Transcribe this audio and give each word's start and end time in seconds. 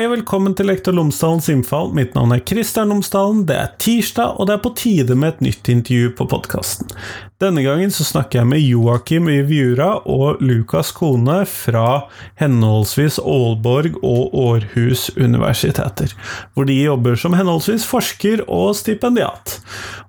Hei 0.00 0.06
og 0.08 0.14
velkommen 0.14 0.54
til 0.56 0.64
Lektor 0.70 0.94
Lomsdalens 0.96 1.50
innfall. 1.52 1.90
Mitt 1.92 2.14
navn 2.16 2.32
er 2.32 2.40
Kristian 2.40 2.88
Lomsdalen. 2.88 3.42
Det 3.44 3.58
er 3.60 3.74
tirsdag, 3.84 4.38
og 4.40 4.48
det 4.48 4.54
er 4.54 4.62
på 4.64 4.72
tide 4.72 5.12
med 5.12 5.34
et 5.34 5.42
nytt 5.44 5.68
intervju 5.68 6.14
på 6.16 6.24
podkasten. 6.32 6.88
Denne 7.40 7.62
gangen 7.64 7.88
så 7.92 8.04
snakker 8.04 8.42
jeg 8.42 8.48
med 8.50 8.60
Joakim 8.60 9.28
Yviura 9.32 10.02
og 10.08 10.40
Lukas 10.44 10.90
Kone 10.92 11.38
fra 11.48 12.02
henholdsvis 12.40 13.16
Aalborg 13.20 13.96
og 14.04 14.34
Århus 14.36 15.06
universiteter, 15.16 16.12
hvor 16.52 16.68
de 16.68 16.76
jobber 16.76 17.16
som 17.16 17.36
henholdsvis 17.36 17.86
forsker 17.88 18.42
og 18.44 18.74
stipendiat. 18.76 19.56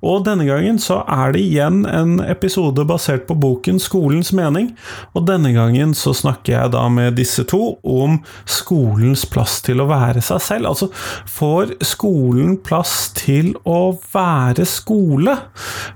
Og 0.04 0.26
denne 0.28 0.48
gangen 0.50 0.80
så 0.82 1.02
er 1.08 1.32
det 1.32 1.46
igjen 1.46 1.86
en 1.88 2.18
episode 2.26 2.84
basert 2.90 3.24
på 3.30 3.40
boken 3.40 3.80
Skolens 3.80 4.34
mening, 4.36 4.74
og 5.16 5.28
denne 5.30 5.54
gangen 5.56 5.96
så 5.96 6.12
snakker 6.12 6.58
jeg 6.58 6.76
da 6.76 6.84
med 6.92 7.16
disse 7.20 7.48
to 7.48 7.78
om 7.80 8.20
skolens 8.44 9.24
plass 9.30 9.62
til 9.64 9.80
å 9.82 9.90
være 9.90 10.24
seg 10.26 10.42
selv. 10.44 10.72
Altså, 10.72 10.90
får 11.30 11.76
skolen 11.86 12.58
plass 12.66 13.12
til 13.18 13.54
å 13.68 13.94
være 14.14 14.66
skole? 14.70 15.38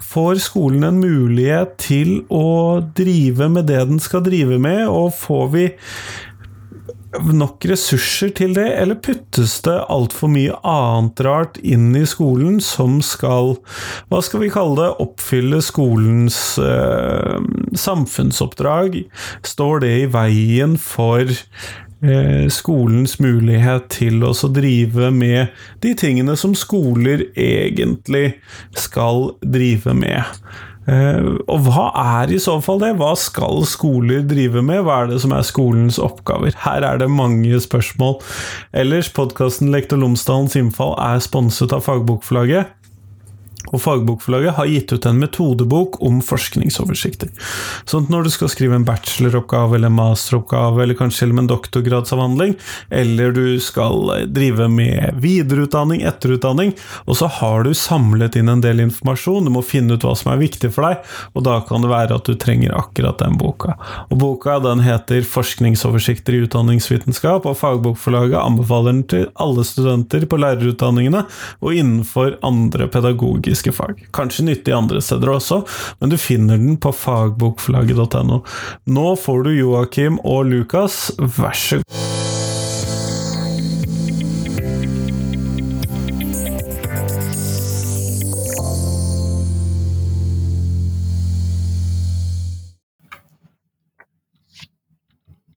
Får 0.04 0.44
skolen 0.44 0.88
en 0.90 1.02
mulighet 1.02 1.78
til 1.82 2.22
å 2.34 2.82
drive 2.98 3.50
med 3.52 3.70
det 3.72 3.84
den 3.90 4.02
skal 4.02 4.26
drive 4.26 4.60
med, 4.62 4.86
og 4.90 5.14
får 5.18 5.52
vi 5.56 5.68
nok 7.36 7.66
ressurser 7.70 8.32
til 8.36 8.56
det, 8.58 8.66
eller 8.80 9.00
puttes 9.04 9.58
det 9.66 9.76
altfor 9.92 10.32
mye 10.32 10.56
annet 10.68 11.22
rart 11.26 11.60
inn 11.64 11.94
i 11.98 12.06
skolen 12.10 12.60
som 12.64 13.00
skal, 13.06 13.56
hva 14.12 14.22
skal 14.26 14.44
vi 14.44 14.52
kalle 14.54 14.78
det, 14.82 14.92
oppfylle 15.04 15.62
skolens 15.64 16.40
eh, 16.62 17.40
samfunnsoppdrag? 17.86 19.04
Står 19.48 19.86
det 19.86 19.94
i 20.02 20.12
veien 20.12 20.78
for 20.82 21.24
Eh, 22.06 22.46
skolens 22.54 23.16
mulighet 23.24 23.88
til 23.96 24.22
å 24.28 24.34
drive 24.54 25.10
med 25.16 25.54
de 25.82 25.94
tingene 25.98 26.36
som 26.38 26.54
skoler 26.58 27.24
egentlig 27.34 28.36
skal 28.78 29.32
drive 29.42 29.96
med? 29.98 30.22
Eh, 30.86 31.32
og 31.50 31.66
hva 31.66 31.88
er 31.98 32.36
i 32.36 32.42
så 32.42 32.60
fall 32.62 32.84
det? 32.84 32.92
Hva 33.00 33.16
skal 33.18 33.64
skoler 33.66 34.22
drive 34.28 34.62
med? 34.62 34.84
Hva 34.86 35.02
er 35.02 35.14
det 35.14 35.22
som 35.24 35.34
er 35.34 35.48
skolens 35.48 35.98
oppgaver? 35.98 36.54
Her 36.68 36.86
er 36.86 37.02
det 37.02 37.10
mange 37.10 37.58
spørsmål. 37.64 38.20
Ellers, 38.76 39.10
podkasten 39.10 39.74
Lektor 39.74 39.98
Lomsdalens 39.98 40.58
innfall 40.60 40.94
er 41.02 41.24
sponset 41.26 41.74
av 41.74 41.88
Fagbokforlaget 41.88 42.76
og 43.72 43.82
Fagbokforlaget 43.82 44.56
har 44.58 44.70
gitt 44.70 44.94
ut 44.94 45.06
en 45.06 45.20
metodebok 45.20 46.00
om 46.06 46.22
forskningsoversikter. 46.26 47.32
Sånn 47.90 48.06
at 48.06 48.14
når 48.14 48.28
du 48.28 48.32
skal 48.34 48.52
skrive 48.52 48.78
en 48.78 48.86
bacheloroppgave 48.88 49.78
eller 49.78 49.92
en 49.92 49.98
masteroppgave, 49.98 50.84
eller 50.84 50.98
kanskje 51.00 51.30
med 51.32 51.46
en 51.46 51.52
doktorgradsavhandling, 51.54 52.56
eller 52.90 53.34
du 53.36 53.60
skal 53.64 54.12
eh, 54.16 54.26
drive 54.30 54.70
med 54.72 55.20
videreutdanning, 55.24 56.04
etterutdanning, 56.06 56.76
og 57.06 57.20
så 57.20 57.30
har 57.40 57.66
du 57.66 57.74
samlet 57.78 58.38
inn 58.40 58.52
en 58.52 58.64
del 58.64 58.84
informasjon, 58.86 59.48
du 59.48 59.54
må 59.54 59.66
finne 59.66 59.98
ut 59.98 60.06
hva 60.06 60.16
som 60.18 60.34
er 60.34 60.44
viktig 60.44 60.72
for 60.76 60.88
deg, 60.90 61.16
og 61.34 61.48
da 61.48 61.60
kan 61.66 61.84
det 61.86 61.92
være 61.92 62.20
at 62.20 62.30
du 62.30 62.38
trenger 62.40 62.76
akkurat 62.78 63.20
den 63.22 63.40
boka. 63.42 63.76
Og 64.10 64.20
Boka 64.22 64.60
den 64.64 64.82
heter 64.86 65.22
'Forskningsoversikter 65.22 66.34
i 66.34 66.46
utdanningsvitenskap', 66.46 67.46
og 67.46 67.58
Fagbokforlaget 67.58 68.40
anbefaler 68.40 68.92
den 68.92 69.04
til 69.04 69.28
alle 69.36 69.64
studenter 69.64 70.26
på 70.26 70.40
lærerutdanningene 70.40 71.26
og 71.62 71.74
innenfor 71.74 72.38
andre 72.46 72.88
pedagogiske 72.88 73.55
juridiske 73.56 73.72
fag. 73.72 74.08
Kanskje 74.12 74.46
nyttig 74.46 74.74
andre 74.74 75.02
steder 75.02 75.30
også, 75.30 75.64
men 76.00 76.10
du 76.10 76.18
finner 76.18 76.58
den 76.58 76.78
på 76.78 76.92
fagbokflagget.no. 76.92 78.44
Nå 78.86 79.16
får 79.16 79.44
du 79.44 79.52
Joakim 79.56 80.20
og 80.24 80.46
Lukas, 80.46 81.12
vær 81.18 81.54
så 81.54 81.78
god. 81.78 81.84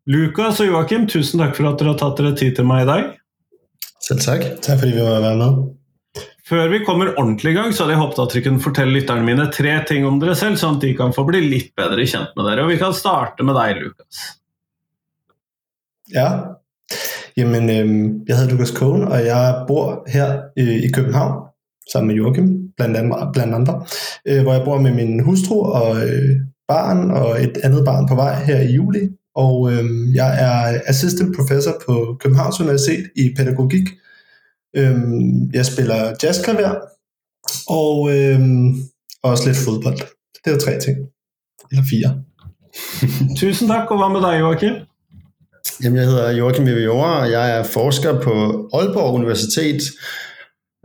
Lukas 0.09 0.57
og 0.63 0.71
Joakim, 0.71 1.05
tusen 1.05 1.43
takk 1.43 1.53
for 1.59 1.69
at 1.69 1.77
dere 1.77 1.93
har 1.93 1.99
tatt 2.01 2.17
dere 2.17 2.33
tid 2.33 2.55
til 2.57 2.65
meg 2.65 2.87
i 2.87 2.89
dag. 2.89 3.11
Selv 4.01 4.25
takk. 4.25 4.47
Takk 4.65 4.81
fordi 4.81 4.95
vi 4.97 5.05
var 5.05 5.21
med. 5.21 5.78
Før 6.49 6.71
vi 6.73 6.81
kommer 6.87 7.11
ordentlig 7.21 7.53
i 7.53 7.57
gang, 7.59 7.75
så 7.75 7.85
hadde 7.85 7.97
jeg 7.97 8.03
håpet 8.03 8.23
at 8.23 8.35
dere 8.35 8.45
kunne 8.47 8.65
fortelle 8.65 8.95
lytterne 8.97 9.27
mine 9.27 9.51
tre 9.53 9.75
ting 9.89 10.07
om 10.09 10.21
dere 10.23 10.37
selv, 10.39 10.57
sånn 10.61 10.79
at 10.79 10.87
de 10.87 10.95
kan 10.97 11.13
få 11.17 11.27
bli 11.29 11.43
litt 11.45 11.75
bedre 11.77 12.07
kjent 12.09 12.33
med 12.39 12.49
dere. 12.49 12.65
Og 12.65 12.73
vi 12.73 12.79
kan 12.81 12.97
starte 12.97 13.45
med 13.45 13.59
deg, 13.59 13.83
Lukas. 13.83 14.23
Ja. 16.15 16.31
Jamen, 17.37 17.69
øhm, 17.71 18.01
jeg 18.29 18.37
heter 18.37 18.55
Lukas 18.55 18.73
Kohn, 18.75 19.05
og 19.05 19.27
jeg 19.27 19.65
bor 19.69 20.09
her 20.09 20.49
i 20.57 20.89
København 20.89 21.45
sammen 21.93 22.07
med 22.07 22.17
Joachim, 22.17 22.49
blandt, 22.77 22.97
andre, 22.97 23.31
blandt 23.33 23.55
andre 23.55 23.75
øh, 24.27 24.43
hvor 24.43 24.53
jeg 24.53 24.65
bor 24.65 24.81
med 24.81 24.95
min 24.95 25.21
hustru 25.21 25.61
og 25.61 25.97
øh, 25.97 26.37
barn 26.69 27.11
og 27.11 27.43
et 27.43 27.59
andet 27.65 27.85
barn 27.85 28.09
på 28.09 28.15
vej 28.15 28.45
her 28.45 28.61
i 28.61 28.73
juli. 28.73 29.09
Og 29.35 29.73
øhm, 29.73 30.15
jeg 30.15 30.31
er 30.41 30.81
assistant 30.87 31.37
professor 31.37 31.73
på 31.87 32.17
Københavns 32.21 32.61
Universitet 32.61 33.05
i 33.17 33.35
pædagogik, 33.37 33.89
Øhm, 34.77 35.51
jeg 35.55 35.67
spiller 35.67 36.15
jazzklaver, 36.23 36.75
og 37.69 38.17
øhm, 38.17 38.75
også 39.23 39.47
lidt 39.47 39.57
fodbold. 39.57 39.99
Det 40.45 40.53
er 40.55 40.59
tre 40.59 40.81
ting. 40.81 40.97
Eller 41.71 41.85
fire. 41.91 42.11
Tusind 43.41 43.69
tak, 43.69 43.91
og 43.91 43.99
hvad 43.99 44.21
med 44.21 44.29
dig, 44.29 44.41
Joachim? 44.41 44.75
Jamen, 45.83 45.99
jeg 45.99 46.07
hedder 46.07 46.31
Joachim 46.31 46.67
Viviora, 46.67 47.21
og 47.21 47.31
jeg 47.31 47.59
er 47.59 47.65
forsker 47.65 48.21
på 48.21 48.33
Aalborg 48.75 49.15
Universitet. 49.15 49.83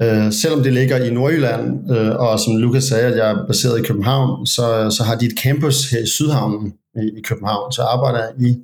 Øh, 0.01 0.33
selvom 0.33 0.63
det 0.63 0.73
ligger 0.73 0.97
i 0.97 1.13
Nordjylland, 1.13 1.91
øh, 1.91 2.15
og 2.15 2.39
som 2.39 2.57
Lukas 2.57 2.83
sagde, 2.83 3.07
at 3.07 3.17
jeg 3.17 3.31
er 3.31 3.47
baseret 3.47 3.79
i 3.79 3.83
København, 3.83 4.47
så, 4.47 4.95
så 4.97 5.03
har 5.03 5.15
de 5.15 5.25
et 5.25 5.39
campus 5.39 5.89
her 5.89 5.99
i 5.99 6.07
Sydhavnen 6.07 6.73
i, 6.95 7.19
i 7.19 7.21
København, 7.21 7.71
så 7.71 7.81
arbejder 7.81 8.19
jeg 8.19 8.47
i, 8.47 8.57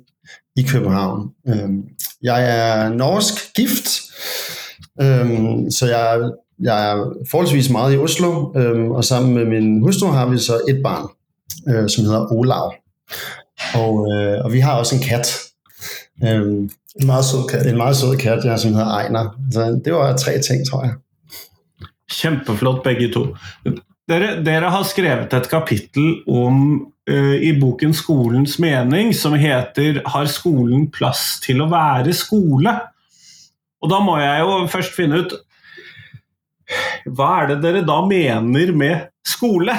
i 0.56 0.62
København. 0.62 1.30
Øh, 1.48 1.68
jeg 2.22 2.58
er 2.58 2.88
norsk 2.88 3.54
gift, 3.54 3.88
Øhm, 5.02 5.70
så 5.70 5.86
jeg, 5.86 6.30
jeg 6.60 6.92
er 6.92 7.12
forholdsvis 7.30 7.70
meget 7.70 7.94
i 7.94 7.98
Oslo, 7.98 8.52
øhm, 8.56 8.90
og 8.90 9.04
sammen 9.04 9.34
med 9.34 9.44
min 9.44 9.82
hustru 9.82 10.06
har 10.06 10.26
vi 10.26 10.38
så 10.38 10.60
et 10.68 10.80
barn, 10.82 11.08
øh, 11.68 11.88
som 11.88 12.04
hedder 12.04 12.32
Olav. 12.32 12.74
Og, 13.74 14.12
øh, 14.12 14.44
og 14.44 14.52
vi 14.52 14.60
har 14.60 14.78
også 14.78 14.94
en 14.96 15.02
kat. 15.02 15.38
Øhm, 16.24 16.70
en 17.00 17.06
meget 17.06 17.24
sød 17.24 17.48
kat. 17.48 17.66
En 17.66 17.76
meget 17.76 17.96
sød 17.96 18.16
kat, 18.16 18.44
ja, 18.44 18.56
som 18.56 18.72
hedder 18.72 18.90
Ejner. 18.90 19.38
Så 19.52 19.80
det 19.84 19.92
var 19.92 20.16
tre 20.16 20.32
ting, 20.32 20.70
tror 20.70 20.84
jeg. 20.84 20.92
Kjempeflott 22.10 22.82
begge 22.82 23.12
to. 23.12 23.26
Dere, 24.08 24.44
dere 24.44 24.70
har 24.70 24.82
skrevet 24.82 25.34
et 25.34 25.48
kapittel 25.48 26.16
om 26.28 26.80
uh, 27.10 27.34
i 27.34 27.60
boken 27.60 27.94
'Skolens 27.94 28.58
mening', 28.58 29.12
som 29.12 29.32
heter 29.32 30.02
'Har 30.06 30.24
skolen 30.24 30.90
plass 30.90 31.40
til 31.46 31.60
å 31.62 31.68
være 31.70 32.12
skole'? 32.12 32.74
Og 33.82 33.90
da 33.90 34.00
må 34.04 34.18
jeg 34.20 34.40
jo 34.44 34.66
først 34.70 34.96
finne 34.96 35.22
ut 35.24 35.38
hva 37.10 37.30
er 37.42 37.48
det 37.50 37.62
dere 37.64 37.82
da 37.86 37.96
mener 38.06 38.72
med 38.72 39.06
skole? 39.26 39.72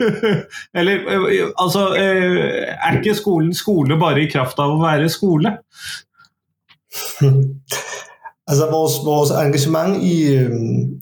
Eller 0.78 0.92
eh, 0.92 1.48
altså 1.60 1.88
eh, 1.98 2.68
Er 2.72 2.96
ikke 2.98 3.14
skolen 3.14 3.54
skole 3.54 3.98
bare 4.00 4.22
i 4.22 4.30
kraft 4.30 4.58
av 4.58 4.72
å 4.72 4.80
være 4.82 5.08
skole? 5.12 5.56
altså 8.48 8.70
vores, 8.70 8.98
vores 9.04 9.30
engagement 9.30 10.02
i 10.02 10.36
øh, 10.36 10.50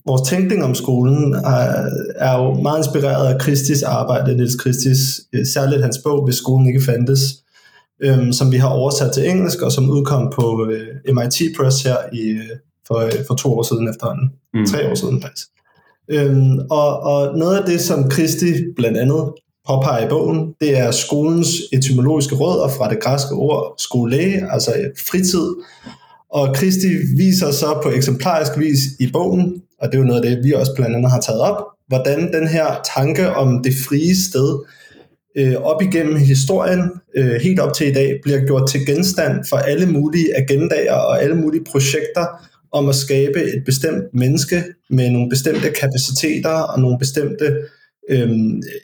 vores 0.07 0.29
tænkning 0.29 0.65
om 0.65 0.75
skolen 0.75 1.35
er, 1.35 1.89
er 2.17 2.39
jo 2.39 2.55
meget 2.63 2.79
inspireret 2.79 3.35
af 3.35 3.41
Kristis 3.41 3.83
arbejde, 3.83 4.37
Niels 4.37 4.57
Kristis, 4.57 5.21
øh, 5.33 5.47
særligt 5.47 5.83
hans 5.83 5.99
bog, 6.05 6.25
Hvis 6.25 6.37
skolen 6.37 6.67
ikke 6.67 6.85
fandtes, 6.85 7.21
øhm, 8.03 8.33
som 8.33 8.53
vi 8.53 8.57
har 8.57 8.69
oversat 8.69 9.13
til 9.13 9.29
engelsk, 9.29 9.63
og 9.63 9.73
som 9.73 9.91
udkom 9.91 10.33
på 10.35 10.69
øh, 10.71 11.15
MIT 11.15 11.57
Press 11.57 11.83
her 11.83 11.97
i, 12.13 12.21
øh, 12.21 12.57
for, 12.87 12.99
øh, 12.99 13.13
for 13.27 13.35
to 13.35 13.59
år 13.59 13.63
siden 13.63 13.89
efterhånden. 13.89 14.31
Mm. 14.55 14.67
Tre 14.67 14.91
år 14.91 14.95
siden 14.95 15.23
faktisk. 15.23 15.49
Øhm, 16.09 16.59
og, 16.71 17.01
og 17.01 17.39
noget 17.39 17.57
af 17.57 17.67
det, 17.67 17.81
som 17.81 18.09
Kristi 18.09 18.53
blandt 18.77 18.99
andet 18.99 19.33
påpeger 19.69 20.07
i 20.07 20.09
bogen, 20.09 20.55
det 20.61 20.79
er 20.79 20.91
skolens 20.91 21.49
etymologiske 21.73 22.35
rødder 22.35 22.69
fra 22.69 22.91
det 22.91 23.03
græske 23.03 23.35
ord 23.35 23.75
skole, 23.79 24.53
altså 24.53 24.73
fritid. 25.11 25.49
Og 26.31 26.55
Kristi 26.55 26.89
viser 27.17 27.51
så 27.51 27.81
på 27.83 27.91
eksemplarisk 27.91 28.59
vis 28.59 28.79
i 29.01 29.11
bogen, 29.13 29.63
og 29.81 29.89
det 29.89 29.95
er 29.95 29.99
jo 29.99 30.05
noget 30.05 30.25
af 30.25 30.31
det, 30.31 30.45
vi 30.45 30.53
også 30.53 30.73
blandt 30.77 30.97
andet 30.97 31.11
har 31.11 31.21
taget 31.21 31.41
op, 31.41 31.65
hvordan 31.89 32.33
den 32.33 32.49
her 32.49 32.67
tanke 32.97 33.33
om 33.35 33.63
det 33.63 33.73
frie 33.89 34.17
sted 34.17 34.59
øh, 35.37 35.55
op 35.55 35.83
igennem 35.83 36.17
historien, 36.17 36.91
øh, 37.17 37.41
helt 37.41 37.61
op 37.61 37.75
til 37.75 37.87
i 37.87 37.93
dag, 37.93 38.21
bliver 38.23 38.47
gjort 38.47 38.69
til 38.69 38.87
genstand 38.87 39.45
for 39.49 39.57
alle 39.57 39.87
mulige 39.87 40.37
agendaer 40.37 40.95
og 40.95 41.23
alle 41.23 41.37
mulige 41.37 41.65
projekter 41.65 42.27
om 42.73 42.89
at 42.89 42.95
skabe 42.95 43.43
et 43.43 43.63
bestemt 43.65 44.05
menneske 44.15 44.65
med 44.91 45.11
nogle 45.11 45.29
bestemte 45.31 45.71
kapaciteter 45.71 46.51
og 46.51 46.81
nogle 46.81 46.99
bestemte 46.99 47.57
øh, 48.11 48.31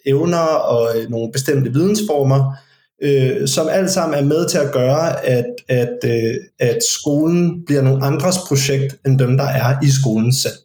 evner 0.06 0.46
og 0.72 0.88
øh, 0.96 1.10
nogle 1.10 1.32
bestemte 1.32 1.72
vidensformer, 1.72 2.54
øh, 3.02 3.48
som 3.48 3.66
alt 3.70 3.90
sammen 3.90 4.18
er 4.18 4.24
med 4.24 4.48
til 4.48 4.58
at 4.58 4.72
gøre, 4.72 5.26
at, 5.26 5.46
at, 5.68 5.98
øh, 6.04 6.34
at 6.58 6.78
skolen 6.98 7.64
bliver 7.66 7.82
nogle 7.82 8.04
andres 8.04 8.36
projekt, 8.48 8.96
end 9.06 9.18
dem, 9.18 9.36
der 9.36 9.44
er 9.44 9.84
i 9.84 9.90
skolen 10.00 10.32
selv. 10.32 10.58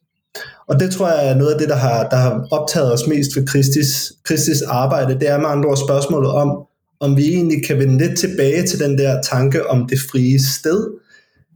Og 0.68 0.80
det 0.80 0.92
tror 0.92 1.08
jeg 1.08 1.30
er 1.30 1.36
noget 1.36 1.54
af 1.54 1.60
det, 1.60 1.70
der 1.70 1.76
har, 1.76 2.10
der 2.10 2.18
har 2.18 2.48
optaget 2.52 2.94
os 2.94 3.08
mest 3.08 3.36
ved 3.36 3.46
Kristis, 3.48 4.14
Kristis 4.24 4.62
arbejde. 4.62 5.20
Det 5.20 5.30
er 5.30 5.38
med 5.38 5.50
andre 5.50 5.70
ord 5.70 5.78
spørgsmålet 5.78 6.32
om, 6.32 6.58
om 7.00 7.18
vi 7.18 7.26
egentlig 7.34 7.66
kan 7.66 7.80
vende 7.80 7.98
lidt 7.98 8.20
tilbage 8.20 8.68
til 8.68 8.80
den 8.80 8.98
der 8.98 9.22
tanke 9.22 9.70
om 9.70 9.88
det 9.90 10.00
frie 10.12 10.44
sted. 10.44 10.88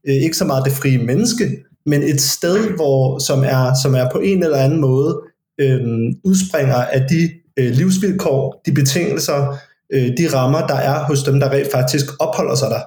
Øh, 0.07 0.15
ikke 0.15 0.37
så 0.37 0.45
meget 0.45 0.65
det 0.65 0.73
frie 0.73 0.97
menneske, 0.97 1.57
men 1.85 2.03
et 2.03 2.21
sted, 2.21 2.75
hvor, 2.75 3.19
som, 3.19 3.43
er, 3.43 3.73
som 3.83 3.95
er 3.95 4.09
på 4.11 4.19
en 4.19 4.43
eller 4.43 4.57
anden 4.57 4.81
måde 4.81 5.21
øh, 5.59 5.81
udspringer 6.23 6.75
af 6.75 7.01
de 7.09 7.29
øh, 7.57 7.71
livsvilkår, 7.71 8.61
de 8.65 8.71
betingelser, 8.71 9.57
øh, 9.93 10.17
de 10.17 10.27
rammer, 10.33 10.67
der 10.67 10.75
er 10.75 11.03
hos 11.03 11.23
dem, 11.23 11.39
der 11.39 11.51
rent 11.51 11.71
faktisk 11.71 12.05
opholder 12.19 12.55
sig 12.55 12.69
der. 12.69 12.81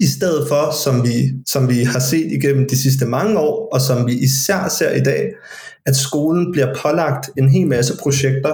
I 0.00 0.06
stedet 0.06 0.48
for, 0.48 0.72
som 0.84 1.04
vi, 1.04 1.32
som 1.46 1.68
vi 1.68 1.82
har 1.82 2.00
set 2.00 2.32
igennem 2.32 2.68
de 2.68 2.82
sidste 2.82 3.06
mange 3.06 3.38
år, 3.38 3.68
og 3.72 3.80
som 3.80 4.06
vi 4.06 4.12
især 4.12 4.68
ser 4.68 4.90
i 4.90 5.00
dag, 5.00 5.32
at 5.86 5.96
skolen 5.96 6.52
bliver 6.52 6.74
pålagt 6.82 7.30
en 7.38 7.48
hel 7.48 7.66
masse 7.66 7.96
projekter, 8.02 8.52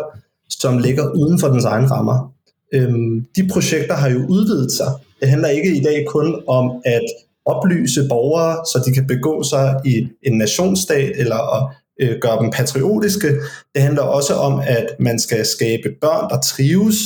som 0.49 0.79
ligger 0.79 1.11
uden 1.15 1.38
for 1.41 1.49
dens 1.49 1.65
egen 1.65 1.91
rammer. 1.91 2.32
Øhm, 2.75 3.27
de 3.37 3.49
projekter 3.53 3.94
har 3.94 4.09
jo 4.11 4.27
udvidet 4.29 4.73
sig. 4.73 4.93
Det 5.21 5.29
handler 5.29 5.49
ikke 5.49 5.77
i 5.77 5.82
dag 5.82 6.05
kun 6.09 6.43
om 6.49 6.82
at 6.85 7.06
oplyse 7.44 8.06
borgere, 8.09 8.56
så 8.67 8.82
de 8.87 8.93
kan 8.93 9.06
begå 9.06 9.43
sig 9.43 9.81
i 9.85 10.09
en 10.23 10.38
nationsstat, 10.38 11.12
eller 11.17 11.56
at 11.56 11.75
øh, 12.00 12.19
gøre 12.21 12.43
dem 12.43 12.50
patriotiske. 12.50 13.29
Det 13.75 13.82
handler 13.82 14.03
også 14.03 14.35
om, 14.35 14.61
at 14.67 14.87
man 15.00 15.19
skal 15.19 15.47
skabe 15.47 15.88
børn, 16.00 16.31
der 16.31 16.41
trives. 16.41 16.97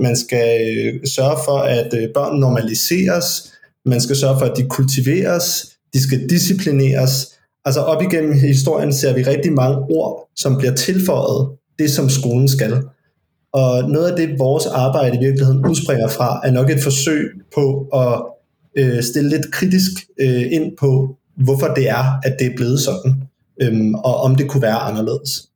Man 0.00 0.16
skal 0.16 0.76
øh, 0.76 1.06
sørge 1.06 1.38
for, 1.44 1.58
at 1.58 1.94
øh, 1.94 2.08
børn 2.14 2.40
normaliseres. 2.40 3.52
Man 3.86 4.00
skal 4.00 4.16
sørge 4.16 4.38
for, 4.38 4.46
at 4.46 4.56
de 4.56 4.68
kultiveres. 4.68 5.76
De 5.92 6.02
skal 6.02 6.30
disciplineres. 6.30 7.38
Altså 7.64 7.80
op 7.80 8.02
igennem 8.02 8.32
historien 8.40 8.92
ser 8.92 9.14
vi 9.14 9.22
rigtig 9.22 9.52
mange 9.52 9.76
ord, 9.76 10.28
som 10.36 10.56
bliver 10.58 10.74
tilføjet 10.74 11.48
det, 11.78 11.90
som 11.90 12.08
skolen 12.08 12.48
skal. 12.48 12.82
Og 13.52 13.90
noget 13.90 14.10
af 14.10 14.16
det, 14.16 14.38
vores 14.38 14.66
arbejde 14.66 15.16
i 15.16 15.20
virkeligheden 15.20 15.66
udspringer 15.66 16.08
fra, 16.08 16.40
er 16.44 16.50
nok 16.50 16.70
et 16.70 16.82
forsøg 16.82 17.30
på 17.54 17.88
at 17.94 18.22
øh, 18.78 19.02
stille 19.02 19.30
lidt 19.30 19.52
kritisk 19.52 19.92
øh, 20.20 20.52
ind 20.52 20.76
på, 20.76 21.16
hvorfor 21.36 21.66
det 21.66 21.88
er, 21.88 22.20
at 22.24 22.36
det 22.38 22.46
er 22.46 22.56
blevet 22.56 22.80
sådan, 22.80 23.22
øhm, 23.62 23.94
og 23.94 24.16
om 24.16 24.36
det 24.36 24.48
kunne 24.50 24.62
være 24.62 24.78
anderledes. 24.78 25.50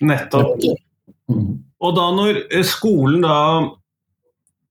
Netop. 0.00 0.44
Og 1.80 1.92
da 1.96 2.00
når 2.00 2.34
eh, 2.50 2.64
skolen 2.64 3.22
da 3.22 3.28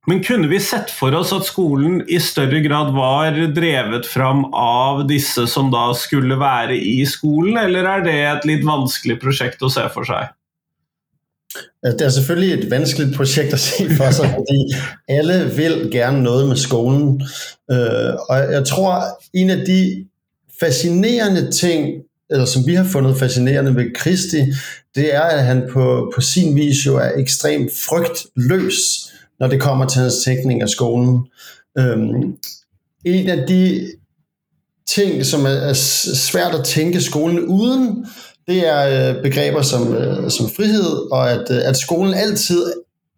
men 0.07 0.23
kunne 0.23 0.47
vi 0.47 0.59
sett 0.63 0.91
for 0.93 1.15
oss 1.19 1.33
at 1.35 1.43
skolen 1.43 1.99
i 2.07 2.19
større 2.23 2.61
grad 2.63 2.93
var 2.95 3.35
drevet 3.55 4.07
fram 4.07 4.45
av 4.55 5.03
disse 5.09 5.43
som 5.51 5.67
da 5.73 5.89
skulle 5.99 6.37
være 6.39 6.77
i 6.79 7.01
skolen, 7.05 7.59
eller 7.59 7.89
er 7.91 8.05
det 8.05 8.17
et 8.29 8.47
litt 8.47 8.63
vanskelig 8.67 9.19
prosjekt 9.19 9.65
å 9.67 9.71
se 9.73 9.83
for 9.91 10.07
seg? 10.07 10.31
Altså, 11.83 11.97
det 11.97 12.05
er 12.05 12.09
selvfølgelig 12.09 12.53
et 12.53 12.71
vanskeligt 12.71 13.15
projekt 13.15 13.53
at 13.53 13.59
se 13.59 13.89
for 13.95 14.11
sig, 14.11 14.29
fordi 14.31 14.59
alle 15.07 15.51
vil 15.55 15.89
gerne 15.91 16.23
noget 16.23 16.47
med 16.47 16.55
skolen. 16.55 17.21
Øh, 17.71 18.13
og 18.29 18.51
jeg 18.51 18.65
tror, 18.65 19.03
en 19.33 19.49
af 19.49 19.65
de 19.65 20.05
fascinerende 20.59 21.51
ting, 21.51 22.03
eller 22.29 22.45
som 22.45 22.67
vi 22.67 22.75
har 22.75 22.83
fundet 22.83 23.17
fascinerende 23.19 23.75
ved 23.75 23.95
Kristi, 23.95 24.37
det 24.95 25.15
er, 25.15 25.21
at 25.21 25.43
han 25.43 25.63
på, 25.71 26.11
på 26.15 26.21
sin 26.21 26.55
vis 26.55 26.85
jo 26.85 26.95
er 26.95 27.11
ekstremt 27.17 27.71
frygtløs, 27.71 29.06
når 29.39 29.47
det 29.47 29.61
kommer 29.61 29.85
til 29.85 30.01
hans 30.01 30.15
tænkning 30.25 30.61
af 30.61 30.69
skolen. 30.69 31.25
Øhm, 31.77 32.37
en 33.05 33.29
af 33.29 33.47
de 33.47 33.87
ting, 34.87 35.25
som 35.25 35.45
er, 35.45 35.49
er 35.49 35.73
svært 35.73 36.55
at 36.55 36.65
tænke 36.65 37.01
skolen 37.01 37.39
uden, 37.39 38.05
det 38.47 38.67
er 38.67 39.09
øh, 39.09 39.23
begreber 39.23 39.61
som, 39.61 39.93
øh, 39.93 40.31
som 40.31 40.49
frihed, 40.49 41.11
og 41.11 41.31
at, 41.31 41.51
øh, 41.51 41.69
at 41.69 41.77
skolen 41.77 42.13
altid 42.13 42.73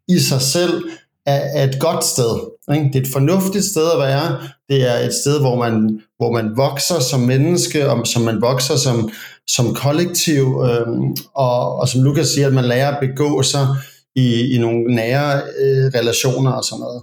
i 0.07 0.19
sig 0.19 0.41
selv 0.41 0.83
er, 1.25 1.41
er 1.53 1.63
et 1.63 1.79
godt 1.79 2.05
sted. 2.05 2.39
Ikke? 2.73 2.85
Det 2.93 2.95
er 2.95 3.01
et 3.01 3.13
fornuftigt 3.13 3.65
sted 3.65 3.91
at 3.93 3.99
være. 3.99 4.37
Det 4.69 4.89
er 4.91 5.05
et 5.07 5.13
sted, 5.13 5.39
hvor 5.39 5.55
man, 5.55 6.01
hvor 6.17 6.31
man 6.31 6.57
vokser 6.57 6.99
som 6.99 7.19
menneske, 7.19 7.89
og 7.89 8.07
som 8.07 8.21
man 8.21 8.41
vokser 8.41 8.75
som, 8.75 9.09
som 9.47 9.73
kollektiv, 9.75 10.63
øh, 10.65 10.87
og, 11.35 11.75
og 11.75 11.89
som 11.89 12.03
Lukas 12.03 12.27
siger, 12.27 12.47
at 12.47 12.53
man 12.53 12.65
lærer 12.65 12.95
at 12.95 12.97
begå 13.01 13.43
sig 13.43 13.67
i, 14.15 14.55
i 14.55 14.57
nogle 14.57 14.95
nære 14.95 15.41
øh, 15.59 15.85
relationer 15.85 16.51
og 16.51 16.63
sådan 16.63 16.79
noget. 16.79 17.01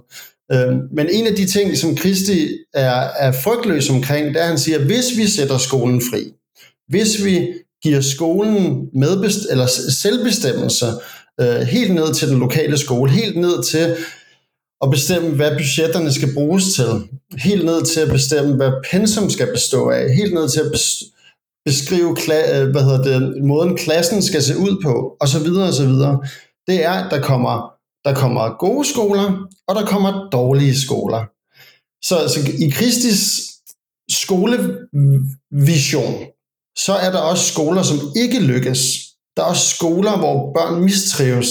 Øh, 0.51 0.77
men 0.91 1.07
en 1.11 1.27
af 1.27 1.35
de 1.35 1.45
ting, 1.45 1.77
som 1.77 1.95
Kristi 1.95 2.49
er, 2.73 3.07
er 3.19 3.31
frygtløs 3.31 3.89
omkring, 3.89 4.27
det 4.27 4.35
er, 4.35 4.41
at 4.41 4.47
han 4.47 4.57
siger, 4.57 4.77
at 4.77 4.85
hvis 4.85 5.17
vi 5.17 5.27
sætter 5.27 5.57
skolen 5.57 6.01
fri, 6.11 6.33
hvis 6.87 7.25
vi 7.25 7.47
giver 7.83 8.01
skolen 8.01 8.89
medbest- 8.93 9.51
eller 9.51 9.67
selvbestemmelse 10.01 10.85
øh, 11.41 11.59
helt 11.59 11.93
ned 11.93 12.13
til 12.13 12.27
den 12.27 12.39
lokale 12.39 12.77
skole, 12.77 13.11
helt 13.11 13.37
ned 13.37 13.63
til 13.63 13.95
at 14.81 14.89
bestemme, 14.91 15.29
hvad 15.29 15.51
budgetterne 15.51 16.13
skal 16.13 16.33
bruges 16.33 16.63
til, 16.73 16.85
helt 17.37 17.65
ned 17.65 17.85
til 17.85 17.99
at 17.99 18.09
bestemme, 18.09 18.55
hvad 18.55 18.71
pensum 18.91 19.29
skal 19.29 19.51
bestå 19.53 19.89
af, 19.89 20.15
helt 20.15 20.33
ned 20.33 20.49
til 20.49 20.59
at 20.59 20.71
beskrive 21.65 22.17
kla- 22.19 22.55
øh, 22.55 22.69
hvad 22.69 22.83
hedder 22.83 23.03
det, 23.03 23.43
måden 23.43 23.77
klassen 23.77 24.21
skal 24.21 24.43
se 24.43 24.57
ud 24.57 24.81
på, 24.83 25.15
og 25.19 25.27
så 25.27 25.39
det 26.67 26.85
er, 26.85 26.91
at 26.91 27.11
der 27.11 27.21
kommer, 27.21 27.73
der 28.05 28.13
kommer 28.13 28.57
gode 28.57 28.89
skoler, 28.89 29.47
og 29.67 29.75
der 29.75 29.85
kommer 29.85 30.29
dårlige 30.29 30.81
skoler. 30.81 31.25
Så, 32.03 32.15
så 32.33 32.39
i 32.65 32.69
Kristis 32.69 33.47
skolevision, 34.09 36.13
så 36.77 36.93
er 36.93 37.11
der 37.11 37.19
også 37.19 37.53
skoler, 37.53 37.83
som 37.83 37.97
ikke 38.15 38.39
lykkes. 38.39 38.79
Der 39.37 39.43
er 39.43 39.47
også 39.47 39.75
skoler, 39.75 40.17
hvor 40.17 40.53
børn 40.53 40.83
mistrives. 40.83 41.49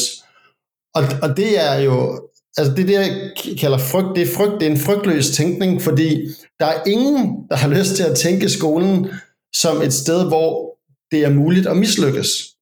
Og, 0.94 1.02
og 1.22 1.36
det 1.36 1.64
er 1.64 1.74
jo, 1.74 2.28
altså 2.56 2.74
det 2.74 2.88
der 2.88 3.00
jeg 3.00 3.32
kalder 3.60 3.78
frygt, 3.78 4.16
det 4.16 4.22
er 4.22 4.34
frygt, 4.36 4.60
det 4.60 4.66
er 4.66 4.70
en 4.70 4.78
frygtløs 4.78 5.30
tænkning, 5.30 5.82
fordi 5.82 6.28
der 6.60 6.66
er 6.66 6.82
ingen, 6.86 7.36
der 7.50 7.56
har 7.56 7.68
lyst 7.68 7.96
til 7.96 8.02
at 8.02 8.16
tænke 8.16 8.48
skolen 8.48 9.08
som 9.54 9.82
et 9.82 9.92
sted, 9.92 10.28
hvor 10.28 10.76
det 11.10 11.24
er 11.24 11.30
muligt 11.30 11.66
at 11.66 11.76
mislykkes. 11.76 12.55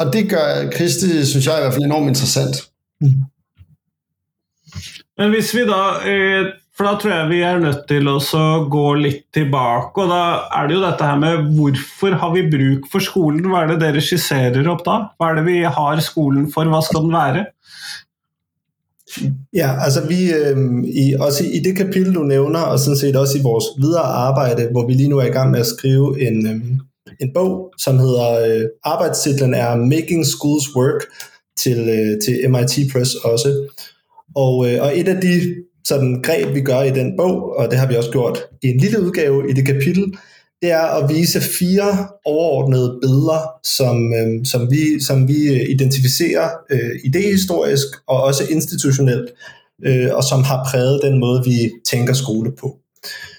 Og 0.00 0.12
det 0.12 0.26
gør 0.30 0.70
Kristi, 0.72 1.24
synes 1.24 1.46
jeg 1.46 1.58
i 1.58 1.64
hvert 1.64 1.74
fald 1.74 1.84
enormt 1.84 2.08
interessant. 2.12 2.62
Men 5.18 5.32
hvis 5.32 5.54
vi 5.56 5.64
da 5.68 5.82
eh, 6.04 6.52
For 6.76 6.84
da 6.84 6.98
tror 7.00 7.12
jeg 7.14 7.28
vi 7.30 7.38
er 7.40 7.60
nødt 7.62 7.86
til 7.88 8.08
å 8.10 8.14
gå 8.68 8.84
litt 9.00 9.22
tilbake. 9.32 10.02
Og 10.02 10.10
da 10.12 10.24
er 10.58 10.66
det 10.68 10.74
jo 10.76 10.82
dette 10.82 11.06
her 11.08 11.16
med 11.16 11.46
hvorfor 11.56 12.18
har 12.20 12.34
vi 12.34 12.42
bruk 12.52 12.90
for 12.92 13.00
skolen? 13.00 13.46
Hva 13.48 13.62
er 13.62 13.70
det 13.70 13.78
dere 13.80 14.02
skisserer 14.04 14.68
opp 14.68 14.82
da? 14.84 14.98
Hva 15.16 15.30
er 15.30 15.38
det 15.38 15.46
vi 15.46 15.62
har 15.64 16.02
skolen 16.04 16.50
for? 16.52 16.68
Hva 16.68 16.82
skal 16.84 17.06
den 17.06 17.16
være? 17.16 17.46
Ja, 19.56 19.70
altså 19.80 20.04
vi, 20.04 20.32
øh, 20.36 20.84
i, 20.84 21.14
også 21.14 21.44
i 21.44 21.62
det 21.64 21.76
kapitel, 21.76 22.14
du 22.14 22.22
nævner, 22.28 22.60
og 22.60 22.78
sådan 22.78 22.96
set 22.96 23.16
også 23.16 23.38
i 23.38 23.42
vores 23.42 23.64
videre 23.78 24.04
arbejde, 24.28 24.68
hvor 24.70 24.86
vi 24.86 24.92
lige 24.92 25.08
nu 25.08 25.18
er 25.18 25.26
i 25.26 25.36
gang 25.38 25.50
med 25.50 25.60
at 25.60 25.66
skrive 25.66 26.20
en, 26.28 26.46
øh, 26.46 26.60
en 27.20 27.32
bog, 27.34 27.72
som 27.78 27.98
hedder, 27.98 28.30
øh, 28.46 28.64
arbejdstitlen 28.84 29.54
er 29.54 29.76
Making 29.76 30.26
Schools 30.26 30.76
Work, 30.76 31.02
til, 31.56 31.78
øh, 31.78 32.20
til 32.24 32.50
MIT 32.50 32.92
Press 32.92 33.14
også. 33.14 33.68
Og, 34.34 34.72
øh, 34.72 34.82
og 34.82 34.98
et 34.98 35.08
af 35.08 35.20
de 35.20 35.54
sådan 35.84 36.22
greb, 36.22 36.54
vi 36.54 36.60
gør 36.60 36.82
i 36.82 36.90
den 36.90 37.16
bog, 37.16 37.56
og 37.56 37.70
det 37.70 37.78
har 37.78 37.86
vi 37.86 37.96
også 37.96 38.10
gjort 38.10 38.38
i 38.62 38.66
en 38.66 38.80
lille 38.80 39.02
udgave 39.02 39.50
i 39.50 39.52
det 39.52 39.66
kapitel, 39.66 40.14
det 40.62 40.70
er 40.70 40.86
at 40.98 41.14
vise 41.14 41.40
fire 41.40 42.08
overordnede 42.24 42.98
billeder, 43.02 43.40
som, 43.76 44.12
øh, 44.14 44.44
som, 44.44 44.70
vi, 44.70 45.00
som 45.00 45.28
vi 45.28 45.48
øh, 45.54 45.70
identificerer 45.70 46.50
øh, 46.70 46.90
idehistorisk 47.04 47.86
og 48.06 48.22
også 48.22 48.44
institutionelt, 48.50 49.30
øh, 49.84 50.08
og 50.14 50.24
som 50.24 50.42
har 50.42 50.68
præget 50.70 51.00
den 51.02 51.20
måde, 51.20 51.44
vi 51.44 51.70
tænker 51.90 52.14
skole 52.14 52.52
på. 52.60 52.76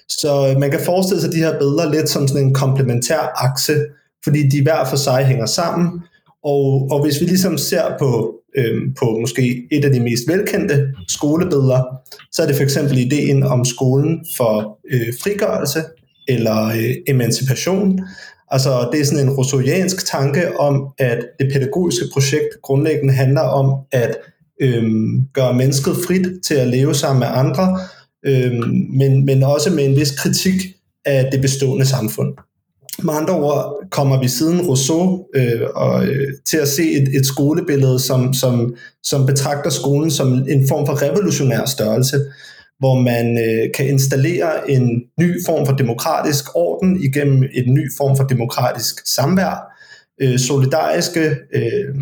Så 0.09 0.49
øh, 0.49 0.59
man 0.59 0.71
kan 0.71 0.79
forestille 0.79 1.21
sig 1.21 1.31
de 1.31 1.37
her 1.37 1.59
billeder 1.59 1.91
lidt 1.91 2.09
som 2.09 2.27
sådan 2.27 2.47
en 2.47 2.53
komplementær 2.53 3.31
akse, 3.35 3.85
fordi 4.23 4.49
de 4.49 4.63
hver 4.63 4.85
for 4.85 4.97
sig 4.97 5.25
hænger 5.25 5.45
sammen, 5.45 6.01
og, 6.43 6.87
og 6.91 7.03
hvis 7.03 7.21
vi 7.21 7.25
ligesom 7.25 7.57
ser 7.57 7.83
på 7.99 8.37
øhm, 8.57 8.93
på 8.99 9.17
måske 9.21 9.67
et 9.71 9.85
af 9.85 9.91
de 9.91 9.99
mest 9.99 10.23
velkendte 10.27 10.87
skolebilleder, 11.07 11.83
så 12.31 12.41
er 12.41 12.47
det 12.47 12.55
for 12.55 12.63
eksempel 12.63 12.97
ideen 12.97 13.43
om 13.43 13.65
skolen 13.65 14.25
for 14.37 14.79
øh, 14.91 15.13
frigørelse 15.23 15.83
eller 16.27 16.65
øh, 16.65 16.95
emancipation. 17.07 17.99
Altså 18.51 18.89
det 18.91 19.01
er 19.01 19.05
sådan 19.05 19.27
en 19.27 19.33
rousseauiansk 19.33 20.05
tanke 20.05 20.59
om, 20.59 20.87
at 20.97 21.19
det 21.39 21.51
pædagogiske 21.53 22.05
projekt 22.13 22.61
grundlæggende 22.63 23.13
handler 23.13 23.41
om 23.41 23.85
at 23.91 24.17
øhm, 24.61 25.27
gøre 25.33 25.53
mennesket 25.53 25.93
frit 26.07 26.27
til 26.43 26.55
at 26.55 26.67
leve 26.67 26.93
sammen 26.93 27.19
med 27.19 27.27
andre, 27.31 27.79
øh, 28.27 28.51
men, 28.99 29.25
men 29.25 29.43
også 29.43 29.69
med 29.69 29.85
en 29.85 29.95
vis 29.95 30.11
kritik 30.11 30.61
af 31.05 31.29
det 31.31 31.41
bestående 31.41 31.85
samfund. 31.85 32.33
Med 33.03 33.13
andre 33.13 33.33
ord 33.33 33.87
kommer 33.91 34.19
vi 34.21 34.27
siden 34.27 34.61
Rousseau 34.61 35.25
øh, 35.35 35.61
og, 35.75 36.05
øh, 36.05 36.27
til 36.45 36.57
at 36.57 36.67
se 36.67 36.91
et, 36.91 37.15
et 37.15 37.25
skolebillede, 37.25 37.99
som, 37.99 38.33
som, 38.33 38.75
som 39.03 39.25
betragter 39.25 39.69
skolen 39.69 40.11
som 40.11 40.33
en 40.33 40.67
form 40.67 40.85
for 40.85 41.01
revolutionær 41.01 41.65
størrelse, 41.65 42.17
hvor 42.79 42.99
man 42.99 43.37
øh, 43.37 43.69
kan 43.75 43.87
installere 43.87 44.71
en 44.71 45.03
ny 45.19 45.45
form 45.45 45.65
for 45.65 45.73
demokratisk 45.73 46.45
orden 46.55 47.03
igennem 47.03 47.43
en 47.53 47.73
ny 47.73 47.91
form 47.97 48.17
for 48.17 48.23
demokratisk 48.23 49.07
samvær, 49.07 49.77
øh, 50.21 50.39
solidariske 50.39 51.25
øh, 51.55 51.95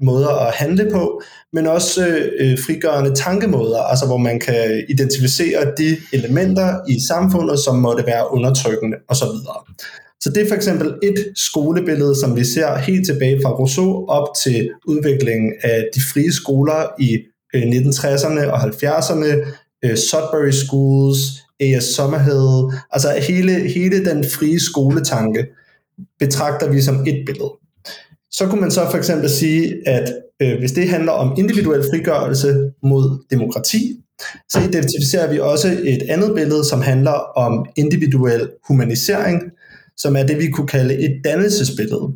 måder 0.00 0.28
at 0.28 0.54
handle 0.54 0.88
på, 0.92 1.22
men 1.52 1.66
også 1.66 2.06
øh, 2.40 2.58
frigørende 2.66 3.14
tankemåder, 3.14 3.78
altså 3.78 4.06
hvor 4.06 4.16
man 4.16 4.40
kan 4.40 4.84
identificere 4.88 5.72
de 5.78 5.96
elementer 6.12 6.80
i 6.88 6.96
samfundet, 7.08 7.58
som 7.58 7.76
måtte 7.76 8.06
være 8.06 8.32
undertrykkende 8.32 8.96
osv. 9.08 9.26
Så 10.20 10.30
det 10.30 10.42
er 10.42 10.48
for 10.48 10.54
eksempel 10.54 10.94
et 11.02 11.32
skolebillede, 11.36 12.14
som 12.20 12.36
vi 12.36 12.44
ser 12.44 12.76
helt 12.76 13.06
tilbage 13.06 13.40
fra 13.44 13.50
Rousseau 13.50 14.06
op 14.08 14.28
til 14.44 14.70
udviklingen 14.86 15.52
af 15.62 15.88
de 15.94 16.00
frie 16.12 16.32
skoler 16.32 17.00
i 17.00 17.18
øh, 17.54 17.62
1960'erne 17.62 18.46
og 18.46 18.62
70'erne, 18.62 19.30
øh, 19.84 19.96
Sudbury 19.96 20.50
Schools, 20.50 21.18
A.S. 21.60 21.84
Sommerhed, 21.84 22.72
altså 22.90 23.08
hele, 23.28 23.52
hele 23.52 24.04
den 24.04 24.24
frie 24.24 24.60
skoletanke 24.60 25.46
betragter 26.18 26.70
vi 26.70 26.80
som 26.80 26.94
et 27.06 27.22
billede. 27.26 27.52
Så 28.36 28.46
kunne 28.46 28.60
man 28.60 28.70
så 28.70 28.90
for 28.90 28.98
eksempel 28.98 29.30
sige, 29.30 29.88
at 29.88 30.14
øh, 30.42 30.58
hvis 30.58 30.72
det 30.72 30.88
handler 30.88 31.12
om 31.12 31.34
individuel 31.38 31.82
frigørelse 31.90 32.70
mod 32.82 33.24
demokrati, 33.30 34.00
så 34.50 34.60
identificerer 34.68 35.32
vi 35.32 35.38
også 35.38 35.68
et 35.84 36.02
andet 36.08 36.34
billede, 36.34 36.64
som 36.64 36.82
handler 36.82 37.12
om 37.36 37.66
individuel 37.76 38.50
humanisering, 38.68 39.42
som 39.96 40.16
er 40.16 40.22
det, 40.22 40.38
vi 40.38 40.50
kunne 40.50 40.66
kalde 40.66 40.94
et 40.94 41.20
dannelsesbillede. 41.24 42.08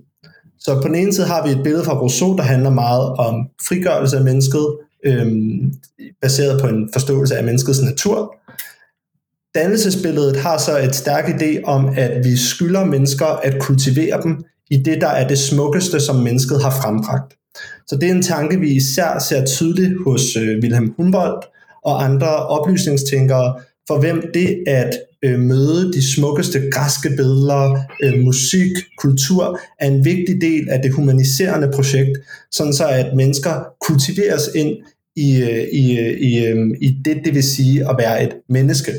Så 0.58 0.80
på 0.82 0.88
den 0.88 0.94
ene 0.94 1.12
side 1.12 1.26
har 1.26 1.46
vi 1.46 1.52
et 1.52 1.62
billede 1.64 1.84
fra 1.84 2.00
Rousseau, 2.00 2.37
der 2.37 2.42
handler 2.42 2.70
meget 2.70 3.08
om 3.08 3.34
frigørelse 3.68 4.16
af 4.16 4.25
mennesket, 4.25 4.66
øhm, 5.04 5.72
baseret 6.22 6.60
på 6.60 6.66
en 6.66 6.88
forståelse 6.92 7.37
af 7.37 7.44
menneskets 7.44 7.82
natur. 7.82 8.34
Dannelsesbilledet 9.54 10.37
har 10.37 10.58
så 10.58 10.78
et 10.78 10.94
stærk 10.94 11.25
idé 11.25 11.62
om, 11.64 11.88
at 11.96 12.25
vi 12.25 12.37
skylder 12.37 12.84
mennesker 12.84 13.26
at 13.26 13.58
kultivere 13.60 14.22
dem 14.22 14.44
i 14.70 14.76
det, 14.76 15.00
der 15.00 15.08
er 15.08 15.28
det 15.28 15.38
smukkeste, 15.38 16.00
som 16.00 16.16
mennesket 16.16 16.62
har 16.62 16.70
frembragt. 16.82 17.34
Så 17.87 17.96
det 17.96 18.08
er 18.08 18.14
en 18.14 18.22
tanke, 18.22 18.60
vi 18.60 18.70
især 18.70 19.18
ser 19.28 19.44
tydeligt 19.44 19.94
hos 20.06 20.37
øh, 20.37 20.58
Wilhelm 20.62 20.94
Humboldt 20.96 21.44
og 21.84 22.04
andre 22.04 22.46
oplysningstænkere, 22.46 23.54
for 23.88 24.00
hvem 24.00 24.22
det 24.34 24.64
at 24.66 24.90
øh, 25.25 25.38
møde 25.38 25.92
de 25.92 26.14
smukkeste 26.14 26.70
græske 26.72 27.08
billeder, 27.16 27.78
øh, 28.02 28.20
musik, 28.25 28.70
kultur, 28.98 29.60
er 29.80 29.87
en 29.87 30.04
vigtig 30.04 30.40
del 30.40 30.68
af 30.68 30.82
det 30.82 30.92
humaniserende 30.92 31.70
projekt, 31.75 32.18
sådan 32.50 32.72
så 32.72 32.88
at 32.88 33.16
mennesker 33.16 33.64
kultiveres 33.80 34.50
ind 34.54 34.76
i, 35.16 35.42
øh, 35.42 35.64
i, 35.72 35.98
øh, 35.98 36.20
i, 36.20 36.46
øh, 36.46 36.66
i 36.80 36.96
det, 37.04 37.20
det 37.25 37.34
vil 37.34 37.42
sige 37.42 37.88
at 37.90 37.96
være 37.98 38.25
et 38.25 38.32
menneske. 38.48 38.92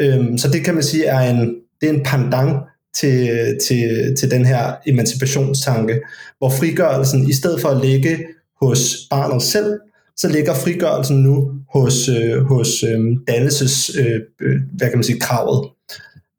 Øh, 0.00 0.38
så 0.38 0.48
det 0.52 0.64
kan 0.64 0.74
man 0.74 0.82
sige 0.82 1.04
er 1.04 1.30
en, 1.30 1.54
det 1.80 1.88
er 1.88 1.92
en 1.92 2.02
pendant 2.04 2.56
til, 2.94 3.30
til, 3.66 4.16
til 4.18 4.30
den 4.30 4.44
her 4.44 4.72
emancipationstanke, 4.86 6.00
hvor 6.38 6.50
frigørelsen 6.50 7.28
i 7.28 7.32
stedet 7.32 7.60
for 7.60 7.68
at 7.68 7.86
ligge 7.86 8.18
hos 8.62 8.96
barnet 9.10 9.42
selv, 9.42 9.78
så 10.16 10.28
ligger 10.28 10.54
frigørelsen 10.54 11.22
nu 11.22 11.50
hos, 11.72 12.08
øh, 12.08 12.42
hos 12.42 12.82
øhm, 12.82 13.08
øh, 13.08 13.16
dannelses, 13.28 13.90
øh, 13.98 14.60
hvad 14.76 14.88
kan 14.88 14.98
man 14.98 15.04
sige, 15.04 15.20
kravet, 15.20 15.68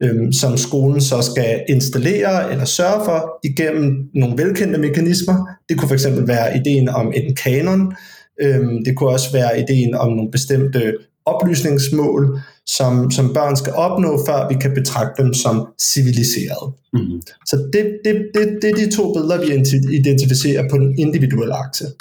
øh, 0.03 0.33
som 0.33 0.57
skolen 0.57 1.01
så 1.01 1.21
skal 1.21 1.63
installere 1.69 2.51
eller 2.51 2.65
sørge 2.65 3.05
for 3.05 3.39
igennem 3.43 4.09
nogle 4.13 4.43
velkendte 4.43 4.79
mekanismer. 4.79 5.47
Det 5.69 5.77
kunne 5.77 5.97
fx 5.97 6.05
være 6.05 6.57
ideen 6.57 6.89
om 6.89 7.13
en 7.15 7.35
kanon, 7.35 7.93
øh, 8.41 8.65
det 8.85 8.97
kunne 8.97 9.09
også 9.09 9.31
være 9.31 9.59
ideen 9.59 9.95
om 9.95 10.11
nogle 10.11 10.31
bestemte 10.31 10.93
oplysningsmål, 11.25 12.39
som, 12.69 13.11
som 13.11 13.31
børn 13.33 13.57
skal 13.57 13.77
opnå, 13.81 14.11
før 14.27 14.47
vi 14.49 14.57
kan 14.61 14.75
betragte 14.75 15.23
dem 15.23 15.33
som 15.33 15.63
civiliserede. 15.81 16.73
Mm-hmm. 16.93 17.21
Så 17.45 17.57
det, 17.73 17.83
det, 18.03 18.13
det, 18.33 18.45
det 18.61 18.71
er 18.71 18.77
de 18.77 18.91
to 18.93 19.07
billeder, 19.13 19.41
vi 19.41 19.95
identificerer 19.95 20.69
på 20.69 20.77
den 20.77 20.99
individuelle 20.99 21.55
akse. 21.55 21.93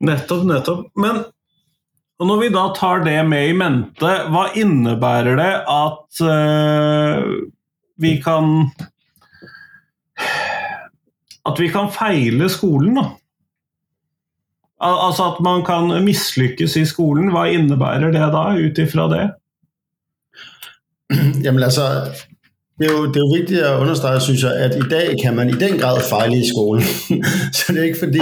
Nettopp, 0.00 0.46
nettopp. 0.46 0.86
Men 0.96 1.24
og 2.18 2.26
når 2.26 2.40
vi 2.40 2.48
da 2.50 2.64
tar 2.74 3.04
det 3.06 3.18
med 3.30 3.48
i 3.48 3.54
mente, 3.54 4.14
hva 4.34 4.48
innebærer 4.58 5.38
det 5.38 5.52
at 5.70 6.22
uh, 6.26 7.28
vi 8.02 8.16
kan 8.22 8.70
At 11.46 11.60
vi 11.62 11.68
kan 11.72 11.86
feile 11.94 12.48
skolen, 12.50 12.98
da? 12.98 13.04
Al 14.80 14.96
altså 15.08 15.24
at 15.32 15.40
man 15.42 15.64
kan 15.66 16.04
mislykkes 16.04 16.76
i 16.76 16.84
skolen. 16.86 17.32
Hva 17.34 17.48
innebærer 17.50 18.12
det 18.14 18.20
da, 18.34 18.42
ut 18.54 18.78
ifra 18.78 19.08
det? 19.10 19.24
Jamen 21.44 21.62
altså, 21.62 21.82
det 22.78 22.86
er, 22.86 22.92
jo, 22.92 23.06
det 23.06 23.16
er 23.16 23.20
jo 23.20 23.34
vigtigt 23.38 23.60
at 23.60 23.80
understrege, 23.80 24.20
synes 24.20 24.42
jeg, 24.42 24.54
at 24.56 24.76
i 24.76 24.88
dag 24.90 25.16
kan 25.22 25.36
man 25.36 25.48
i 25.48 25.52
den 25.52 25.78
grad 25.78 26.00
fejle 26.10 26.36
i 26.36 26.48
skolen. 26.54 26.82
så 27.56 27.64
det 27.68 27.78
er 27.78 27.82
ikke 27.84 27.98
fordi, 27.98 28.20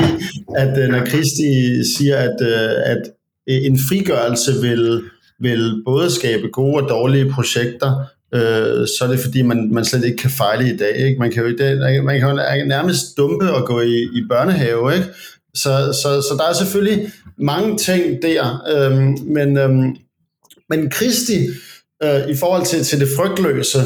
at 0.57 0.79
øh, 0.79 0.89
når 0.89 1.05
Kristi 1.07 1.49
siger, 1.97 2.17
at, 2.17 2.37
øh, 2.41 2.71
at 2.85 3.03
øh, 3.49 3.67
en 3.67 3.79
frigørelse 3.89 4.53
vil, 4.63 5.03
vil 5.41 5.83
både 5.85 6.11
skabe 6.11 6.49
gode 6.49 6.83
og 6.83 6.89
dårlige 6.89 7.31
projekter, 7.31 8.05
øh, 8.35 8.87
så 8.87 8.99
er 9.03 9.09
det 9.09 9.21
fordi, 9.21 9.43
man, 9.43 9.69
man 9.73 9.85
slet 9.85 10.05
ikke 10.05 10.17
kan 10.17 10.31
fejle 10.31 10.75
i 10.75 10.77
dag. 10.77 10.97
Ikke? 10.97 11.19
Man 11.19 11.31
kan 11.31 11.43
jo 11.43 11.49
i 11.49 11.57
dag, 11.57 12.05
man 12.05 12.21
kan 12.21 12.29
jo 12.29 12.35
nærmest 12.67 13.17
dumpe 13.17 13.53
og 13.53 13.67
gå 13.67 13.81
i, 13.81 14.03
i 14.03 14.23
børnehave, 14.29 14.95
ikke? 14.95 15.09
Så, 15.57 15.99
så, 16.03 16.23
så 16.23 16.37
der 16.39 16.49
er 16.49 16.53
selvfølgelig 16.53 17.13
mange 17.39 17.79
ting 17.79 18.23
der, 18.23 18.63
øhm, 18.69 19.19
men, 19.27 19.59
øhm, 19.59 19.97
men 20.69 20.91
Kristi 20.91 21.39
øh, 22.03 22.29
i 22.29 22.37
forhold 22.37 22.67
til, 22.67 22.85
til 22.85 23.01
det 23.01 23.09
frygtløse, 23.17 23.79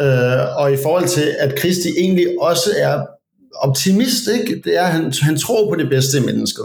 øh, 0.00 0.56
og 0.56 0.72
i 0.72 0.76
forhold 0.82 1.08
til, 1.08 1.34
at 1.38 1.54
Kristi 1.58 1.88
egentlig 1.98 2.26
også 2.40 2.70
er 2.78 3.06
optimist, 3.54 4.28
ikke? 4.28 4.62
det 4.64 4.76
er, 4.78 4.82
at 4.82 4.92
han, 4.92 5.12
han 5.22 5.38
tror 5.38 5.70
på 5.70 5.76
det 5.76 5.88
bedste 5.88 6.18
i 6.18 6.20
mennesket. 6.20 6.64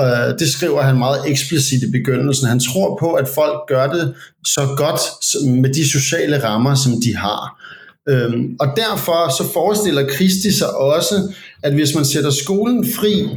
Øh, 0.00 0.38
det 0.38 0.48
skriver 0.48 0.82
han 0.82 0.98
meget 0.98 1.20
eksplicit 1.26 1.82
i 1.82 1.90
begyndelsen. 1.90 2.48
Han 2.48 2.60
tror 2.60 2.96
på, 3.00 3.12
at 3.12 3.28
folk 3.28 3.58
gør 3.68 3.86
det 3.86 4.14
så 4.46 4.68
godt 4.76 5.00
med 5.46 5.74
de 5.74 5.90
sociale 5.90 6.44
rammer, 6.44 6.74
som 6.74 6.92
de 7.04 7.16
har. 7.16 7.62
Øhm, 8.10 8.56
og 8.60 8.66
derfor 8.76 9.36
så 9.38 9.52
forestiller 9.52 10.08
Kristi 10.08 10.52
sig 10.52 10.76
også, 10.76 11.34
at 11.62 11.74
hvis 11.74 11.94
man 11.94 12.04
sætter 12.04 12.30
skolen 12.30 12.86
fri, 12.86 13.28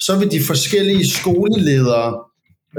så 0.00 0.16
vil 0.16 0.30
de 0.30 0.42
forskellige 0.42 1.10
skoleledere, 1.10 2.14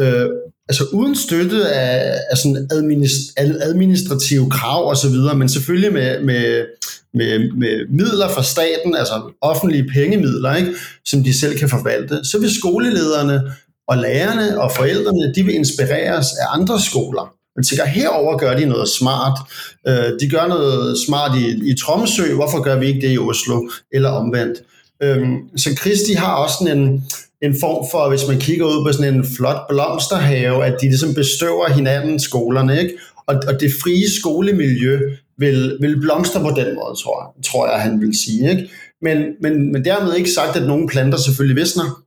øh, 0.02 0.28
altså 0.70 0.84
uden 0.94 1.16
støtte 1.16 1.66
af, 1.70 2.20
af 2.32 2.38
sådan 2.38 2.68
administ- 2.74 3.34
administrative 3.62 4.50
krav 4.50 4.90
og 4.90 4.98
så 4.98 5.10
videre, 5.10 5.36
men 5.36 5.50
selvfølgelig 5.50 5.94
med, 5.94 6.24
med, 6.24 6.66
med, 7.14 7.52
med 7.58 7.88
midler 7.90 8.30
fra 8.30 8.44
staten, 8.44 8.96
altså 8.96 9.34
offentlige 9.42 9.90
pengemidler, 9.94 10.56
ikke, 10.56 10.72
som 11.06 11.24
de 11.24 11.40
selv 11.40 11.60
kan 11.60 11.70
forvalte, 11.70 12.26
så 12.26 12.40
vil 12.40 12.56
skolelederne 12.56 13.42
og 13.88 13.98
lærerne 13.98 14.62
og 14.62 14.72
forældrene, 14.72 15.34
de 15.36 15.44
vil 15.44 15.56
inspireres 15.56 16.28
af 16.42 16.60
andre 16.60 16.82
skoler. 16.82 17.34
Man 17.56 17.64
tænker, 17.64 17.86
herover 17.86 18.38
gør 18.38 18.58
de 18.58 18.66
noget 18.66 18.90
smart. 18.90 19.40
Øh, 19.88 20.20
de 20.20 20.30
gør 20.30 20.48
noget 20.48 20.98
smart 21.08 21.38
i, 21.38 21.72
i 21.72 21.76
Tromsø, 21.76 22.34
hvorfor 22.36 22.62
gør 22.62 22.80
vi 22.80 22.86
ikke 22.88 23.08
det 23.08 23.14
i 23.14 23.18
Oslo? 23.18 23.70
Eller 23.92 24.10
omvendt. 24.10 24.58
Øh, 25.04 25.28
så 25.58 25.70
Kristi 25.78 26.14
har 26.14 26.34
også 26.34 26.56
sådan 26.60 26.80
en, 26.80 27.04
en 27.42 27.56
form 27.60 27.86
for, 27.92 28.10
hvis 28.10 28.28
man 28.28 28.40
kigger 28.40 28.66
ud 28.66 28.86
på 28.86 28.94
sådan 28.94 29.14
en 29.14 29.26
flot 29.38 29.68
blomsterhave, 29.70 30.66
at 30.66 30.76
de 30.82 30.86
ligesom 30.86 31.14
bestøver 31.14 31.70
hinanden 31.70 32.20
skolerne, 32.20 32.82
ikke? 32.82 32.94
Og, 33.28 33.36
og 33.48 33.60
det 33.60 33.72
frie 33.84 34.12
skolemiljø 34.20 35.00
vil, 35.38 35.78
vil 35.82 36.00
blomstre 36.02 36.40
på 36.40 36.50
den 36.50 36.76
måde, 36.76 36.96
tror 37.04 37.24
jeg, 37.24 37.44
tror 37.44 37.72
jeg 37.72 37.82
han 37.82 38.02
vil 38.02 38.18
sige. 38.26 38.50
Ikke? 38.50 38.70
Men, 39.02 39.18
men, 39.42 39.72
men 39.72 39.86
dermed 39.86 40.16
ikke 40.16 40.32
sagt, 40.32 40.56
at 40.56 40.68
nogle 40.68 40.88
planter 40.88 41.18
selvfølgelig 41.18 41.62
visner. 41.62 42.04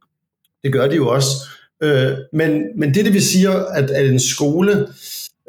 Det 0.65 0.73
gør 0.73 0.88
de 0.88 0.97
jo 0.97 1.09
også. 1.09 1.29
Øh, 1.83 2.12
men, 2.33 2.62
men 2.76 2.95
det, 2.95 3.05
det 3.05 3.15
vil 3.15 3.25
sige, 3.25 3.49
at, 3.50 3.91
at 3.91 4.07
en 4.07 4.21
skole 4.21 4.87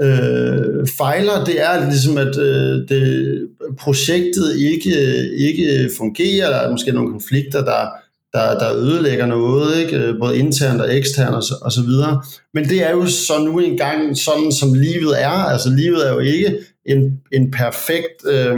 øh, 0.01 0.87
fejler, 0.97 1.43
det 1.45 1.61
er 1.61 1.89
ligesom, 1.89 2.17
at 2.17 2.37
øh, 2.37 2.89
det, 2.89 3.47
projektet 3.79 4.55
ikke, 4.57 5.29
ikke 5.37 5.89
fungerer, 5.97 6.45
eller 6.45 6.57
er 6.57 6.71
måske 6.71 6.91
nogle 6.91 7.11
konflikter, 7.11 7.65
der, 7.65 7.87
der, 8.33 8.59
der 8.59 8.75
ødelægger 8.75 9.25
noget, 9.25 9.79
ikke? 9.79 9.97
Øh, 9.97 10.19
både 10.19 10.37
internt 10.37 10.81
og 10.81 10.95
eksternt 10.95 11.35
og 11.35 11.43
så, 11.43 11.55
og 11.61 11.71
så 11.71 11.81
videre. 11.81 12.21
Men 12.53 12.63
det 12.63 12.83
er 12.83 12.91
jo 12.91 13.05
så 13.05 13.33
nu 13.45 13.59
engang 13.59 14.17
sådan, 14.17 14.51
som 14.51 14.73
livet 14.73 15.23
er. 15.23 15.29
Altså 15.29 15.69
livet 15.69 16.07
er 16.07 16.13
jo 16.13 16.19
ikke 16.19 16.57
en, 16.85 17.19
en 17.31 17.51
perfekt 17.51 18.27
øh, 18.27 18.55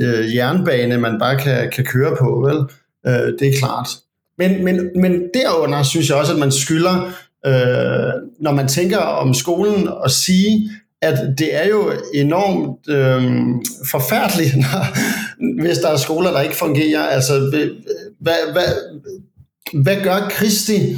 øh, 0.00 0.34
jernbane, 0.34 0.98
man 0.98 1.18
bare 1.18 1.36
kan, 1.36 1.70
kan 1.70 1.84
køre 1.84 2.16
på, 2.16 2.48
vel? 2.48 2.56
Øh, 3.06 3.32
det 3.38 3.48
er 3.48 3.58
klart. 3.58 3.88
Men, 4.38 4.64
men, 4.64 4.90
men 4.96 5.22
derunder 5.34 5.82
synes 5.82 6.08
jeg 6.08 6.16
også, 6.16 6.32
at 6.32 6.38
man 6.38 6.52
skylder, 6.52 7.12
øh, 7.46 8.12
når 8.40 8.52
man 8.52 8.68
tænker 8.68 8.98
om 8.98 9.34
skolen, 9.34 9.88
at 10.04 10.10
sige, 10.10 10.70
at 11.02 11.38
det 11.38 11.54
er 11.54 11.68
jo 11.68 11.92
enormt 12.14 12.88
øh, 12.88 13.22
forfærdeligt, 13.90 14.56
når, 14.64 14.96
hvis 15.62 15.78
der 15.78 15.88
er 15.88 15.96
skoler, 15.96 16.30
der 16.30 16.40
ikke 16.40 16.56
fungerer. 16.56 17.02
Altså, 17.02 17.38
hvad, 18.20 18.52
hvad, 18.52 18.72
hvad 19.82 19.96
gør 20.04 20.28
Kristi 20.30 20.96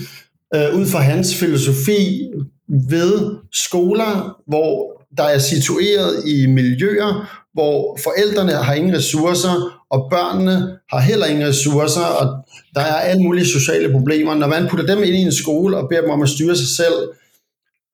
øh, 0.54 0.74
ud 0.74 0.86
fra 0.86 0.98
hans 0.98 1.34
filosofi 1.34 2.30
ved 2.68 3.36
skoler, 3.52 4.42
hvor 4.46 4.98
der 5.16 5.24
er 5.24 5.38
situeret 5.38 6.26
i 6.26 6.46
miljøer, 6.46 7.42
hvor 7.58 7.98
forældrene 8.06 8.52
har 8.52 8.74
ingen 8.74 8.94
ressourcer, 8.94 9.54
og 9.90 10.00
børnene 10.10 10.56
har 10.92 11.00
heller 11.00 11.26
ingen 11.26 11.48
ressourcer, 11.48 12.06
og 12.20 12.26
der 12.74 12.80
er 12.80 12.94
alle 13.08 13.22
mulige 13.22 13.46
sociale 13.46 13.92
problemer. 13.92 14.34
Når 14.34 14.46
man 14.46 14.68
putter 14.68 14.86
dem 14.86 15.02
ind 15.02 15.16
i 15.16 15.22
en 15.28 15.32
skole 15.32 15.76
og 15.76 15.88
beder 15.88 16.00
dem 16.00 16.10
om 16.10 16.22
at 16.22 16.28
styre 16.28 16.56
sig 16.56 16.68
selv, 16.76 16.96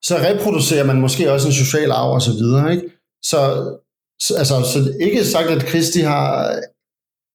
så 0.02 0.14
reproducerer 0.16 0.84
man 0.84 1.00
måske 1.00 1.32
også 1.32 1.48
en 1.48 1.54
social 1.54 1.90
arv 1.90 2.10
og 2.12 2.22
så 2.22 2.32
videre. 2.32 2.72
Ikke? 2.74 2.86
Så, 3.22 3.40
så, 4.22 4.34
altså, 4.38 4.54
så 4.72 4.78
ikke 5.00 5.24
sagt, 5.24 5.48
at 5.48 5.64
Kristi 5.64 6.00
har 6.00 6.54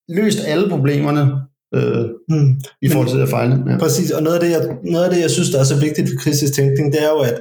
løst 0.09 0.39
alle 0.45 0.69
problemerne 0.69 1.23
øh, 1.75 2.05
hmm. 2.27 2.49
i 2.81 2.89
forhold 2.89 3.09
til 3.09 3.19
at 3.19 3.29
fejle. 3.29 3.63
Ja. 3.69 3.77
Præcis, 3.77 4.11
og 4.11 4.23
noget 4.23 4.37
af, 4.37 4.41
det, 4.45 4.51
jeg, 4.51 4.77
noget 4.83 5.05
af 5.05 5.11
det, 5.11 5.21
jeg 5.21 5.31
synes, 5.31 5.49
der 5.49 5.59
er 5.59 5.63
så 5.63 5.79
vigtigt 5.79 6.09
for 6.09 6.23
Kristis 6.23 6.51
tænkning, 6.51 6.93
det 6.93 7.03
er 7.03 7.09
jo, 7.09 7.19
at 7.19 7.37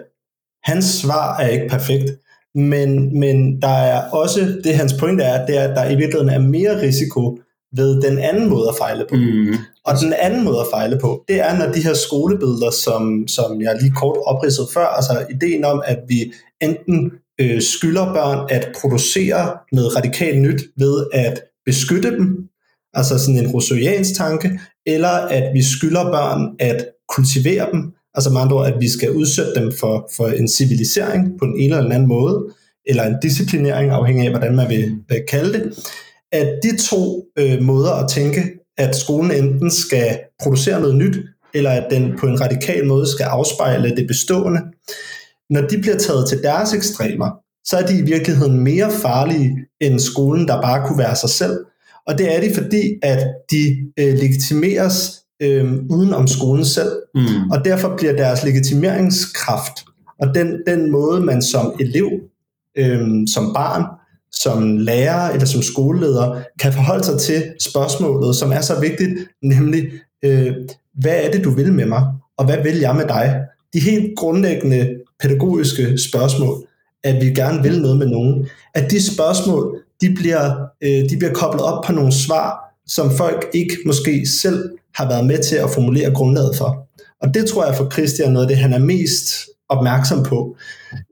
hans 0.65 0.85
svar 0.85 1.37
er 1.39 1.49
ikke 1.49 1.69
perfekt, 1.69 2.11
men, 2.55 3.19
men 3.19 3.63
der 3.63 3.69
er 3.69 4.11
også, 4.11 4.61
det 4.65 4.75
hans 4.75 4.93
point 4.93 5.21
er, 5.21 5.47
det 5.47 5.57
er, 5.57 5.69
at 5.69 5.77
der 5.77 5.91
i 5.91 5.97
virkeligheden 5.97 6.29
er 6.29 6.39
mere 6.39 6.83
risiko 6.83 7.39
ved 7.77 8.03
den 8.03 8.19
anden 8.19 8.49
måde 8.49 8.69
at 8.69 8.75
fejle 8.79 9.07
på. 9.11 9.17
Mm. 9.17 9.55
Og 9.85 9.95
den 10.03 10.13
anden 10.13 10.45
måde 10.45 10.61
at 10.61 10.67
fejle 10.73 10.99
på, 11.01 11.25
det 11.29 11.41
er, 11.41 11.59
når 11.59 11.73
de 11.73 11.85
her 11.85 11.95
skolebilleder, 11.95 12.71
som, 12.71 13.29
som 13.29 13.61
jeg 13.63 13.77
lige 13.81 13.93
kort 13.97 14.17
opridsede 14.27 14.69
før, 14.75 14.87
altså 14.87 15.27
ideen 15.31 15.65
om, 15.65 15.83
at 15.85 15.99
vi 16.09 16.33
enten 16.61 17.13
øh, 17.41 17.63
skylder 17.63 18.13
børn 18.13 18.47
at 18.51 18.69
producere 18.81 19.57
noget 19.73 19.97
radikalt 19.97 20.43
nyt 20.43 20.63
ved 20.77 21.07
at 21.13 21.41
beskytte 21.67 22.11
dem, 22.11 22.49
altså 22.95 23.19
sådan 23.19 23.39
en 23.39 23.51
rousseauiansk 23.51 24.17
tanke, 24.17 24.61
eller 24.87 25.09
at 25.09 25.55
vi 25.55 25.63
skylder 25.63 26.05
børn 26.05 26.57
at 26.59 26.87
kultivere 27.09 27.69
dem, 27.73 27.93
altså 28.15 28.31
med 28.31 28.41
andre 28.41 28.57
ord, 28.57 28.67
at 28.67 28.81
vi 28.81 28.89
skal 28.89 29.11
udsætte 29.11 29.55
dem 29.55 29.73
for, 29.81 30.11
for 30.17 30.27
en 30.27 30.49
civilisering 30.49 31.39
på 31.39 31.47
den 31.47 31.55
ene 31.57 31.65
eller 31.65 31.83
den 31.83 31.93
anden 31.93 32.09
måde, 32.09 32.47
eller 32.87 33.05
en 33.05 33.17
disciplinering, 33.23 33.91
afhængig 33.91 34.25
af, 34.25 34.31
hvordan 34.31 34.57
man 34.57 34.69
vil, 34.69 34.95
vil 35.09 35.23
kalde 35.29 35.53
det, 35.53 35.93
at 36.33 36.59
de 36.63 36.77
to 36.77 37.25
øh, 37.39 37.63
måder 37.63 37.93
at 37.93 38.11
tænke, 38.11 38.43
at 38.79 38.97
skolen 38.97 39.31
enten 39.31 39.71
skal 39.71 40.19
producere 40.43 40.81
noget 40.81 40.97
nyt, 40.97 41.17
eller 41.55 41.71
at 41.71 41.87
den 41.91 42.19
på 42.19 42.27
en 42.27 42.41
radikal 42.41 42.87
måde 42.87 43.07
skal 43.11 43.25
afspejle 43.25 43.97
det 43.97 44.07
bestående, 44.07 44.61
når 45.51 45.61
de 45.61 45.79
bliver 45.79 45.99
taget 45.99 46.29
til 46.29 46.43
deres 46.43 46.75
ekstremer, 46.75 47.31
så 47.65 47.77
er 47.77 47.87
de 47.87 47.99
i 47.99 48.03
virkeligheden 48.03 48.65
mere 48.65 48.91
farlige 48.91 49.57
end 49.81 49.99
skolen, 49.99 50.49
der 50.49 50.63
bare 50.63 50.89
kunne 50.89 50.99
være 50.99 51.17
sig 51.17 51.31
selv. 51.31 51.59
Og 52.07 52.19
det 52.19 52.37
er 52.37 52.41
de, 52.41 52.55
fordi 52.55 52.99
at 53.03 53.27
de 53.51 53.77
øh, 53.99 54.15
legitimeres 54.15 55.23
øh, 55.43 55.75
uden 55.91 56.13
om 56.13 56.27
skolen 56.27 56.65
selv. 56.65 56.93
Mm. 57.15 57.51
Og 57.51 57.65
derfor 57.65 57.97
bliver 57.97 58.13
deres 58.13 58.45
legitimeringskraft, 58.45 59.85
og 60.21 60.35
den, 60.35 60.63
den 60.67 60.91
måde, 60.91 61.21
man 61.21 61.43
som 61.43 61.73
elev, 61.81 62.11
øh, 62.79 63.09
som 63.35 63.53
barn, 63.55 63.85
som 64.33 64.77
lærer 64.79 65.31
eller 65.31 65.47
som 65.47 65.63
skoleleder 65.63 66.43
kan 66.61 66.73
forholde 66.73 67.05
sig 67.05 67.21
til 67.21 67.43
spørgsmålet, 67.61 68.37
som 68.37 68.53
er 68.53 68.61
så 68.61 68.81
vigtigt, 68.81 69.11
nemlig, 69.43 69.85
øh, 70.25 70.53
hvad 70.95 71.17
er 71.23 71.31
det, 71.31 71.45
du 71.45 71.51
vil 71.51 71.73
med 71.73 71.87
mig, 71.87 72.03
og 72.39 72.45
hvad 72.45 72.63
vil 72.63 72.79
jeg 72.79 72.97
med 72.97 73.09
dig? 73.09 73.41
De 73.73 73.81
helt 73.81 74.19
grundlæggende 74.19 74.95
pædagogiske 75.21 75.99
spørgsmål, 75.99 76.67
at 77.05 77.25
vi 77.25 77.27
gerne 77.27 77.63
vil 77.63 77.83
noget 77.83 77.99
med 77.99 78.07
nogen, 78.07 78.49
at 78.75 78.91
de 78.91 79.15
spørgsmål, 79.15 79.83
de 80.01 80.15
bliver, 80.15 80.55
øh, 80.83 81.11
de 81.11 81.17
bliver 81.19 81.33
koblet 81.33 81.63
op 81.63 81.85
på 81.85 81.93
nogle 81.93 82.13
svar, 82.13 82.75
som 82.87 83.11
folk 83.11 83.47
ikke 83.55 83.77
måske 83.87 84.27
selv 84.27 84.71
har 84.95 85.09
været 85.09 85.27
med 85.27 85.43
til 85.43 85.57
at 85.57 85.71
formulere 85.71 86.15
grundlaget 86.15 86.57
for. 86.57 86.89
Og 87.23 87.35
det 87.35 87.47
tror 87.47 87.67
jeg 87.67 87.77
for 87.77 87.91
Christian 87.91 88.33
noget 88.33 88.47
af 88.47 88.49
det, 88.49 88.57
han 88.57 88.73
er 88.73 88.79
mest 88.79 89.49
opmærksom 89.69 90.23
på. 90.23 90.57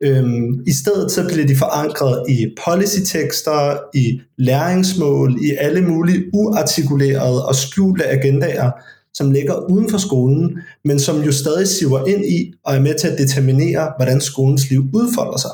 Øhm, 0.03 0.63
I 0.67 0.73
stedet 0.73 1.11
så 1.11 1.29
bliver 1.29 1.47
de 1.47 1.57
forankret 1.57 2.25
i 2.29 2.47
policytekster, 2.65 3.77
i 3.95 4.21
læringsmål, 4.39 5.37
i 5.43 5.57
alle 5.59 5.83
mulige 5.83 6.25
uartikulerede 6.33 7.47
og 7.47 7.55
skjulte 7.55 8.07
agendaer, 8.07 8.71
som 9.15 9.31
ligger 9.31 9.71
uden 9.71 9.91
for 9.91 9.99
skolen, 9.99 10.59
men 10.85 10.99
som 10.99 11.23
jo 11.23 11.33
stadig 11.33 11.69
siver 11.69 12.07
ind 12.07 12.25
i 12.25 12.53
og 12.65 12.77
er 12.77 12.81
med 12.81 12.95
til 12.95 13.09
at 13.09 13.19
determinere, 13.19 13.93
hvordan 13.99 14.21
skolens 14.21 14.71
liv 14.71 14.85
udfolder 14.93 15.39
sig. 15.39 15.51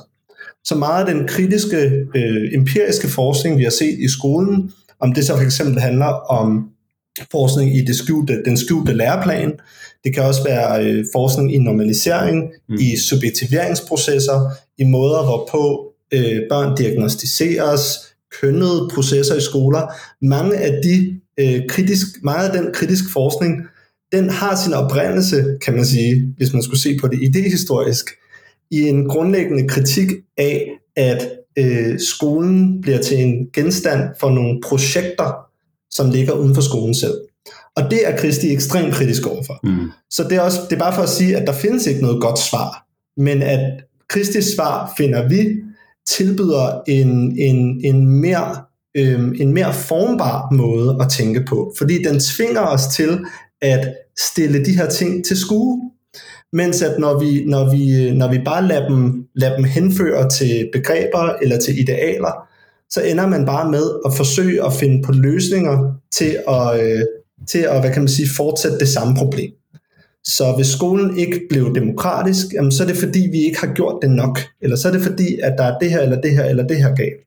Så 0.65 0.75
meget 0.75 1.09
af 1.09 1.15
den 1.15 1.29
kritiske, 1.29 1.77
øh, 2.17 2.55
empiriske 2.55 3.09
forskning, 3.09 3.59
vi 3.59 3.63
har 3.63 3.71
set 3.71 3.99
i 3.99 4.09
skolen, 4.09 4.73
om 5.01 5.13
det 5.13 5.27
så 5.27 5.37
fx 5.37 5.43
eksempel 5.43 5.81
handler 5.81 6.07
om 6.31 6.69
forskning 7.31 7.77
i 7.77 7.81
det 7.81 7.97
skjulte, 7.97 8.43
den 8.45 8.57
skjulte 8.57 8.93
læreplan. 8.93 9.53
Det 10.05 10.15
kan 10.15 10.23
også 10.23 10.45
være 10.45 10.85
øh, 10.85 11.05
forskning 11.13 11.55
i 11.55 11.59
normalisering, 11.59 12.51
mm. 12.69 12.75
i 12.75 12.97
subjektiveringsprocesser, 12.97 14.51
i 14.79 14.85
måder, 14.85 15.25
hvorpå 15.25 15.93
øh, 16.15 16.41
børn 16.51 16.77
diagnostiseres, 16.77 17.83
kønnede 18.41 18.91
processer 18.95 19.37
i 19.37 19.41
skoler. 19.41 19.87
Mange 20.25 20.57
af 20.57 20.81
de 20.85 21.21
øh, 21.39 21.61
kritisk, 21.69 22.07
meget 22.23 22.49
af 22.49 22.63
den 22.63 22.73
kritisk 22.75 23.05
forskning, 23.13 23.67
den 24.13 24.31
har 24.31 24.57
sin 24.57 24.73
oprindelse, 24.73 25.45
kan 25.65 25.75
man 25.75 25.87
sige, 25.87 26.35
hvis 26.37 26.53
man 26.53 26.63
skulle 26.63 26.81
se 26.81 26.99
på 27.01 27.09
det 27.09 27.23
idehistorisk, 27.23 28.07
i 28.71 28.89
en 28.89 29.09
grundlæggende 29.09 29.69
kritik 29.69 30.09
af, 30.37 30.69
at 30.97 31.31
øh, 31.59 32.01
skolen 32.01 32.81
bliver 32.81 32.99
til 32.99 33.19
en 33.23 33.47
genstand 33.53 34.01
for 34.21 34.31
nogle 34.31 34.61
projekter, 34.65 35.47
som 35.93 36.11
ligger 36.11 36.33
uden 36.33 36.55
for 36.55 36.63
skolen 36.63 36.95
selv. 36.95 37.15
Og 37.77 37.91
det 37.91 38.09
er 38.09 38.17
Kristi 38.17 38.53
ekstremt 38.53 38.95
kritisk 38.95 39.27
overfor. 39.27 39.61
Mm. 39.65 39.91
Så 40.11 40.25
det 40.25 40.33
er, 40.33 40.41
også, 40.41 40.61
det 40.71 40.77
er 40.77 40.81
bare 40.81 40.95
for 40.95 41.03
at 41.03 41.09
sige, 41.09 41.37
at 41.37 41.47
der 41.47 41.53
findes 41.53 41.87
ikke 41.87 42.03
noget 42.03 42.23
godt 42.23 42.39
svar, 42.39 42.87
men 43.17 43.43
at 43.43 43.83
Kristis 44.09 44.45
svar, 44.45 44.93
finder 44.97 45.29
vi, 45.29 45.49
tilbyder 46.07 46.81
en, 46.89 47.39
en, 47.39 47.81
en, 47.85 48.09
mere, 48.09 48.57
øhm, 48.97 49.35
en 49.41 49.53
mere 49.53 49.75
formbar 49.75 50.51
måde 50.55 50.97
at 51.01 51.09
tænke 51.11 51.45
på, 51.49 51.75
fordi 51.79 52.03
den 52.03 52.21
tvinger 52.21 52.61
os 52.61 52.87
til 52.87 53.19
at 53.61 53.95
stille 54.19 54.65
de 54.65 54.77
her 54.77 54.89
ting 54.89 55.25
til 55.25 55.37
skue. 55.37 55.91
Mens 56.53 56.83
at 56.83 56.99
når 56.99 57.19
vi, 57.19 57.45
når 57.45 57.71
vi, 57.71 58.13
når 58.13 58.31
vi 58.31 58.39
bare 58.45 58.69
lader 58.69 58.89
dem, 58.89 59.27
lader 59.35 59.57
dem 59.57 59.65
henføre 59.65 60.29
til 60.29 60.69
begreber 60.73 61.35
eller 61.43 61.59
til 61.59 61.81
idealer, 61.81 62.49
så 62.93 63.01
ender 63.01 63.27
man 63.27 63.47
bare 63.47 63.71
med 63.71 64.01
at 64.07 64.15
forsøge 64.17 64.67
at 64.67 64.73
finde 64.73 65.03
på 65.03 65.13
løsninger 65.13 65.95
til 66.15 66.37
at, 66.49 66.81
øh, 66.81 67.03
til 67.49 67.59
at 67.59 67.81
hvad 67.81 67.93
kan 67.93 68.03
man 68.03 68.09
sige, 68.09 68.29
fortsætte 68.37 68.79
det 68.79 68.89
samme 68.89 69.15
problem. 69.17 69.51
Så 70.25 70.53
hvis 70.57 70.67
skolen 70.67 71.19
ikke 71.19 71.41
blev 71.51 71.75
demokratisk, 71.75 72.47
jamen, 72.53 72.73
så 72.73 72.83
er 72.83 72.87
det 72.87 72.97
fordi, 72.97 73.29
vi 73.33 73.41
ikke 73.41 73.61
har 73.61 73.75
gjort 73.75 73.99
det 74.03 74.11
nok. 74.11 74.39
Eller 74.61 74.77
så 74.77 74.89
er 74.89 74.93
det 74.93 75.03
fordi, 75.03 75.39
at 75.43 75.55
der 75.59 75.65
er 75.65 75.79
det 75.79 75.91
her, 75.91 76.01
eller 76.01 76.21
det 76.21 76.31
her, 76.31 76.45
eller 76.45 76.67
det 76.67 76.77
her 76.77 76.95
galt. 76.95 77.27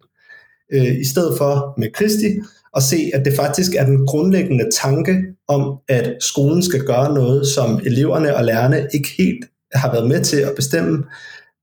Øh, 0.73 0.99
I 0.99 1.06
stedet 1.06 1.38
for 1.38 1.80
med 1.80 1.93
Kristi, 1.93 2.28
at 2.75 2.84
se, 2.84 3.12
at 3.13 3.25
det 3.25 3.34
faktisk 3.34 3.75
er 3.75 3.86
den 3.86 4.08
grundlæggende 4.08 4.65
tanke 4.73 5.23
om, 5.47 5.78
at 5.88 6.13
skolen 6.19 6.63
skal 6.63 6.80
gøre 6.80 7.13
noget, 7.13 7.47
som 7.47 7.80
eleverne 7.86 8.36
og 8.36 8.45
lærerne 8.45 8.88
ikke 8.93 9.10
helt 9.17 9.45
har 9.73 9.91
været 9.91 10.08
med 10.08 10.21
til 10.21 10.38
at 10.38 10.54
bestemme, 10.56 11.04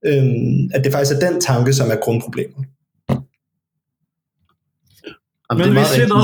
øh, 0.05 0.23
at 0.73 0.83
det 0.83 0.91
faktisk 0.91 1.15
er 1.15 1.29
den 1.29 1.41
tanke, 1.41 1.73
som 1.73 1.91
er 1.91 1.95
grundproblemet. 1.95 2.65
Men 5.51 5.71
hvis 5.71 5.97
vi 5.97 6.01
da... 6.01 6.15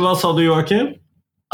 Hvad 0.00 0.20
sa 0.20 0.28
du, 0.28 0.38
Joachim? 0.38 0.86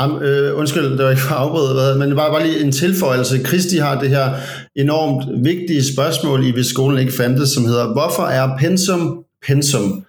Um, 0.03 0.23
øh, 0.23 0.59
undskyld, 0.59 0.85
det 0.85 1.05
var 1.05 1.11
ikke 1.11 1.23
for 1.23 1.35
afbryde, 1.35 1.99
men 1.99 2.09
det 2.09 2.17
var 2.17 2.31
bare 2.31 2.47
lige 2.47 2.61
en 2.61 2.73
tilføjelse. 2.73 3.43
Kristi 3.43 3.77
har 3.77 4.01
det 4.01 4.09
her 4.09 4.35
enormt 4.77 5.45
vigtige 5.45 5.93
spørgsmål 5.93 6.47
i, 6.47 6.51
hvis 6.51 6.67
skolen 6.67 6.99
ikke 6.99 7.13
fandtes, 7.13 7.49
som 7.51 7.65
hedder, 7.65 7.93
hvorfor 7.93 8.23
er 8.23 8.59
pensum 8.59 9.25
pensum? 9.47 10.05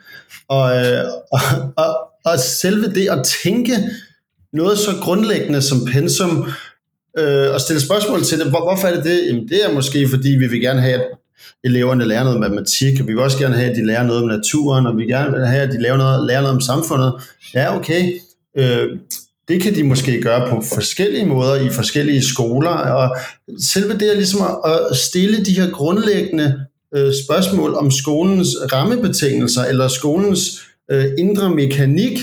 Og, 0.48 0.78
øh, 0.78 1.04
og, 1.32 1.40
og, 1.78 1.98
og 2.26 2.40
selve 2.40 2.88
det 2.88 3.10
at 3.10 3.26
tænke 3.44 3.72
noget 4.54 4.78
så 4.78 4.92
grundlæggende 5.02 5.62
som 5.62 5.86
pensum, 5.86 6.48
øh, 7.18 7.54
og 7.54 7.62
stille 7.62 7.82
spørgsmål 7.82 8.24
til 8.24 8.40
det, 8.40 8.50
hvor, 8.50 8.64
hvorfor 8.64 8.88
er 8.88 8.96
det 8.96 9.04
det? 9.04 9.28
Jamen, 9.28 9.48
det 9.48 9.66
er 9.66 9.74
måske, 9.74 10.10
fordi 10.10 10.30
vi 10.30 10.48
vil 10.48 10.62
gerne 10.62 10.82
have, 10.82 10.94
at 10.94 11.08
eleverne 11.64 12.06
lærer 12.06 12.24
noget 12.24 12.40
matematik, 12.40 13.02
og 13.02 13.08
vi 13.08 13.14
vil 13.14 13.24
også 13.24 13.38
gerne 13.38 13.56
have, 13.56 13.70
at 13.70 13.76
de 13.76 13.86
lærer 13.86 14.04
noget 14.04 14.22
om 14.22 14.28
naturen, 14.28 14.88
og 14.88 14.94
vi 14.94 14.98
vil 14.98 15.08
gerne 15.08 15.48
have, 15.48 15.62
at 15.62 15.72
de 15.72 15.82
lærer 15.82 15.98
noget, 15.98 16.28
lærer 16.28 16.42
noget 16.42 16.56
om 16.56 16.62
samfundet. 16.62 17.14
Ja, 17.54 17.76
okay. 17.78 18.14
Øh, 18.58 18.88
det 19.48 19.62
kan 19.62 19.76
de 19.76 19.84
måske 19.84 20.22
gøre 20.22 20.50
på 20.50 20.62
forskellige 20.74 21.26
måder 21.26 21.56
i 21.56 21.70
forskellige 21.70 22.24
skoler, 22.24 22.70
og 22.70 23.18
selve 23.62 23.94
det 23.94 24.12
er 24.12 24.16
ligesom 24.16 24.42
at 24.66 24.98
stille 24.98 25.46
de 25.46 25.54
her 25.54 25.72
grundlæggende 25.72 26.66
øh, 26.96 27.14
spørgsmål 27.26 27.74
om 27.74 27.92
skolens 27.92 28.48
rammebetingelser, 28.74 29.64
eller 29.64 29.88
skolens 29.88 30.62
øh, 30.92 31.06
indre 31.18 31.50
mekanik, 31.50 32.20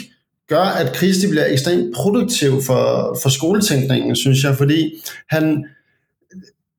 gør, 0.49 0.65
at 0.65 0.93
Kristi 0.93 1.29
bliver 1.29 1.47
ekstremt 1.47 1.95
produktiv 1.95 2.63
for, 2.63 3.19
for 3.23 3.29
skoletænkningen, 3.29 4.17
synes 4.17 4.45
jeg, 4.45 4.57
fordi 4.57 4.91
han, 5.31 5.65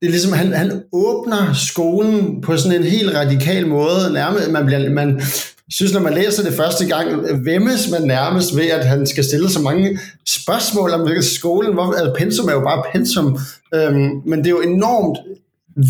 det 0.04 0.10
er 0.10 0.12
ligesom, 0.12 0.32
han, 0.32 0.52
han 0.52 0.82
åbner 0.92 1.52
skolen 1.52 2.40
på 2.40 2.56
sådan 2.56 2.80
en 2.80 2.86
helt 2.86 3.14
radikal 3.14 3.66
måde. 3.66 4.12
Nærmest, 4.12 4.50
man, 4.50 4.66
bliver, 4.66 4.90
man 4.90 5.22
synes, 5.70 5.92
når 5.92 6.00
man 6.00 6.14
læser 6.14 6.42
det 6.42 6.54
første 6.54 6.86
gang, 6.86 7.06
vemmes 7.44 7.90
man 7.90 8.02
nærmest 8.02 8.56
ved, 8.56 8.66
at 8.66 8.86
han 8.86 9.06
skal 9.06 9.24
stille 9.24 9.50
så 9.50 9.60
mange 9.60 9.98
spørgsmål 10.28 10.90
om 10.90 11.08
skolen. 11.22 11.72
Hvor, 11.72 11.92
altså, 11.92 12.14
pensum 12.18 12.48
er 12.48 12.52
jo 12.52 12.60
bare 12.60 12.82
pensum. 12.92 13.38
Øhm, 13.74 14.10
men 14.26 14.38
det 14.38 14.46
er 14.46 14.50
jo 14.50 14.60
enormt 14.60 15.18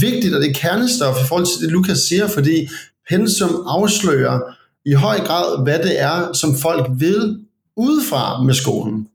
vigtigt, 0.01 0.35
og 0.35 0.41
det 0.41 0.51
er 0.51 0.55
kernestof 0.55 1.17
i 1.25 1.27
forhold 1.29 1.47
til 1.47 1.67
det, 1.67 1.73
Lukas 1.73 1.99
siger, 1.99 2.27
fordi 2.27 2.69
pensum 3.09 3.65
afslører 3.67 4.41
i 4.87 4.93
høj 4.93 5.19
grad, 5.19 5.63
hvad 5.65 5.79
det 5.79 6.01
er, 6.01 6.33
som 6.33 6.57
folk 6.57 6.87
vil 6.99 7.39
udefra 7.77 8.43
med 8.43 8.55
skolen. 8.55 9.07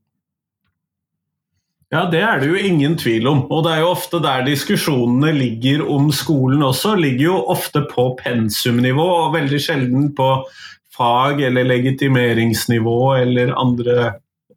Ja, 1.89 2.04
det 2.06 2.19
er 2.21 2.38
det 2.38 2.52
jo 2.52 2.58
ingen 2.69 2.93
tvil 3.02 3.28
om. 3.28 3.39
Og 3.49 3.63
det 3.65 3.73
er 3.73 3.80
jo 3.82 3.93
ofte 3.95 4.19
der 4.21 4.43
diskusjonene 4.45 5.32
ligger 5.34 5.82
om 5.89 6.12
skolen 6.13 6.62
også. 6.65 6.93
Ligger 6.99 7.32
jo 7.32 7.39
ofte 7.49 7.82
på 7.89 8.12
pensumnivå, 8.19 9.08
og 9.23 9.34
veldig 9.34 9.62
sjelden 9.63 10.12
på 10.17 10.30
fag- 10.93 11.41
eller 11.47 11.65
legitimeringsnivå 11.65 12.99
eller 13.23 13.56
andre 13.58 14.13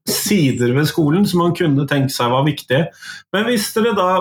sider 0.08 0.74
ved 0.74 0.88
skolen 0.90 1.24
som 1.28 1.44
man 1.44 1.56
kunne 1.56 1.86
tenke 1.88 2.12
seg 2.12 2.32
var 2.32 2.44
viktige. 2.44 2.88
Men 3.32 3.46
hvis 3.48 3.70
dere 3.76 3.94
da 3.96 4.12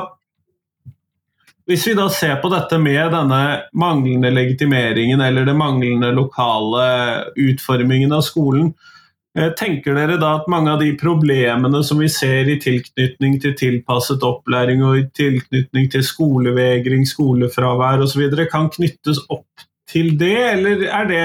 hvis 1.70 1.86
vi 1.88 1.94
da 1.96 2.08
ser 2.12 2.40
på 2.42 2.50
dette 2.52 2.78
med 2.82 3.14
denne 3.14 3.42
manglende 3.78 4.32
legitimeringen 4.34 5.22
eller 5.24 5.46
det 5.48 5.56
manglende 5.56 6.10
lokale 6.16 6.86
utformingen 7.40 8.12
av 8.18 8.26
skolen, 8.28 8.74
Eh, 9.32 9.52
tenker 9.56 9.96
dere 9.96 10.18
da 10.20 10.34
at 10.42 10.48
mange 10.52 10.74
av 10.74 10.82
de 10.84 10.90
problemene 11.00 11.80
som 11.88 12.02
vi 12.04 12.10
ser 12.12 12.50
i 12.52 12.58
tilknytning 12.60 13.38
til 13.40 13.54
tilpasset 13.56 14.26
opplæring 14.28 14.84
og 14.84 14.98
i 15.00 15.06
tilknytning 15.16 15.88
til 15.94 16.04
skolevegring, 16.04 17.06
skolefravær 17.08 18.04
osv. 18.04 18.26
kan 18.52 18.68
knyttes 18.74 19.24
opp 19.32 19.64
til 19.88 20.18
det, 20.20 20.36
eller 20.52 20.84
er 20.84 21.08
det 21.08 21.24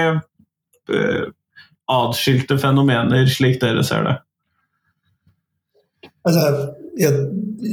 uh, 0.94 1.26
adskilte 1.90 2.58
fenomener, 2.62 3.26
slik 3.30 3.58
dere 3.62 3.82
ser 3.86 4.06
det? 4.06 4.14
Altså, 6.26 6.68
jeg, 6.98 7.12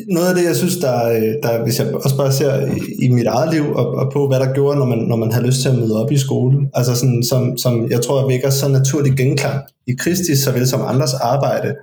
noget 0.09 0.29
af 0.29 0.35
det, 0.35 0.45
jeg 0.45 0.55
synes, 0.55 0.77
der, 0.77 1.09
øh, 1.09 1.33
der 1.43 1.63
hvis 1.63 1.79
jeg 1.79 1.95
også 1.95 2.17
bare 2.17 2.31
ser 2.31 2.65
i, 2.65 3.05
i 3.05 3.09
mit 3.09 3.25
eget 3.25 3.53
liv, 3.53 3.63
og, 3.75 3.87
og 3.87 4.11
på 4.13 4.27
hvad 4.27 4.39
der 4.39 4.53
gjorde, 4.53 4.79
når 4.79 4.85
man, 4.85 4.97
når 4.97 5.15
man 5.15 5.31
har 5.31 5.41
lyst 5.41 5.61
til 5.61 5.69
at 5.69 5.75
møde 5.75 6.03
op 6.03 6.11
i 6.11 6.17
skole, 6.17 6.69
altså 6.73 6.95
sådan, 6.95 7.23
som, 7.23 7.57
som 7.57 7.91
jeg 7.91 8.01
tror, 8.01 8.19
jeg 8.19 8.27
vækker 8.27 8.49
så 8.49 8.67
naturlig 8.67 9.17
genklang 9.17 9.61
i 9.87 9.93
Kristis, 9.99 10.39
såvel 10.39 10.67
som 10.67 10.81
andres 10.81 11.13
arbejde. 11.13 11.75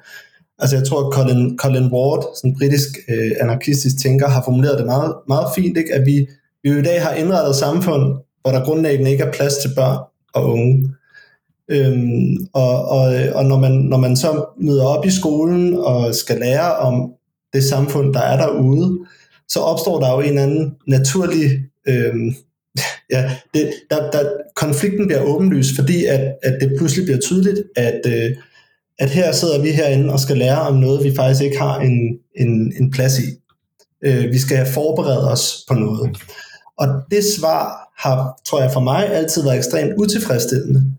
Altså 0.59 0.77
jeg 0.77 0.87
tror, 0.87 1.11
Colin, 1.11 1.59
Colin 1.59 1.93
Ward, 1.93 2.23
sådan 2.37 2.51
en 2.51 2.57
britisk 2.59 2.89
øh, 3.09 3.31
anarkistisk 3.41 3.99
tænker, 3.99 4.29
har 4.29 4.43
formuleret 4.45 4.79
det 4.79 4.87
meget, 4.87 5.15
meget 5.29 5.47
fint, 5.55 5.77
ikke? 5.77 5.95
at 5.95 6.07
vi, 6.07 6.27
vi 6.63 6.71
jo 6.71 6.79
i 6.79 6.83
dag 6.83 7.03
har 7.03 7.13
indrettet 7.15 7.57
samfund, 7.57 8.03
hvor 8.43 8.51
der 8.51 8.65
grundlæggende 8.65 9.11
ikke 9.11 9.25
er 9.25 9.33
plads 9.33 9.57
til 9.57 9.71
børn 9.77 9.99
og 10.35 10.51
unge. 10.53 10.91
Øhm, 11.71 12.37
og 12.53 12.89
og, 12.89 13.15
og 13.35 13.45
når, 13.45 13.59
man, 13.59 13.73
når 13.73 13.97
man 13.97 14.17
så 14.17 14.45
møder 14.61 14.85
op 14.85 15.07
i 15.07 15.11
skolen 15.11 15.75
og 15.75 16.15
skal 16.15 16.39
lære 16.39 16.77
om 16.77 17.13
det 17.53 17.65
samfund, 17.65 18.15
der 18.15 18.21
er 18.21 18.37
derude, 18.37 18.99
så 19.49 19.61
opstår 19.61 20.01
der 20.01 20.13
jo 20.13 20.21
en 20.21 20.29
eller 20.29 20.43
anden 20.43 20.73
naturlig... 20.87 21.51
Øhm, 21.89 22.35
ja, 23.11 23.31
det, 23.55 23.73
der, 23.91 24.11
der, 24.11 24.31
konflikten 24.57 25.07
bliver 25.07 25.23
åbenlys, 25.23 25.67
fordi 25.79 26.05
at, 26.05 26.35
at 26.43 26.59
det 26.61 26.75
pludselig 26.79 27.05
bliver 27.05 27.21
tydeligt, 27.21 27.63
at, 27.77 28.01
øh, 28.07 28.37
at 28.99 29.11
her 29.11 29.33
sidder 29.33 29.63
vi 29.63 29.71
herinde 29.71 30.13
og 30.13 30.21
skal 30.21 30.39
lære 30.39 30.61
om 30.61 30.77
noget, 30.77 31.05
vi 31.05 31.15
faktisk 31.17 31.45
ikke 31.45 31.59
har 31.59 31.81
en, 31.81 32.19
en, 32.37 32.73
en 32.81 32.91
plads 32.91 33.19
i. 33.19 33.23
Øh, 34.05 34.33
vi 34.33 34.39
skal 34.39 34.67
forberede 34.67 35.31
os 35.31 35.65
på 35.69 35.75
noget. 35.75 36.17
Og 36.79 36.87
det 37.11 37.25
svar 37.25 37.93
har, 37.99 38.41
tror 38.47 38.61
jeg 38.61 38.73
for 38.73 38.81
mig, 38.81 39.15
altid 39.15 39.43
været 39.43 39.57
ekstremt 39.57 39.93
utilfredsstillende. 39.99 40.90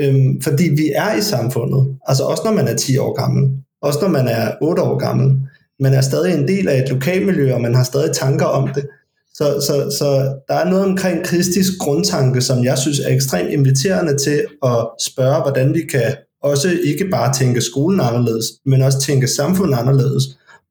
Øhm, 0.00 0.40
fordi 0.42 0.64
vi 0.64 0.92
er 0.94 1.16
i 1.16 1.20
samfundet, 1.20 1.96
altså 2.06 2.24
også 2.24 2.42
når 2.44 2.52
man 2.52 2.68
er 2.68 2.76
10 2.76 2.98
år 2.98 3.20
gammel, 3.20 3.50
også 3.82 3.98
når 4.02 4.08
man 4.08 4.28
er 4.28 4.52
8 4.62 4.82
år 4.82 4.98
gammel, 4.98 5.36
man 5.80 5.94
er 5.94 6.00
stadig 6.00 6.34
en 6.34 6.48
del 6.48 6.68
af 6.68 6.82
et 6.82 6.88
lokalmiljø, 6.88 7.54
og 7.54 7.60
man 7.60 7.74
har 7.74 7.84
stadig 7.84 8.12
tanker 8.14 8.46
om 8.46 8.68
det. 8.74 8.86
Så, 9.34 9.44
så, 9.66 9.96
så 9.98 10.06
der 10.48 10.54
er 10.54 10.70
noget 10.70 10.84
omkring 10.84 11.24
kristisk 11.24 11.78
grundtanke, 11.78 12.40
som 12.40 12.64
jeg 12.64 12.78
synes 12.78 12.98
er 12.98 13.14
ekstremt 13.14 13.50
inviterende 13.50 14.18
til 14.18 14.44
at 14.64 14.86
spørge, 15.00 15.42
hvordan 15.42 15.74
vi 15.74 15.82
kan 15.90 16.16
også 16.42 16.68
ikke 16.84 17.08
bare 17.10 17.34
tænke 17.34 17.60
skolen 17.60 18.00
anderledes, 18.00 18.44
men 18.66 18.82
også 18.82 19.00
tænke 19.00 19.26
samfundet 19.26 19.78
anderledes, 19.78 20.24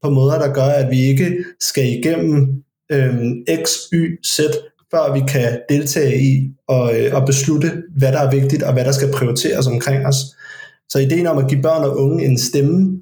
på 0.04 0.10
måder, 0.10 0.40
der 0.40 0.54
gør, 0.54 0.62
at 0.62 0.92
vi 0.92 1.02
ikke 1.02 1.36
skal 1.60 1.86
igennem 1.86 2.64
øhm, 2.92 3.46
X, 3.64 3.70
Y, 3.94 4.26
Z, 4.26 4.40
før 4.96 5.14
vi 5.14 5.22
kan 5.28 5.60
deltage 5.70 6.22
i 6.22 6.52
og, 6.68 7.00
øh, 7.00 7.16
og 7.16 7.26
beslutte, 7.26 7.72
hvad 7.98 8.12
der 8.12 8.20
er 8.20 8.32
vigtigt, 8.32 8.64
og 8.64 8.74
hvad 8.74 8.86
der 8.86 8.92
skal 8.92 9.12
prioriteres 9.12 9.68
omkring 9.68 10.06
os. 10.06 10.16
Så 10.90 11.00
ideen 11.00 11.28
om 11.28 11.38
at 11.38 11.48
give 11.50 11.62
børn 11.62 11.84
og 11.84 11.98
unge 11.98 12.26
en 12.26 12.38
stemme, 12.40 13.00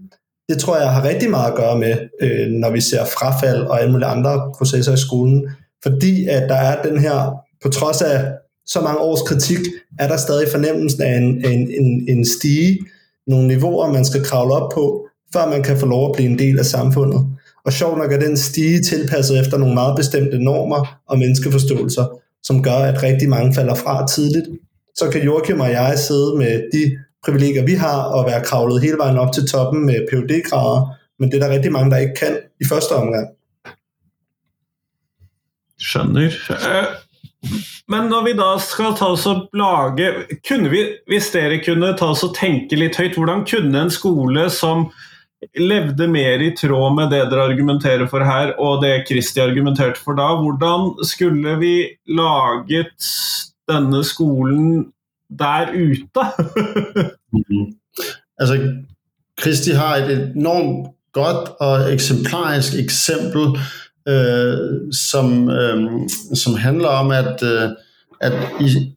det 0.50 0.58
tror 0.58 0.78
jeg 0.78 0.90
har 0.90 1.04
rigtig 1.04 1.30
meget 1.30 1.52
at 1.52 1.58
gøre 1.58 1.80
med, 1.80 1.96
øh, 2.22 2.48
når 2.48 2.72
vi 2.72 2.82
ser 2.82 3.06
frafald 3.06 3.62
og 3.62 3.82
alle 3.82 3.92
mulige 3.92 4.08
andre 4.08 4.52
processer 4.58 4.94
i 4.94 4.98
skolen. 4.98 5.48
Fordi 5.84 6.28
at 6.28 6.50
der 6.50 6.56
er 6.56 6.82
den 6.82 7.00
her, 7.00 7.32
på 7.64 7.70
trods 7.70 8.02
af 8.02 8.32
så 8.66 8.82
mange 8.82 9.00
års 9.00 9.22
kritik, 9.22 9.60
er 10.00 10.08
der 10.08 10.18
stadig 10.18 10.48
fornemmelsen 10.52 11.02
af 11.02 11.18
en, 11.18 11.46
en, 11.46 11.72
en, 11.82 12.06
en 12.10 12.26
stige, 12.26 12.80
nogle 13.28 13.48
niveauer, 13.48 13.94
man 13.94 14.06
skal 14.06 14.24
kravle 14.24 14.54
op 14.54 14.72
på, 14.76 15.08
før 15.34 15.50
man 15.50 15.64
kan 15.64 15.78
få 15.78 15.86
lov 15.86 16.10
at 16.10 16.16
blive 16.16 16.30
en 16.30 16.40
del 16.40 16.60
af 16.60 16.66
samfundet. 16.66 17.22
Og 17.66 17.74
sjovt 17.74 17.98
nok 17.98 18.12
er 18.12 18.20
den 18.20 18.38
stige 18.38 18.82
tilpasset 18.82 19.40
efter 19.40 19.58
nogle 19.58 19.74
meget 19.74 19.96
bestemte 19.98 20.44
normer 20.44 21.00
og 21.10 21.20
menneskeforståelser, 21.20 22.06
som 22.44 22.64
gør, 22.64 22.80
at 22.92 23.04
rigtig 23.04 23.30
mange 23.30 23.54
falder 23.54 23.76
fra 23.76 24.08
tidligt. 24.08 24.46
Så 24.96 25.10
kan 25.10 25.24
Joachim 25.24 25.60
og 25.60 25.72
jeg 25.72 26.00
sidde 26.00 26.38
med 26.38 26.64
de 26.74 26.98
privilegier, 27.26 27.66
vi 27.66 27.74
har, 27.74 28.02
og 28.02 28.26
være 28.26 28.44
kravlet 28.44 28.82
hele 28.82 28.98
vejen 28.98 29.18
op 29.18 29.34
til 29.34 29.48
toppen 29.48 29.86
med 29.86 30.08
phd 30.12 30.50
grader 30.50 31.04
men 31.20 31.32
det 31.32 31.38
er 31.38 31.48
der 31.48 31.54
rigtig 31.54 31.72
mange, 31.72 31.92
der 31.92 31.98
ikke 31.98 32.16
kan 32.20 32.38
i 32.62 32.66
første 32.66 32.92
omgang. 32.92 33.28
Skjønner. 35.80 36.28
Eh, 36.50 36.88
men 37.88 38.10
når 38.12 38.24
vi 38.26 38.34
da 38.38 38.50
skal 38.60 38.96
ta 38.98 39.12
oss 39.14 39.26
og 39.28 39.50
lage 39.54 40.10
kunne 40.48 40.70
vi, 40.70 40.84
Hvis 41.08 41.32
dere 41.32 41.60
kunne 41.66 41.94
ta 41.98 42.12
oss 42.12 42.24
og 42.24 42.36
tenke 42.36 42.76
litt 42.80 42.98
høyt, 42.98 43.16
hvordan 43.16 43.46
kunne 43.48 43.82
en 43.82 43.92
skole 43.92 44.50
som 44.50 44.90
levde 45.58 46.08
mer 46.08 46.42
i 46.44 46.52
tråd 46.58 46.96
med 46.96 47.12
det 47.14 47.28
dere 47.32 47.48
argumenterer 47.52 48.08
for 48.08 48.24
her, 48.26 48.54
og 48.60 48.84
det 48.84 49.06
Kristi 49.08 49.40
argumenterte 49.44 50.00
for 50.04 50.18
da, 50.18 50.30
hvordan 50.42 51.06
skulle 51.06 51.58
vi 51.60 51.76
laget 52.08 53.08
denne 53.70 54.04
skolen 54.04 54.88
der 55.30 55.72
ute? 55.74 56.28
mm. 57.34 57.72
Altså, 58.40 58.60
Kristi 59.38 59.72
har 59.72 59.96
et 59.96 60.32
enormt 60.36 60.88
godt 61.14 61.50
og 61.60 61.94
eksemplarisk 61.94 62.74
eksempel, 62.74 63.60
øh, 64.08 64.94
som, 64.94 65.50
øh, 65.50 66.10
som 66.36 66.56
handler 66.56 66.88
om, 66.88 67.12
at, 67.12 67.44
øh, 67.44 67.70
at 68.22 68.34
i, 68.60 68.96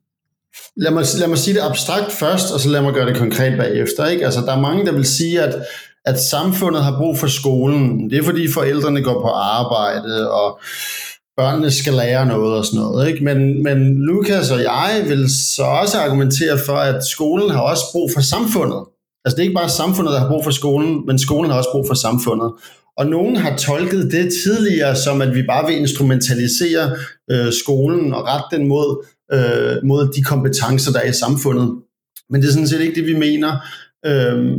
lad, 0.76 0.90
mig, 0.90 1.04
lad 1.20 1.28
mig 1.28 1.38
sige 1.38 1.54
det 1.54 1.60
abstrakt 1.60 2.12
først, 2.12 2.52
og 2.54 2.60
så 2.60 2.68
lad 2.68 2.82
mig 2.82 2.94
gøre 2.94 3.06
det 3.06 3.16
konkret 3.16 3.58
bagefter. 3.58 4.06
Ikke? 4.06 4.24
Altså, 4.24 4.40
der 4.40 4.52
er 4.52 4.60
mange, 4.60 4.86
der 4.86 4.92
vil 4.92 5.04
sige, 5.04 5.42
at, 5.42 5.54
at 6.06 6.20
samfundet 6.20 6.84
har 6.84 6.98
brug 6.98 7.18
for 7.18 7.26
skolen. 7.26 8.10
Det 8.10 8.18
er 8.18 8.22
fordi 8.22 8.52
forældrene 8.52 9.02
går 9.02 9.20
på 9.22 9.28
arbejde, 9.28 10.30
og 10.30 10.60
børnene 11.36 11.70
skal 11.70 11.92
lære 11.92 12.26
noget 12.26 12.58
og 12.58 12.64
sådan 12.64 12.80
noget. 12.80 13.08
Ikke? 13.08 13.24
Men, 13.24 13.62
men 13.62 13.94
Lukas 13.94 14.50
og 14.50 14.62
jeg 14.62 15.04
vil 15.08 15.34
så 15.56 15.62
også 15.62 15.98
argumentere 15.98 16.58
for, 16.66 16.76
at 16.76 17.04
skolen 17.04 17.50
har 17.50 17.60
også 17.60 17.84
brug 17.92 18.10
for 18.14 18.20
samfundet. 18.20 18.84
Altså 19.24 19.36
det 19.36 19.38
er 19.38 19.48
ikke 19.48 19.60
bare 19.60 19.68
samfundet, 19.68 20.12
der 20.12 20.20
har 20.20 20.28
brug 20.28 20.44
for 20.44 20.50
skolen, 20.50 21.06
men 21.06 21.18
skolen 21.18 21.50
har 21.50 21.58
også 21.58 21.70
brug 21.72 21.86
for 21.86 21.94
samfundet. 21.94 22.52
Og 22.98 23.06
nogen 23.06 23.36
har 23.36 23.56
tolket 23.56 24.12
det 24.12 24.32
tidligere 24.44 24.96
som, 24.96 25.22
at 25.22 25.34
vi 25.34 25.42
bare 25.42 25.66
vil 25.66 25.76
instrumentalisere 25.76 26.96
øh, 27.30 27.52
skolen 27.52 28.14
og 28.14 28.24
rette 28.24 28.56
den 28.56 28.68
mod, 28.68 29.06
øh, 29.32 29.88
mod 29.88 30.12
de 30.16 30.22
kompetencer, 30.22 30.92
der 30.92 31.00
er 31.00 31.08
i 31.08 31.12
samfundet. 31.12 31.74
Men 32.30 32.40
det 32.40 32.48
er 32.48 32.52
sådan 32.52 32.68
set 32.68 32.80
ikke 32.80 32.94
det, 32.94 33.06
vi 33.06 33.18
mener. 33.18 33.52
Øh, 34.06 34.56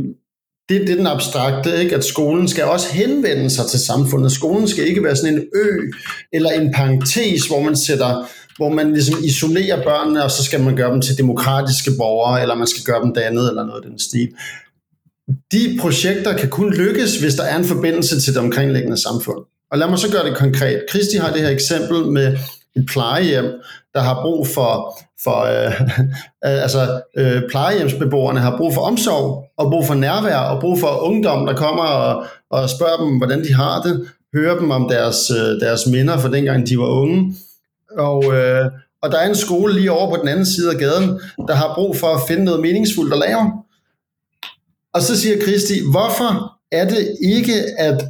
det, 0.68 0.80
det 0.80 0.90
er 0.90 0.96
den 0.96 1.06
abstrakte, 1.06 1.80
ikke? 1.82 1.96
at 1.96 2.04
skolen 2.04 2.48
skal 2.48 2.64
også 2.64 2.92
henvende 2.92 3.50
sig 3.50 3.66
til 3.66 3.80
samfundet. 3.80 4.32
Skolen 4.32 4.68
skal 4.68 4.88
ikke 4.88 5.04
være 5.04 5.16
sådan 5.16 5.34
en 5.34 5.44
ø 5.54 5.90
eller 6.32 6.50
en 6.50 6.72
parentes, 6.72 7.46
hvor 7.46 7.60
man 7.60 7.76
sætter 7.76 8.28
hvor 8.58 8.68
man 8.68 8.92
ligesom 8.92 9.24
isolerer 9.24 9.82
børnene, 9.82 10.24
og 10.24 10.30
så 10.30 10.44
skal 10.44 10.60
man 10.60 10.76
gøre 10.76 10.92
dem 10.92 11.00
til 11.00 11.18
demokratiske 11.18 11.90
borgere, 11.98 12.42
eller 12.42 12.54
man 12.54 12.66
skal 12.66 12.84
gøre 12.84 13.02
dem 13.02 13.14
dannet, 13.14 13.48
eller 13.48 13.66
noget 13.66 13.84
af 13.84 13.90
den 13.90 13.98
stil. 13.98 14.28
De 15.52 15.78
projekter 15.80 16.36
kan 16.36 16.48
kun 16.48 16.74
lykkes, 16.74 17.20
hvis 17.20 17.34
der 17.34 17.42
er 17.42 17.56
en 17.56 17.64
forbindelse 17.64 18.20
til 18.20 18.34
det 18.34 18.42
omkringliggende 18.42 19.02
samfund. 19.02 19.38
Og 19.70 19.78
lad 19.78 19.88
mig 19.88 19.98
så 19.98 20.12
gøre 20.12 20.26
det 20.28 20.36
konkret. 20.36 20.84
Kristi 20.90 21.16
har 21.16 21.32
det 21.32 21.42
her 21.42 21.48
eksempel 21.48 22.06
med 22.06 22.38
et 22.76 22.86
plejehjem, 22.92 23.44
der 23.94 24.00
har 24.00 24.22
brug 24.22 24.46
for, 24.46 24.98
for 25.24 25.38
øh, 25.40 25.80
altså 26.64 27.00
øh, 27.16 27.42
plejehjemsbeboerne 27.50 28.40
har 28.40 28.56
brug 28.56 28.74
for 28.74 28.80
omsorg, 28.80 29.47
og 29.58 29.70
brug 29.70 29.86
for 29.86 29.94
nærvær, 29.94 30.36
og 30.36 30.60
brug 30.60 30.78
for 30.78 31.02
ungdom, 31.02 31.46
der 31.46 31.54
kommer 31.54 31.82
og, 31.82 32.26
og 32.50 32.70
spørger 32.70 33.04
dem, 33.04 33.16
hvordan 33.16 33.44
de 33.44 33.54
har 33.54 33.82
det. 33.82 34.08
høre 34.34 34.58
dem 34.58 34.70
om 34.70 34.88
deres, 34.88 35.30
øh, 35.30 35.60
deres 35.60 35.86
minder 35.86 36.18
fra 36.18 36.30
dengang 36.30 36.68
de 36.68 36.78
var 36.78 36.86
unge. 36.86 37.34
Og, 37.98 38.24
øh, 38.24 38.64
og 39.02 39.12
der 39.12 39.18
er 39.18 39.28
en 39.28 39.34
skole 39.34 39.74
lige 39.74 39.92
over 39.92 40.10
på 40.10 40.20
den 40.20 40.28
anden 40.28 40.46
side 40.46 40.70
af 40.70 40.78
gaden, 40.78 41.20
der 41.48 41.54
har 41.54 41.74
brug 41.74 41.96
for 41.96 42.06
at 42.06 42.20
finde 42.28 42.44
noget 42.44 42.60
meningsfuldt 42.60 43.12
at 43.12 43.18
lave. 43.18 43.52
Og 44.94 45.02
så 45.02 45.20
siger 45.20 45.44
Kristi, 45.44 45.74
hvorfor 45.90 46.52
er 46.72 46.88
det 46.88 47.16
ikke, 47.22 47.54
at 47.78 48.04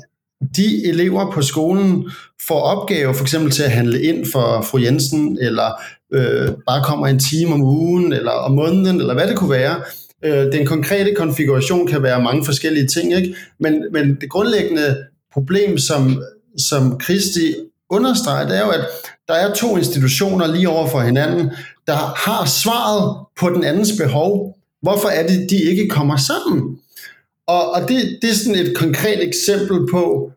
de 0.57 0.87
elever 0.87 1.33
på 1.33 1.43
skolen 1.43 2.11
får 2.47 2.61
opgave 2.61 3.15
for 3.15 3.23
eksempel 3.23 3.51
til 3.51 3.63
at 3.63 3.71
handle 3.71 4.03
ind 4.03 4.27
for 4.33 4.63
fru 4.63 4.79
Jensen, 4.79 5.39
eller 5.41 5.81
øh, 6.13 6.49
bare 6.67 6.85
kommer 6.85 7.07
en 7.07 7.19
time 7.19 7.55
om 7.55 7.63
ugen, 7.63 8.13
eller 8.13 8.31
om 8.31 8.53
måneden, 8.53 9.01
eller 9.01 9.15
hvad 9.15 9.27
det 9.27 9.37
kunne 9.37 9.51
være. 9.51 9.81
Øh, 10.25 10.53
den 10.53 10.67
konkrete 10.67 11.15
konfiguration 11.15 11.87
kan 11.87 12.03
være 12.03 12.23
mange 12.23 12.45
forskellige 12.45 12.87
ting, 12.87 13.15
ikke? 13.15 13.35
Men, 13.61 13.85
men 13.93 14.17
det 14.21 14.31
grundlæggende 14.31 14.97
problem, 15.33 15.79
som, 15.79 16.23
som 16.59 16.99
Kristi 16.99 17.55
understreger, 17.91 18.49
det 18.49 18.59
er 18.59 18.65
jo, 18.65 18.71
at 18.71 18.87
der 19.29 19.35
er 19.35 19.55
to 19.55 19.77
institutioner 19.77 20.47
lige 20.47 20.69
over 20.69 20.89
for 20.89 21.01
hinanden, 21.01 21.51
der 21.87 22.29
har 22.29 22.47
svaret 22.47 23.27
på 23.41 23.51
den 23.51 23.65
andens 23.65 23.93
behov. 23.99 24.59
Hvorfor 24.83 25.09
er 25.09 25.27
det, 25.27 25.51
de 25.51 25.57
ikke 25.57 25.89
kommer 25.89 26.17
sammen? 26.17 26.79
Og, 27.47 27.73
og 27.73 27.81
det, 27.89 28.19
det 28.23 28.31
er 28.31 28.35
sådan 28.35 28.67
et 28.67 28.77
konkret 28.77 29.23
eksempel 29.29 29.89
på, 29.91 30.33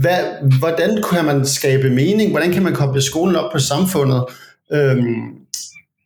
hvad, 0.00 0.18
hvordan 0.58 1.02
kan 1.10 1.24
man 1.24 1.46
skabe 1.46 1.90
mening? 1.90 2.30
Hvordan 2.30 2.52
kan 2.52 2.62
man 2.62 2.74
koble 2.74 3.02
skolen 3.02 3.36
op 3.36 3.52
på 3.52 3.58
samfundet? 3.58 4.24
Øhm, 4.72 5.24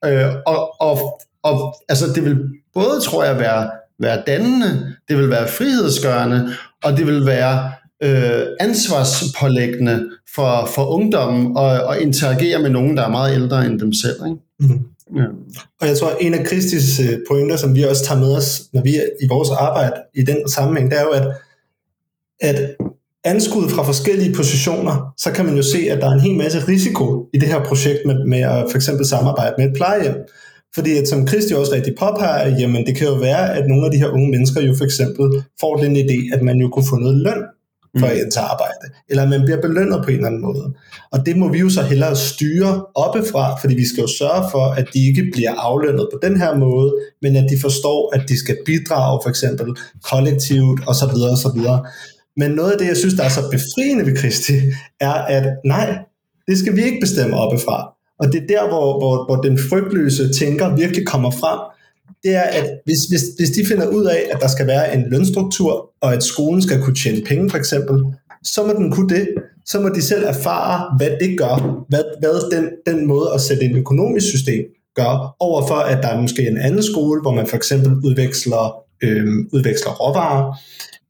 øh, 0.04 0.34
og, 0.46 0.80
og, 0.80 1.20
og 1.42 1.74
altså, 1.88 2.06
det 2.14 2.24
vil 2.24 2.38
både, 2.74 3.00
tror 3.00 3.24
jeg, 3.24 3.38
være, 3.38 3.70
være 3.98 4.22
dannende, 4.26 4.96
det 5.08 5.18
vil 5.18 5.30
være 5.30 5.48
frihedsgørende, 5.48 6.52
og 6.84 6.96
det 6.96 7.06
vil 7.06 7.26
være 7.26 7.72
øh, 8.02 8.46
ansvarspålæggende 8.60 10.10
for, 10.34 10.68
for 10.74 10.86
ungdommen 10.86 11.58
at, 11.58 11.82
at 11.90 12.02
interagere 12.02 12.62
med 12.62 12.70
nogen, 12.70 12.96
der 12.96 13.02
er 13.02 13.10
meget 13.10 13.34
ældre 13.34 13.66
end 13.66 13.80
dem 13.80 13.92
selv. 13.92 14.16
Ikke? 14.26 14.40
Mm. 14.60 14.80
Ja. 15.16 15.24
Og 15.80 15.86
jeg 15.88 15.96
tror, 15.98 16.10
en 16.20 16.34
af 16.34 16.46
Kristis 16.46 17.00
øh, 17.00 17.18
pointer, 17.30 17.56
som 17.56 17.74
vi 17.74 17.82
også 17.82 18.04
tager 18.04 18.20
med 18.20 18.36
os, 18.36 18.62
når 18.72 18.82
vi 18.82 18.96
er 18.96 19.02
i 19.22 19.26
vores 19.28 19.50
arbejde 19.50 19.94
i 20.14 20.22
den 20.22 20.48
sammenhæng, 20.48 20.90
det 20.90 20.98
er 20.98 21.02
jo, 21.02 21.10
at, 21.10 21.26
at 22.40 22.76
anskudt 23.24 23.70
fra 23.70 23.82
forskellige 23.82 24.34
positioner, 24.34 25.14
så 25.18 25.32
kan 25.32 25.44
man 25.44 25.56
jo 25.56 25.62
se, 25.62 25.78
at 25.90 26.00
der 26.00 26.08
er 26.08 26.12
en 26.12 26.20
hel 26.20 26.36
masse 26.36 26.68
risiko 26.68 27.28
i 27.34 27.38
det 27.38 27.48
her 27.48 27.64
projekt 27.64 27.98
med, 28.06 28.26
med 28.26 28.40
at 28.40 28.66
for 28.70 28.76
eksempel 28.76 29.06
samarbejde 29.06 29.54
med 29.58 29.66
et 29.66 29.76
plejehjem. 29.76 30.14
Fordi 30.74 30.98
at, 30.98 31.08
som 31.08 31.26
Kristi 31.26 31.52
også 31.54 31.72
rigtig 31.72 31.94
påpeger, 31.98 32.58
jamen 32.58 32.86
det 32.86 32.96
kan 32.96 33.06
jo 33.06 33.14
være, 33.14 33.56
at 33.56 33.68
nogle 33.68 33.86
af 33.86 33.92
de 33.92 33.98
her 33.98 34.08
unge 34.08 34.30
mennesker 34.30 34.60
jo 34.60 34.74
for 34.74 34.84
eksempel 34.84 35.44
får 35.60 35.76
den 35.76 35.96
idé, 35.96 36.34
at 36.34 36.42
man 36.42 36.56
jo 36.56 36.68
kunne 36.68 36.86
få 36.90 36.96
noget 36.96 37.16
løn 37.16 37.42
for 37.98 38.06
mm. 38.06 38.12
at 38.26 38.36
arbejde, 38.36 38.86
eller 39.08 39.28
man 39.28 39.42
bliver 39.44 39.60
belønnet 39.60 40.00
på 40.04 40.10
en 40.10 40.16
eller 40.16 40.26
anden 40.26 40.42
måde. 40.42 40.74
Og 41.12 41.26
det 41.26 41.36
må 41.36 41.48
vi 41.48 41.58
jo 41.58 41.70
så 41.70 41.82
hellere 41.82 42.16
styre 42.16 42.84
oppefra, 42.94 43.56
fordi 43.60 43.74
vi 43.74 43.86
skal 43.86 44.00
jo 44.00 44.06
sørge 44.06 44.50
for, 44.50 44.64
at 44.64 44.86
de 44.94 45.06
ikke 45.08 45.30
bliver 45.32 45.54
aflønnet 45.54 46.08
på 46.12 46.18
den 46.22 46.36
her 46.36 46.56
måde, 46.56 46.94
men 47.22 47.36
at 47.36 47.50
de 47.50 47.60
forstår, 47.60 48.14
at 48.14 48.28
de 48.28 48.38
skal 48.38 48.56
bidrage 48.66 49.20
for 49.22 49.30
eksempel 49.30 49.76
kollektivt 50.10 50.80
osv. 50.86 51.14
osv. 51.34 51.60
Men 52.36 52.50
noget 52.50 52.72
af 52.72 52.78
det, 52.78 52.86
jeg 52.86 52.96
synes, 52.96 53.14
der 53.14 53.24
er 53.24 53.28
så 53.28 53.42
befriende 53.50 54.06
ved 54.06 54.16
Kristi, 54.16 54.52
er, 55.00 55.12
at 55.12 55.46
nej, 55.64 55.98
det 56.48 56.58
skal 56.58 56.76
vi 56.76 56.82
ikke 56.82 57.00
bestemme 57.00 57.36
oppefra. 57.36 57.94
Og 58.20 58.32
det 58.32 58.42
er 58.42 58.46
der, 58.46 58.68
hvor, 58.68 58.98
hvor, 58.98 59.24
hvor 59.24 59.42
den 59.42 59.58
frygtløse 59.70 60.32
tænker 60.32 60.76
virkelig 60.76 61.06
kommer 61.06 61.30
frem, 61.30 61.58
det 62.22 62.36
er, 62.36 62.42
at 62.42 62.70
hvis, 62.84 62.98
hvis, 63.08 63.22
hvis 63.38 63.50
de 63.50 63.66
finder 63.66 63.86
ud 63.86 64.04
af, 64.04 64.22
at 64.32 64.40
der 64.40 64.48
skal 64.48 64.66
være 64.66 64.94
en 64.94 65.04
lønstruktur, 65.10 65.90
og 66.00 66.14
at 66.14 66.22
skolen 66.22 66.62
skal 66.62 66.82
kunne 66.82 66.96
tjene 66.96 67.22
penge 67.26 67.50
for 67.50 67.58
eksempel, 67.58 68.04
så 68.44 68.66
må 68.66 68.72
den 68.72 68.90
kunne 68.90 69.08
det. 69.08 69.28
Så 69.66 69.80
må 69.80 69.88
de 69.88 70.02
selv 70.02 70.24
erfare, 70.24 70.96
hvad 70.96 71.10
det 71.20 71.38
gør, 71.38 71.84
hvad, 71.88 72.02
hvad 72.20 72.56
den, 72.56 72.70
den 72.86 73.06
måde 73.06 73.30
at 73.34 73.40
sætte 73.40 73.64
en 73.64 73.76
økonomisk 73.76 74.26
system 74.26 74.64
gør, 74.96 75.36
overfor 75.40 75.74
at 75.74 76.02
der 76.02 76.08
er 76.08 76.20
måske 76.20 76.48
en 76.48 76.58
anden 76.58 76.82
skole, 76.82 77.20
hvor 77.20 77.34
man 77.34 77.46
for 77.46 77.56
eksempel 77.56 77.92
udveksler, 78.04 78.74
øh, 79.02 79.26
udveksler 79.52 79.92
råvarer, 79.92 80.54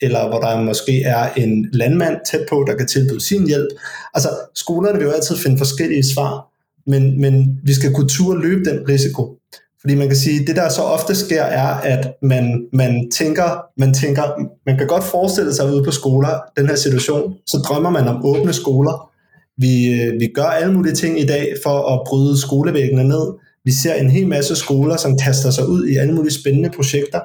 eller 0.01 0.29
hvor 0.29 0.41
der 0.41 0.63
måske 0.63 1.03
er 1.03 1.33
en 1.37 1.69
landmand 1.73 2.17
tæt 2.31 2.47
på, 2.51 2.65
der 2.67 2.77
kan 2.77 2.87
tilbyde 2.87 3.21
sin 3.21 3.47
hjælp. 3.47 3.69
Altså, 4.15 4.29
skolerne 4.55 4.99
vil 4.99 5.07
jo 5.07 5.11
altid 5.11 5.37
finde 5.37 5.59
forskellige 5.59 6.05
svar, 6.15 6.50
men, 6.91 7.21
men 7.21 7.61
vi 7.65 7.75
skal 7.75 7.95
kunne 7.95 8.09
turde 8.09 8.41
løbe 8.41 8.71
den 8.71 8.89
risiko. 8.89 9.37
Fordi 9.81 9.95
man 9.95 10.07
kan 10.09 10.17
sige, 10.17 10.47
det 10.47 10.57
der 10.57 10.69
så 10.69 10.83
ofte 10.83 11.15
sker, 11.15 11.43
er, 11.43 11.67
at 11.67 12.13
man, 12.23 12.67
man, 12.73 13.11
tænker, 13.11 13.65
man 13.77 13.95
tænker, 13.95 14.23
man 14.67 14.79
kan 14.79 14.87
godt 14.87 15.05
forestille 15.05 15.55
sig 15.55 15.75
ude 15.75 15.85
på 15.85 15.91
skoler, 15.91 16.41
den 16.57 16.67
her 16.67 16.77
situation, 16.77 17.35
så 17.47 17.59
drømmer 17.59 17.91
man 17.91 18.09
om 18.09 18.25
åbne 18.25 18.53
skoler. 18.53 19.11
Vi, 19.57 20.03
øh, 20.03 20.21
vi 20.21 20.29
gør 20.35 20.43
alle 20.43 20.73
mulige 20.73 20.95
ting 20.95 21.21
i 21.21 21.27
dag 21.27 21.55
for 21.65 21.95
at 21.95 22.01
bryde 22.07 22.41
skolevæggene 22.41 23.05
ned. 23.05 23.27
Vi 23.65 23.73
ser 23.73 23.95
en 23.95 24.11
hel 24.11 24.29
masse 24.29 24.57
skoler, 24.57 24.97
som 24.97 25.19
kaster 25.19 25.51
sig 25.51 25.69
ud 25.69 25.87
i 25.87 25.97
alle 25.97 26.15
mulige 26.15 26.35
spændende 26.35 26.71
projekter, 26.71 27.21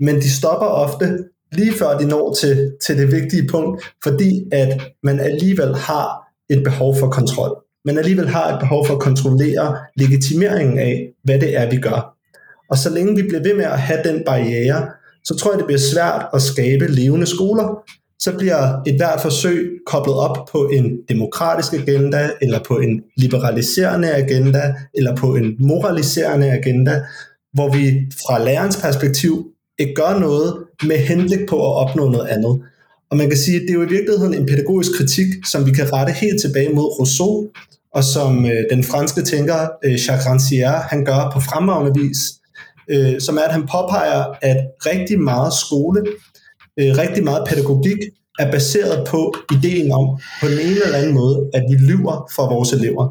men 0.00 0.16
de 0.16 0.30
stopper 0.30 0.66
ofte 0.66 1.18
lige 1.52 1.72
før 1.72 1.98
de 1.98 2.06
når 2.06 2.34
til, 2.40 2.72
til 2.86 2.98
det 2.98 3.12
vigtige 3.12 3.48
punkt, 3.48 3.84
fordi 4.02 4.44
at 4.52 4.80
man 5.02 5.20
alligevel 5.20 5.74
har 5.74 6.08
et 6.50 6.64
behov 6.64 6.96
for 6.96 7.08
kontrol 7.08 7.63
men 7.84 7.98
alligevel 7.98 8.28
har 8.28 8.52
et 8.54 8.60
behov 8.60 8.86
for 8.86 8.94
at 8.94 9.00
kontrollere 9.00 9.76
legitimeringen 9.96 10.78
af, 10.78 11.08
hvad 11.24 11.38
det 11.40 11.56
er, 11.56 11.70
vi 11.70 11.76
gør. 11.76 12.14
Og 12.70 12.78
så 12.78 12.90
længe 12.90 13.16
vi 13.16 13.22
bliver 13.22 13.42
ved 13.42 13.54
med 13.54 13.64
at 13.64 13.80
have 13.80 14.00
den 14.04 14.22
barriere, 14.26 14.88
så 15.24 15.36
tror 15.36 15.52
jeg, 15.52 15.58
det 15.58 15.66
bliver 15.66 15.80
svært 15.92 16.26
at 16.34 16.42
skabe 16.42 16.86
levende 16.86 17.26
skoler. 17.26 17.78
Så 18.18 18.32
bliver 18.38 18.82
et 18.86 18.96
hvert 18.96 19.20
forsøg 19.20 19.70
koblet 19.86 20.16
op 20.16 20.48
på 20.52 20.68
en 20.72 20.98
demokratisk 21.08 21.72
agenda, 21.72 22.30
eller 22.42 22.58
på 22.68 22.78
en 22.78 23.02
liberaliserende 23.16 24.14
agenda, 24.14 24.74
eller 24.94 25.16
på 25.16 25.34
en 25.34 25.56
moraliserende 25.58 26.50
agenda, 26.50 27.02
hvor 27.52 27.72
vi 27.72 28.12
fra 28.26 28.44
lærerens 28.44 28.76
perspektiv 28.82 29.46
ikke 29.78 29.94
gør 29.94 30.18
noget 30.18 30.64
med 30.86 30.96
henblik 30.96 31.48
på 31.48 31.56
at 31.56 31.88
opnå 31.88 32.08
noget 32.08 32.26
andet. 32.26 32.60
Og 33.10 33.16
man 33.16 33.28
kan 33.28 33.38
sige, 33.38 33.56
at 33.56 33.62
det 33.62 33.70
er 33.70 33.74
jo 33.74 33.82
i 33.82 33.88
virkeligheden 33.88 34.34
en 34.34 34.46
pædagogisk 34.46 34.92
kritik, 34.96 35.26
som 35.52 35.66
vi 35.66 35.72
kan 35.72 35.92
rette 35.92 36.12
helt 36.12 36.40
tilbage 36.40 36.74
mod 36.74 36.98
Rousseau, 36.98 37.48
og 37.94 38.04
som 38.04 38.46
øh, 38.46 38.64
den 38.70 38.84
franske 38.84 39.22
tænker 39.22 39.58
øh, 39.84 39.92
Jacques 39.92 40.26
Rancière, 40.26 40.88
han 40.90 41.04
gør 41.04 41.30
på 41.32 41.40
fremragende 41.40 42.00
vis, 42.00 42.18
øh, 42.90 43.20
som 43.20 43.36
er, 43.36 43.42
at 43.42 43.52
han 43.52 43.66
påpeger, 43.74 44.24
at 44.42 44.56
rigtig 44.86 45.20
meget 45.20 45.52
skole, 45.52 46.00
øh, 46.80 46.98
rigtig 46.98 47.24
meget 47.24 47.42
pædagogik, 47.48 47.98
er 48.38 48.50
baseret 48.50 49.06
på 49.08 49.34
ideen 49.56 49.92
om, 49.92 50.18
på 50.40 50.48
den 50.48 50.58
ene 50.58 50.80
eller 50.84 50.98
anden 50.98 51.14
måde, 51.14 51.50
at 51.54 51.62
vi 51.70 51.74
lyver 51.74 52.30
for 52.34 52.48
vores 52.54 52.72
elever. 52.72 53.04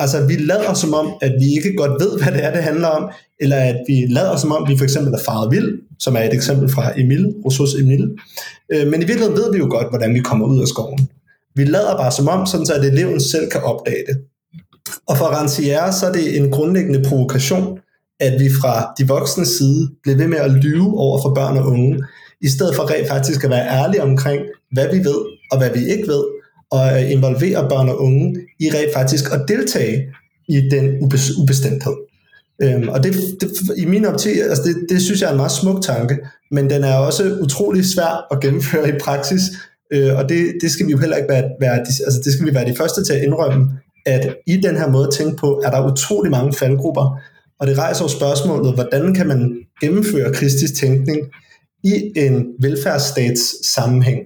Altså, 0.00 0.26
vi 0.26 0.36
lader 0.36 0.74
som 0.74 0.94
om, 0.94 1.06
at 1.20 1.32
vi 1.40 1.48
ikke 1.56 1.76
godt 1.76 2.02
ved, 2.02 2.22
hvad 2.22 2.32
det 2.32 2.44
er, 2.44 2.52
det 2.52 2.62
handler 2.62 2.88
om, 2.88 3.10
eller 3.40 3.56
at 3.56 3.78
vi 3.88 4.06
lader 4.08 4.36
som 4.36 4.52
om, 4.52 4.68
vi 4.68 4.76
for 4.78 4.84
eksempel 4.84 5.12
er 5.14 5.18
faret 5.24 5.50
vild, 5.50 5.70
som 5.98 6.16
er 6.16 6.22
et 6.22 6.34
eksempel 6.34 6.68
fra 6.68 6.92
Emil, 7.00 7.26
Rousseau's 7.46 7.82
Emil. 7.82 8.10
Øh, 8.72 8.86
men 8.86 9.02
i 9.02 9.04
virkeligheden 9.04 9.36
ved 9.36 9.52
vi 9.52 9.58
jo 9.58 9.68
godt, 9.70 9.88
hvordan 9.88 10.14
vi 10.14 10.20
kommer 10.20 10.46
ud 10.46 10.60
af 10.62 10.68
skoven. 10.68 11.08
Vi 11.54 11.64
lader 11.64 11.96
bare 11.96 12.12
som 12.12 12.28
om, 12.28 12.46
sådan 12.46 12.66
så 12.66 12.74
at 12.74 12.84
eleven 12.84 13.20
selv 13.20 13.50
kan 13.50 13.62
opdage 13.62 14.04
det. 14.08 14.16
Og 15.08 15.16
for 15.16 15.24
Rancière, 15.24 15.92
så 16.00 16.06
er 16.06 16.12
det 16.12 16.36
en 16.38 16.50
grundlæggende 16.50 17.02
provokation, 17.08 17.78
at 18.20 18.40
vi 18.40 18.48
fra 18.60 18.94
de 18.98 19.08
voksne 19.08 19.46
side 19.46 19.88
bliver 20.02 20.16
ved 20.16 20.26
med 20.26 20.38
at 20.38 20.50
lyve 20.50 20.98
over 20.98 21.22
for 21.22 21.34
børn 21.34 21.56
og 21.58 21.66
unge, 21.66 22.04
i 22.40 22.48
stedet 22.48 22.74
for 22.76 22.90
rent 22.90 23.08
faktisk 23.08 23.44
at 23.44 23.50
være 23.50 23.68
ærlige 23.68 24.02
omkring, 24.02 24.42
hvad 24.72 24.86
vi 24.92 24.98
ved 24.98 25.20
og 25.50 25.58
hvad 25.58 25.70
vi 25.70 25.90
ikke 25.92 26.08
ved, 26.08 26.24
og 26.70 27.02
øh, 27.02 27.10
involvere 27.10 27.68
børn 27.68 27.88
og 27.88 28.02
unge 28.02 28.36
i 28.60 28.70
rent 28.70 28.94
faktisk 28.94 29.24
at 29.32 29.44
deltage 29.48 30.06
i 30.48 30.60
den 30.70 30.84
ubestemthed. 31.38 31.96
Øhm, 32.62 32.88
og 32.88 33.04
det, 33.04 33.14
det, 33.40 33.50
i 33.78 33.84
min 33.84 34.04
optik, 34.04 34.36
altså 34.36 34.62
det, 34.62 34.76
det 34.88 35.02
synes 35.02 35.20
jeg 35.20 35.26
er 35.26 35.30
en 35.30 35.36
meget 35.36 35.52
smuk 35.52 35.82
tanke, 35.82 36.18
men 36.50 36.70
den 36.70 36.84
er 36.84 36.94
også 36.94 37.38
utrolig 37.42 37.84
svær 37.86 38.26
at 38.30 38.40
gennemføre 38.40 38.88
i 38.88 38.98
praksis, 39.00 39.42
Øh, 39.92 40.16
og 40.16 40.28
det, 40.28 40.52
det 40.60 40.70
skal 40.70 40.86
vi 40.86 40.90
jo 40.92 40.98
heller 40.98 41.16
ikke 41.16 41.28
være, 41.28 41.50
være 41.60 41.78
altså 41.78 42.20
det 42.24 42.32
skal 42.32 42.46
vi 42.46 42.54
være 42.54 42.68
de 42.68 42.76
første 42.76 43.04
til 43.04 43.12
at 43.12 43.22
indrømme, 43.22 43.68
at 44.06 44.36
i 44.46 44.56
den 44.56 44.76
her 44.76 44.90
måde 44.90 45.06
at 45.06 45.12
tænke 45.12 45.36
på, 45.36 45.62
er 45.64 45.70
der 45.70 45.92
utrolig 45.92 46.30
mange 46.30 46.52
faldgrupper, 46.52 47.20
og 47.60 47.66
det 47.66 47.78
rejser 47.78 48.04
jo 48.04 48.08
spørgsmålet, 48.08 48.74
hvordan 48.74 49.14
kan 49.14 49.26
man 49.26 49.58
gennemføre 49.80 50.32
kristisk 50.32 50.74
tænkning 50.74 51.18
i 51.84 52.12
en 52.16 52.46
velfærdsstats 52.60 53.68
sammenhæng, 53.68 54.20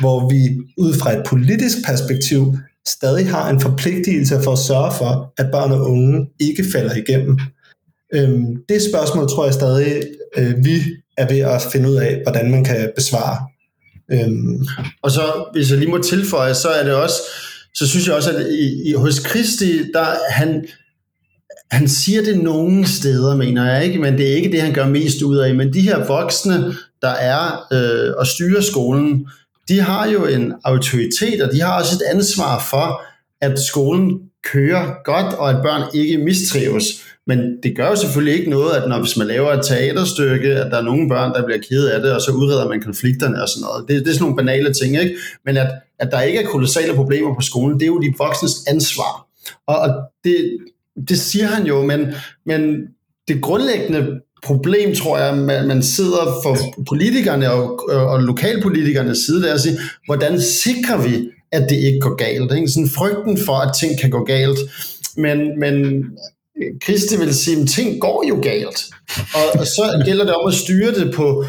hvor 0.00 0.28
vi 0.30 0.58
ud 0.76 0.94
fra 0.94 1.12
et 1.12 1.22
politisk 1.26 1.76
perspektiv 1.86 2.56
stadig 2.88 3.30
har 3.30 3.50
en 3.50 3.60
forpligtelse 3.60 4.42
for 4.44 4.52
at 4.52 4.58
sørge 4.58 4.92
for, 4.98 5.32
at 5.38 5.50
børn 5.52 5.72
og 5.72 5.90
unge 5.90 6.26
ikke 6.40 6.64
falder 6.72 6.94
igennem. 6.94 7.38
Øhm, 8.14 8.46
det 8.68 8.82
spørgsmål 8.82 9.28
tror 9.28 9.44
jeg 9.44 9.54
stadig, 9.54 10.02
øh, 10.36 10.64
vi 10.64 10.76
er 11.18 11.28
ved 11.28 11.38
at 11.38 11.62
finde 11.72 11.90
ud 11.90 11.96
af, 11.96 12.20
hvordan 12.22 12.50
man 12.50 12.64
kan 12.64 12.90
besvare. 12.96 13.38
Øhm. 14.12 14.66
Og 15.02 15.10
så, 15.10 15.48
hvis 15.52 15.70
jeg 15.70 15.78
lige 15.78 15.90
må 15.90 15.98
tilføje, 15.98 16.54
så 16.54 16.68
er 16.68 16.84
det 16.84 16.94
også, 16.94 17.16
så 17.74 17.88
synes 17.88 18.06
jeg 18.06 18.14
også, 18.14 18.30
at 18.30 18.46
i, 18.46 18.90
i, 18.90 18.92
hos 18.92 19.18
Kristi, 19.18 19.92
der 19.92 20.06
han, 20.30 20.66
han 21.70 21.88
siger 21.88 22.22
det 22.22 22.38
nogle 22.38 22.86
steder, 22.86 23.36
mener 23.36 23.72
jeg 23.72 23.84
ikke, 23.84 23.98
men 23.98 24.18
det 24.18 24.30
er 24.30 24.34
ikke 24.34 24.52
det, 24.52 24.62
han 24.62 24.74
gør 24.74 24.86
mest 24.86 25.22
ud 25.22 25.36
af. 25.36 25.54
Men 25.54 25.72
de 25.72 25.80
her 25.80 26.06
voksne, 26.06 26.74
der 27.02 27.08
er 27.08 27.66
øh, 27.72 28.14
og 28.18 28.26
styrer 28.26 28.60
skolen, 28.60 29.26
de 29.70 29.80
har 29.80 30.08
jo 30.08 30.24
en 30.26 30.52
autoritet, 30.64 31.42
og 31.42 31.52
de 31.52 31.60
har 31.60 31.78
også 31.80 31.94
et 31.94 32.16
ansvar 32.16 32.66
for, 32.70 33.02
at 33.40 33.58
skolen 33.58 34.20
kører 34.52 35.02
godt, 35.04 35.34
og 35.34 35.50
at 35.50 35.62
børn 35.62 35.82
ikke 35.94 36.18
mistrives. 36.18 36.84
Men 37.26 37.38
det 37.62 37.76
gør 37.76 37.88
jo 37.88 37.96
selvfølgelig 37.96 38.38
ikke 38.38 38.50
noget, 38.50 38.76
at 38.76 38.88
når 38.88 38.98
hvis 38.98 39.16
man 39.16 39.26
laver 39.26 39.52
et 39.52 39.66
teaterstykke, 39.66 40.48
at 40.48 40.70
der 40.70 40.78
er 40.78 40.82
nogle 40.82 41.08
børn, 41.08 41.34
der 41.34 41.44
bliver 41.44 41.60
ked 41.68 41.86
af 41.86 42.02
det, 42.02 42.12
og 42.12 42.20
så 42.20 42.32
udreder 42.32 42.68
man 42.68 42.82
konflikterne 42.82 43.42
og 43.42 43.48
sådan 43.48 43.62
noget. 43.62 43.88
Det, 43.88 44.04
det 44.04 44.08
er 44.08 44.12
sådan 44.12 44.22
nogle 44.22 44.36
banale 44.36 44.74
ting, 44.74 44.96
ikke? 44.96 45.16
Men 45.44 45.56
at, 45.56 45.70
at 45.98 46.08
der 46.12 46.20
ikke 46.20 46.38
er 46.38 46.46
kolossale 46.46 46.94
problemer 46.94 47.34
på 47.34 47.40
skolen, 47.40 47.74
det 47.74 47.82
er 47.82 47.86
jo 47.94 48.00
de 48.00 48.14
voksnes 48.18 48.52
ansvar. 48.68 49.26
Og, 49.66 49.78
og 49.78 49.90
det, 50.24 50.58
det 51.08 51.18
siger 51.18 51.46
han 51.46 51.66
jo, 51.66 51.82
men, 51.82 52.14
men 52.46 52.80
det 53.28 53.42
grundlæggende 53.42 54.20
problem, 54.42 54.94
tror 54.94 55.18
jeg, 55.18 55.36
man, 55.36 55.66
man 55.66 55.82
sidder 55.82 56.40
for 56.42 56.56
politikerne 56.88 57.52
og, 57.52 57.90
øh, 57.92 58.02
og 58.02 58.22
lokalpolitikernes 58.22 59.18
side, 59.18 59.42
der 59.42 59.52
og 59.52 59.60
siger, 59.60 59.76
hvordan 60.06 60.40
sikrer 60.40 61.02
vi, 61.02 61.28
at 61.52 61.66
det 61.70 61.76
ikke 61.76 62.00
går 62.00 62.14
galt? 62.14 62.52
Ikke? 62.54 62.68
Sådan 62.68 62.88
frygten 62.88 63.38
for, 63.38 63.52
at 63.52 63.74
ting 63.80 64.00
kan 64.00 64.10
gå 64.10 64.24
galt. 64.24 64.58
Men, 65.16 65.60
men 65.60 65.74
øh, 66.62 66.80
Christi 66.84 67.16
vil 67.16 67.34
sige, 67.34 67.60
at 67.60 67.68
ting 67.68 68.00
går 68.00 68.24
jo 68.28 68.40
galt. 68.42 68.84
Og, 69.34 69.60
og 69.60 69.66
så 69.66 70.02
gælder 70.04 70.24
det 70.24 70.34
om 70.34 70.48
at 70.48 70.54
styre 70.54 70.94
det 70.94 71.14
på, 71.14 71.44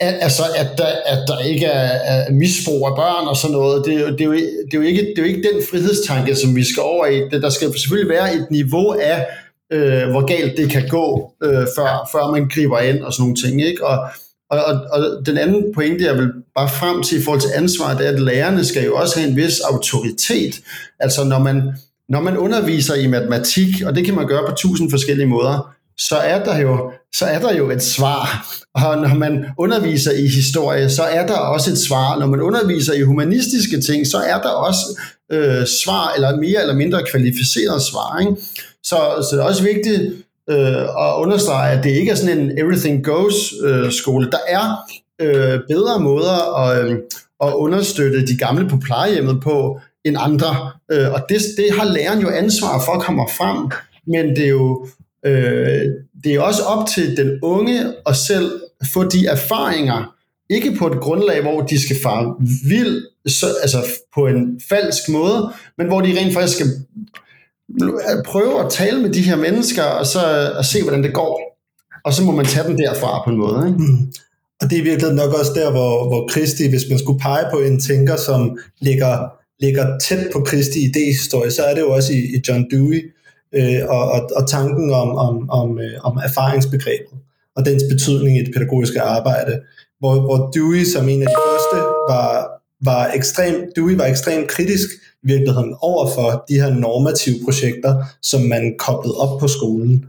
altså 0.00 0.42
at 0.56 0.66
der, 0.78 0.86
at 1.06 1.18
der 1.28 1.38
ikke 1.38 1.66
er, 1.66 1.88
er 2.26 2.32
misbrug 2.32 2.86
af 2.86 2.96
børn 2.96 3.28
og 3.28 3.36
sådan 3.36 3.52
noget, 3.52 3.84
det, 3.84 3.94
det, 4.18 4.20
er 4.20 4.26
jo, 4.26 4.34
det, 4.34 4.74
er 4.74 4.78
jo 4.78 4.82
ikke, 4.82 5.00
det 5.00 5.18
er 5.18 5.22
jo 5.22 5.28
ikke 5.28 5.48
den 5.52 5.62
frihedstanke, 5.70 6.34
som 6.34 6.56
vi 6.56 6.64
skal 6.64 6.82
over 6.82 7.06
i. 7.06 7.20
Der 7.40 7.50
skal 7.50 7.78
selvfølgelig 7.78 8.14
være 8.14 8.34
et 8.34 8.46
niveau 8.50 8.92
af, 8.92 9.26
øh, 9.72 10.10
hvor 10.10 10.26
galt 10.26 10.56
det 10.56 10.70
kan 10.70 10.88
gå, 10.88 11.32
øh, 11.42 11.66
før, 11.76 12.08
før 12.12 12.30
man 12.32 12.48
griber 12.48 12.78
ind 12.78 13.02
og 13.02 13.12
sådan 13.12 13.22
nogle 13.22 13.36
ting. 13.36 13.62
Ikke? 13.62 13.86
Og, 13.86 13.98
og, 14.50 14.64
og, 14.64 14.80
og 14.90 15.26
den 15.26 15.38
anden 15.38 15.74
pointe, 15.74 16.04
jeg 16.04 16.16
vil 16.18 16.32
bare 16.56 16.68
frem 16.68 17.02
til 17.02 17.18
i 17.18 17.22
forhold 17.22 17.40
til 17.40 17.50
ansvar, 17.54 17.96
det 17.96 18.06
er, 18.06 18.12
at 18.12 18.20
lærerne 18.20 18.64
skal 18.64 18.84
jo 18.84 18.96
også 18.96 19.18
have 19.18 19.30
en 19.30 19.36
vis 19.36 19.60
autoritet. 19.60 20.60
Altså 21.00 21.24
når 21.24 21.38
man, 21.38 21.62
når 22.08 22.20
man 22.20 22.36
underviser 22.36 22.94
i 22.94 23.06
matematik, 23.06 23.68
og 23.86 23.94
det 23.94 24.04
kan 24.04 24.14
man 24.14 24.26
gøre 24.26 24.48
på 24.48 24.54
tusind 24.54 24.90
forskellige 24.90 25.26
måder, 25.26 25.72
så 25.98 26.16
er 26.16 26.44
der 26.44 26.58
jo, 26.58 26.92
så 27.14 27.24
er 27.24 27.38
der 27.38 27.54
jo 27.54 27.70
et 27.70 27.82
svar. 27.82 28.46
Og 28.74 28.98
når 28.98 29.14
man 29.14 29.46
underviser 29.58 30.12
i 30.12 30.26
historie, 30.26 30.90
så 30.90 31.02
er 31.02 31.26
der 31.26 31.34
også 31.34 31.70
et 31.70 31.78
svar. 31.78 32.18
Når 32.18 32.26
man 32.26 32.40
underviser 32.40 32.92
i 32.92 33.02
humanistiske 33.02 33.80
ting, 33.80 34.06
så 34.06 34.18
er 34.18 34.42
der 34.42 34.48
også 34.48 35.00
øh, 35.32 35.66
svar, 35.66 36.12
eller 36.14 36.36
mere 36.36 36.60
eller 36.60 36.74
mindre 36.74 37.02
kvalificeret 37.10 37.82
svar. 37.82 38.18
Ikke? 38.20 38.32
Så, 38.88 39.26
så 39.30 39.36
det 39.36 39.42
er 39.42 39.46
også 39.46 39.62
vigtigt 39.62 40.02
øh, 40.50 40.82
at 40.82 41.14
understrege, 41.16 41.78
at 41.78 41.84
det 41.84 41.90
ikke 41.90 42.10
er 42.10 42.14
sådan 42.14 42.38
en 42.38 42.58
everything 42.58 43.04
goes 43.04 43.34
øh, 43.64 43.92
skole. 43.92 44.30
Der 44.30 44.38
er 44.48 44.76
øh, 45.20 45.60
bedre 45.68 46.00
måder 46.00 46.58
at, 46.62 46.84
øh, 46.84 46.98
at 47.44 47.52
understøtte 47.52 48.26
de 48.26 48.36
gamle 48.36 48.68
på 48.68 48.76
plejehjemmet 48.76 49.42
på 49.42 49.80
end 50.04 50.16
andre. 50.18 50.70
Øh, 50.92 51.12
og 51.12 51.20
det, 51.28 51.42
det 51.56 51.66
har 51.78 51.84
læreren 51.84 52.20
jo 52.20 52.28
ansvar 52.28 52.82
for 52.84 52.92
at 52.92 53.02
komme 53.02 53.22
frem. 53.38 53.70
Men 54.06 54.36
det 54.36 54.44
er 54.44 54.48
jo 54.48 54.86
øh, 55.26 55.82
det 56.24 56.34
er 56.34 56.40
også 56.40 56.62
op 56.62 56.86
til 56.86 57.16
den 57.16 57.38
unge 57.42 57.80
at 58.06 58.16
selv 58.16 58.60
få 58.92 59.04
de 59.04 59.26
erfaringer, 59.26 60.14
ikke 60.50 60.76
på 60.78 60.86
et 60.86 61.00
grundlag, 61.00 61.42
hvor 61.42 61.60
de 61.60 61.82
skal 61.82 61.96
fare 62.02 62.34
vild, 62.68 63.02
så, 63.26 63.46
altså 63.62 63.78
på 64.14 64.26
en 64.26 64.60
falsk 64.68 65.08
måde, 65.08 65.52
men 65.78 65.86
hvor 65.86 66.00
de 66.00 66.18
rent 66.18 66.34
faktisk 66.34 66.54
skal 66.54 66.66
Øh, 67.82 68.24
prøve 68.26 68.64
at 68.64 68.70
tale 68.70 69.02
med 69.02 69.10
de 69.10 69.22
her 69.22 69.36
mennesker, 69.36 69.82
og 69.82 70.06
så 70.06 70.20
øh, 70.40 70.58
og 70.58 70.64
se, 70.64 70.82
hvordan 70.82 71.02
det 71.02 71.14
går. 71.14 71.58
Og 72.04 72.12
så 72.12 72.24
må 72.24 72.32
man 72.32 72.44
tage 72.44 72.68
den 72.68 72.78
derfra 72.78 73.22
på 73.24 73.30
en 73.30 73.38
måde. 73.38 73.66
Ikke? 73.66 73.78
Mm. 73.78 74.12
Og 74.60 74.70
det 74.70 74.78
er 74.78 74.82
virkelig 74.82 75.12
nok 75.12 75.32
også 75.40 75.52
der, 75.54 75.70
hvor, 75.70 76.08
hvor 76.08 76.28
Kristi, 76.28 76.68
hvis 76.68 76.84
man 76.90 76.98
skulle 76.98 77.20
pege 77.20 77.44
på 77.52 77.58
en 77.58 77.80
tænker, 77.80 78.16
som 78.16 78.58
ligger, 78.80 79.12
ligger 79.60 79.98
tæt 79.98 80.26
på 80.32 80.40
Kristi 80.40 80.78
idéhistorie, 80.78 81.50
så 81.50 81.62
er 81.62 81.74
det 81.74 81.80
jo 81.80 81.90
også 81.90 82.12
i, 82.12 82.16
i 82.16 82.42
John 82.48 82.70
Dewey, 82.70 83.12
øh, 83.54 83.80
og, 83.88 84.10
og, 84.10 84.30
og 84.36 84.48
tanken 84.48 84.90
om, 84.90 85.08
om, 85.26 85.50
om, 85.50 85.78
øh, 85.78 85.94
om 86.04 86.18
erfaringsbegrebet 86.24 87.18
og 87.56 87.64
dens 87.64 87.82
betydning 87.90 88.38
i 88.38 88.44
det 88.44 88.54
pædagogiske 88.54 89.00
arbejde, 89.00 89.60
hvor, 89.98 90.20
hvor 90.20 90.50
Dewey 90.54 90.84
som 90.84 91.08
en 91.08 91.22
af 91.22 91.28
de 91.28 91.40
første 91.48 91.76
var, 92.12 92.48
var 92.84 93.12
ekstrem, 93.14 93.54
Dewey 93.76 93.96
var 93.96 94.06
ekstremt 94.06 94.48
kritisk 94.48 94.88
virkeligheden 95.26 95.74
over 95.80 96.10
for 96.14 96.44
de 96.48 96.54
her 96.54 96.74
normative 96.74 97.36
projekter, 97.44 98.04
som 98.22 98.42
man 98.42 98.74
koblede 98.78 99.14
op 99.14 99.40
på 99.40 99.48
skolen. 99.48 100.04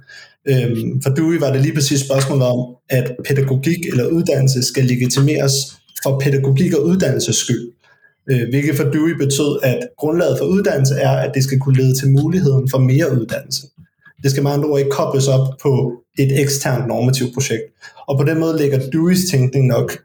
Øhm, 0.46 1.02
for 1.02 1.10
Dewey 1.10 1.40
var 1.40 1.52
det 1.52 1.62
lige 1.62 1.74
præcis 1.74 2.00
spørgsmålet 2.00 2.46
om, 2.48 2.76
at 2.90 3.16
pædagogik 3.28 3.86
eller 3.92 4.08
uddannelse 4.08 4.64
skal 4.64 4.86
legitimeres 4.86 5.54
for 6.04 6.20
pædagogik 6.20 6.74
og 6.74 6.86
uddannelses 6.86 7.36
skyld 7.36 7.72
øh, 8.30 8.50
hvilket 8.50 8.76
for 8.76 8.84
Dewey 8.84 9.16
betød, 9.18 9.60
at 9.64 9.80
grundlaget 9.98 10.38
for 10.38 10.46
uddannelse 10.46 10.96
er, 10.96 11.10
at 11.10 11.32
det 11.34 11.44
skal 11.44 11.60
kunne 11.60 11.78
lede 11.78 11.96
til 11.96 12.10
muligheden 12.10 12.70
for 12.70 12.78
mere 12.78 13.20
uddannelse. 13.20 13.68
Det 14.24 14.32
skal 14.32 14.44
med 14.44 14.52
andre 14.52 14.70
ord 14.70 14.80
ikke 14.80 14.92
kobles 14.92 15.28
op 15.28 15.48
på 15.62 15.94
et 16.20 16.42
eksternt 16.42 16.88
normativt 16.88 17.34
projekt. 17.34 17.64
Og 18.08 18.18
på 18.18 18.24
den 18.24 18.40
måde 18.40 18.58
ligger 18.58 18.90
Deweys 18.90 19.30
tænkning 19.32 19.68
nok 19.68 19.98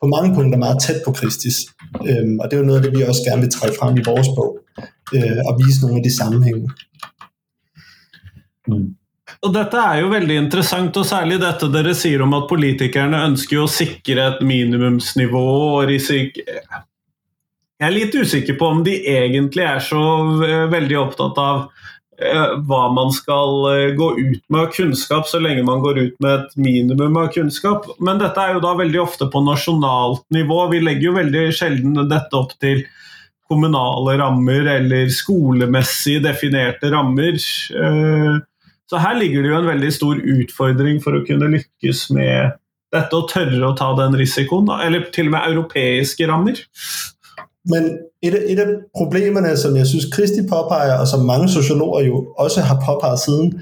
på 0.00 0.06
mange 0.14 0.34
punkter 0.34 0.58
meget 0.58 0.78
tæt 0.82 1.00
på 1.04 1.12
Kristis. 1.12 1.56
Øhm, 2.08 2.38
og 2.40 2.44
det 2.44 2.54
er 2.56 2.60
jo 2.62 2.68
noget 2.68 2.80
af 2.80 2.84
det, 2.84 2.98
vi 2.98 3.02
også 3.04 3.22
gerne 3.28 3.42
vil 3.42 3.52
træde 3.52 3.74
frem 3.80 3.96
i 3.96 4.06
vores 4.06 4.28
bog, 4.36 4.52
øh, 5.14 5.40
og 5.48 5.52
vise 5.60 5.82
nogle 5.82 5.96
af 5.96 6.04
de 6.06 6.16
sammenhænge. 6.16 6.70
Mm. 8.68 8.88
Og 9.42 9.54
dette 9.54 9.76
er 9.76 9.98
jo 10.02 10.08
veldig 10.08 10.36
interessant, 10.36 10.96
og 10.96 11.06
særlig 11.06 11.40
dette 11.40 11.68
dere 11.72 11.94
sier 11.94 12.22
om 12.22 12.34
at 12.34 12.48
politikerne 12.50 13.20
ønsker 13.28 13.60
å 13.62 13.70
sikre 13.70 14.24
et 14.32 14.40
minimumsnivå 14.46 15.44
og 15.78 15.88
risik 15.90 16.40
jeg 17.78 17.86
er 17.86 17.94
litt 17.94 18.14
usikker 18.18 18.56
på 18.58 18.72
om 18.74 18.80
de 18.86 18.96
egentlig 19.06 19.62
er 19.62 19.78
så 19.82 20.00
øh, 20.42 20.64
veldig 20.72 20.96
opptatt 20.98 21.36
av 21.38 21.60
Eh, 22.18 22.52
hva 22.66 22.88
man 22.90 23.12
skal 23.14 23.60
eh, 23.70 23.92
gå 23.94 24.08
ut 24.18 24.42
med 24.50 24.64
av 24.64 24.72
kunnskap, 24.74 25.28
så 25.30 25.38
lenge 25.38 25.62
man 25.62 25.82
går 25.84 25.98
ut 26.00 26.16
med 26.24 26.32
et 26.34 26.56
minimum 26.58 27.16
av 27.20 27.28
kunnskap. 27.34 27.86
Men 28.02 28.18
dette 28.18 28.42
er 28.42 28.56
jo 28.56 28.62
da 28.64 28.72
veldig 28.78 29.00
ofte 29.04 29.28
på 29.30 29.42
nasjonalt 29.46 30.24
nivå. 30.34 30.64
Vi 30.72 30.82
legger 30.82 31.12
jo 31.12 31.18
veldig 31.18 31.44
sjelden 31.54 31.94
dette 32.10 32.38
opp 32.40 32.56
til 32.58 32.82
kommunale 33.48 34.16
rammer 34.18 34.66
eller 34.74 35.12
skolemessig 35.14 36.18
definerte 36.26 36.90
rammer. 36.92 37.38
Eh, 37.38 38.40
så 38.88 39.02
her 39.04 39.20
ligger 39.20 39.44
det 39.44 39.52
jo 39.52 39.60
en 39.60 39.70
veldig 39.70 39.92
stor 39.94 40.18
utfordring 40.18 40.98
for 41.04 41.14
å 41.14 41.22
kunne 41.28 41.52
lykkes 41.54 42.08
med 42.16 42.58
dette 42.94 43.14
og 43.14 43.28
tørre 43.30 43.62
å 43.68 43.76
ta 43.78 43.92
den 43.94 44.18
risikoen. 44.18 44.66
Eller 44.82 45.06
til 45.14 45.30
og 45.30 45.36
med 45.36 45.52
europeiske 45.52 46.26
rammer. 46.26 46.58
Men 47.64 47.98
et 48.22 48.34
af, 48.34 48.42
et 48.46 48.58
af 48.58 48.66
problemerne, 48.96 49.56
som 49.56 49.76
jeg 49.76 49.86
synes 49.86 50.04
Kristi 50.12 50.42
påpeger, 50.48 50.94
og 50.94 51.06
som 51.06 51.24
mange 51.24 51.48
sociologer 51.48 52.06
jo 52.06 52.26
også 52.38 52.60
har 52.60 52.82
påpeget 52.86 53.20
siden, 53.20 53.60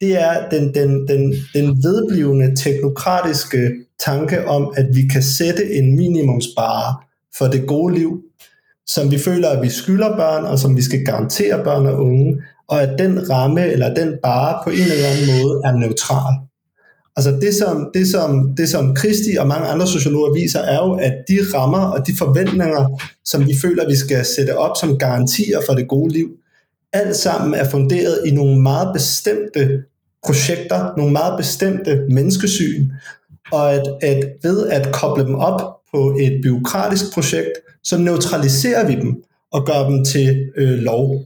det 0.00 0.22
er 0.22 0.48
den, 0.48 0.74
den, 0.74 1.08
den, 1.08 1.34
den 1.54 1.82
vedblivende 1.82 2.56
teknokratiske 2.56 3.70
tanke 4.04 4.48
om, 4.48 4.74
at 4.76 4.86
vi 4.92 5.02
kan 5.12 5.22
sætte 5.22 5.72
en 5.72 5.96
minimumsbare 5.96 6.94
for 7.38 7.46
det 7.46 7.66
gode 7.66 7.94
liv, 7.94 8.20
som 8.86 9.10
vi 9.10 9.18
føler, 9.18 9.48
at 9.48 9.62
vi 9.62 9.68
skylder 9.68 10.16
børn, 10.16 10.44
og 10.44 10.58
som 10.58 10.76
vi 10.76 10.82
skal 10.82 11.04
garantere 11.04 11.64
børn 11.64 11.86
og 11.86 12.00
unge, 12.00 12.42
og 12.68 12.82
at 12.82 12.98
den 12.98 13.30
ramme 13.30 13.66
eller 13.66 13.94
den 13.94 14.14
bare 14.22 14.60
på 14.64 14.70
en 14.70 14.78
eller 14.78 15.08
anden 15.08 15.26
måde 15.42 15.60
er 15.64 15.72
neutral. 15.72 16.34
Altså 17.16 17.30
det 17.40 17.54
som, 17.54 17.90
det, 17.94 18.08
som, 18.10 18.54
det, 18.56 18.68
som 18.68 18.94
Kristi 18.94 19.36
og 19.38 19.46
mange 19.46 19.66
andre 19.66 19.86
sociologer 19.86 20.32
viser, 20.32 20.60
er 20.60 20.76
jo, 20.76 20.92
at 20.92 21.14
de 21.28 21.38
rammer 21.54 21.78
og 21.78 22.06
de 22.06 22.16
forventninger, 22.18 23.00
som 23.24 23.46
vi 23.46 23.54
føler, 23.62 23.88
vi 23.88 23.96
skal 23.96 24.24
sætte 24.24 24.58
op 24.58 24.76
som 24.80 24.98
garantier 24.98 25.60
for 25.66 25.74
det 25.74 25.88
gode 25.88 26.12
liv, 26.12 26.28
alt 26.92 27.16
sammen 27.16 27.54
er 27.54 27.70
funderet 27.70 28.20
i 28.26 28.30
nogle 28.30 28.62
meget 28.62 28.90
bestemte 28.94 29.82
projekter, 30.26 30.96
nogle 30.96 31.12
meget 31.12 31.34
bestemte 31.38 32.06
menneskesyn, 32.10 32.90
og 33.52 33.74
at, 33.74 33.82
at 34.02 34.24
ved 34.42 34.68
at 34.68 34.92
koble 34.92 35.24
dem 35.24 35.34
op 35.34 35.60
på 35.94 36.16
et 36.20 36.40
byråkratisk 36.42 37.04
projekt, 37.14 37.52
så 37.84 37.98
neutraliserer 37.98 38.86
vi 38.86 38.94
dem 38.94 39.22
og 39.52 39.66
gør 39.66 39.88
dem 39.88 40.04
til 40.04 40.50
øh, 40.56 40.78
lov. 40.78 41.24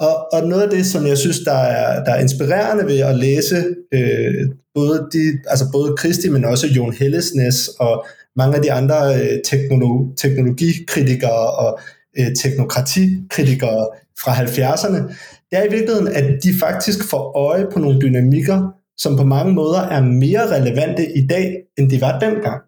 Og, 0.00 0.32
og 0.32 0.48
noget 0.48 0.62
af 0.62 0.70
det, 0.70 0.86
som 0.86 1.06
jeg 1.06 1.18
synes, 1.18 1.38
der 1.38 1.58
er, 1.58 2.04
der 2.04 2.12
er 2.12 2.20
inspirerende 2.20 2.86
ved 2.86 2.98
at 2.98 3.16
læse 3.16 3.56
øh, 3.94 4.48
både, 4.74 5.08
de, 5.12 5.38
altså 5.46 5.64
både 5.72 5.96
Kristi, 5.96 6.28
men 6.28 6.44
også 6.44 6.66
Jon 6.66 6.92
Hellesnes 6.92 7.68
og 7.68 8.06
mange 8.36 8.56
af 8.56 8.62
de 8.62 8.72
andre 8.72 9.14
øh, 9.14 9.38
teknologi, 9.44 10.14
teknologikritikere 10.16 11.50
og 11.50 11.78
øh, 12.18 12.34
teknokratikritikere 12.42 13.88
fra 14.22 14.32
70'erne, 14.34 15.14
det 15.50 15.58
er 15.58 15.64
i 15.64 15.70
virkeligheden, 15.70 16.08
at 16.08 16.42
de 16.42 16.54
faktisk 16.60 17.10
får 17.10 17.36
øje 17.36 17.66
på 17.72 17.78
nogle 17.78 18.00
dynamikker, 18.00 18.72
som 18.96 19.16
på 19.16 19.24
mange 19.24 19.52
måder 19.52 19.80
er 19.80 20.02
mere 20.02 20.58
relevante 20.58 21.18
i 21.18 21.26
dag, 21.26 21.56
end 21.78 21.90
de 21.90 22.00
var 22.00 22.18
dengang. 22.18 22.62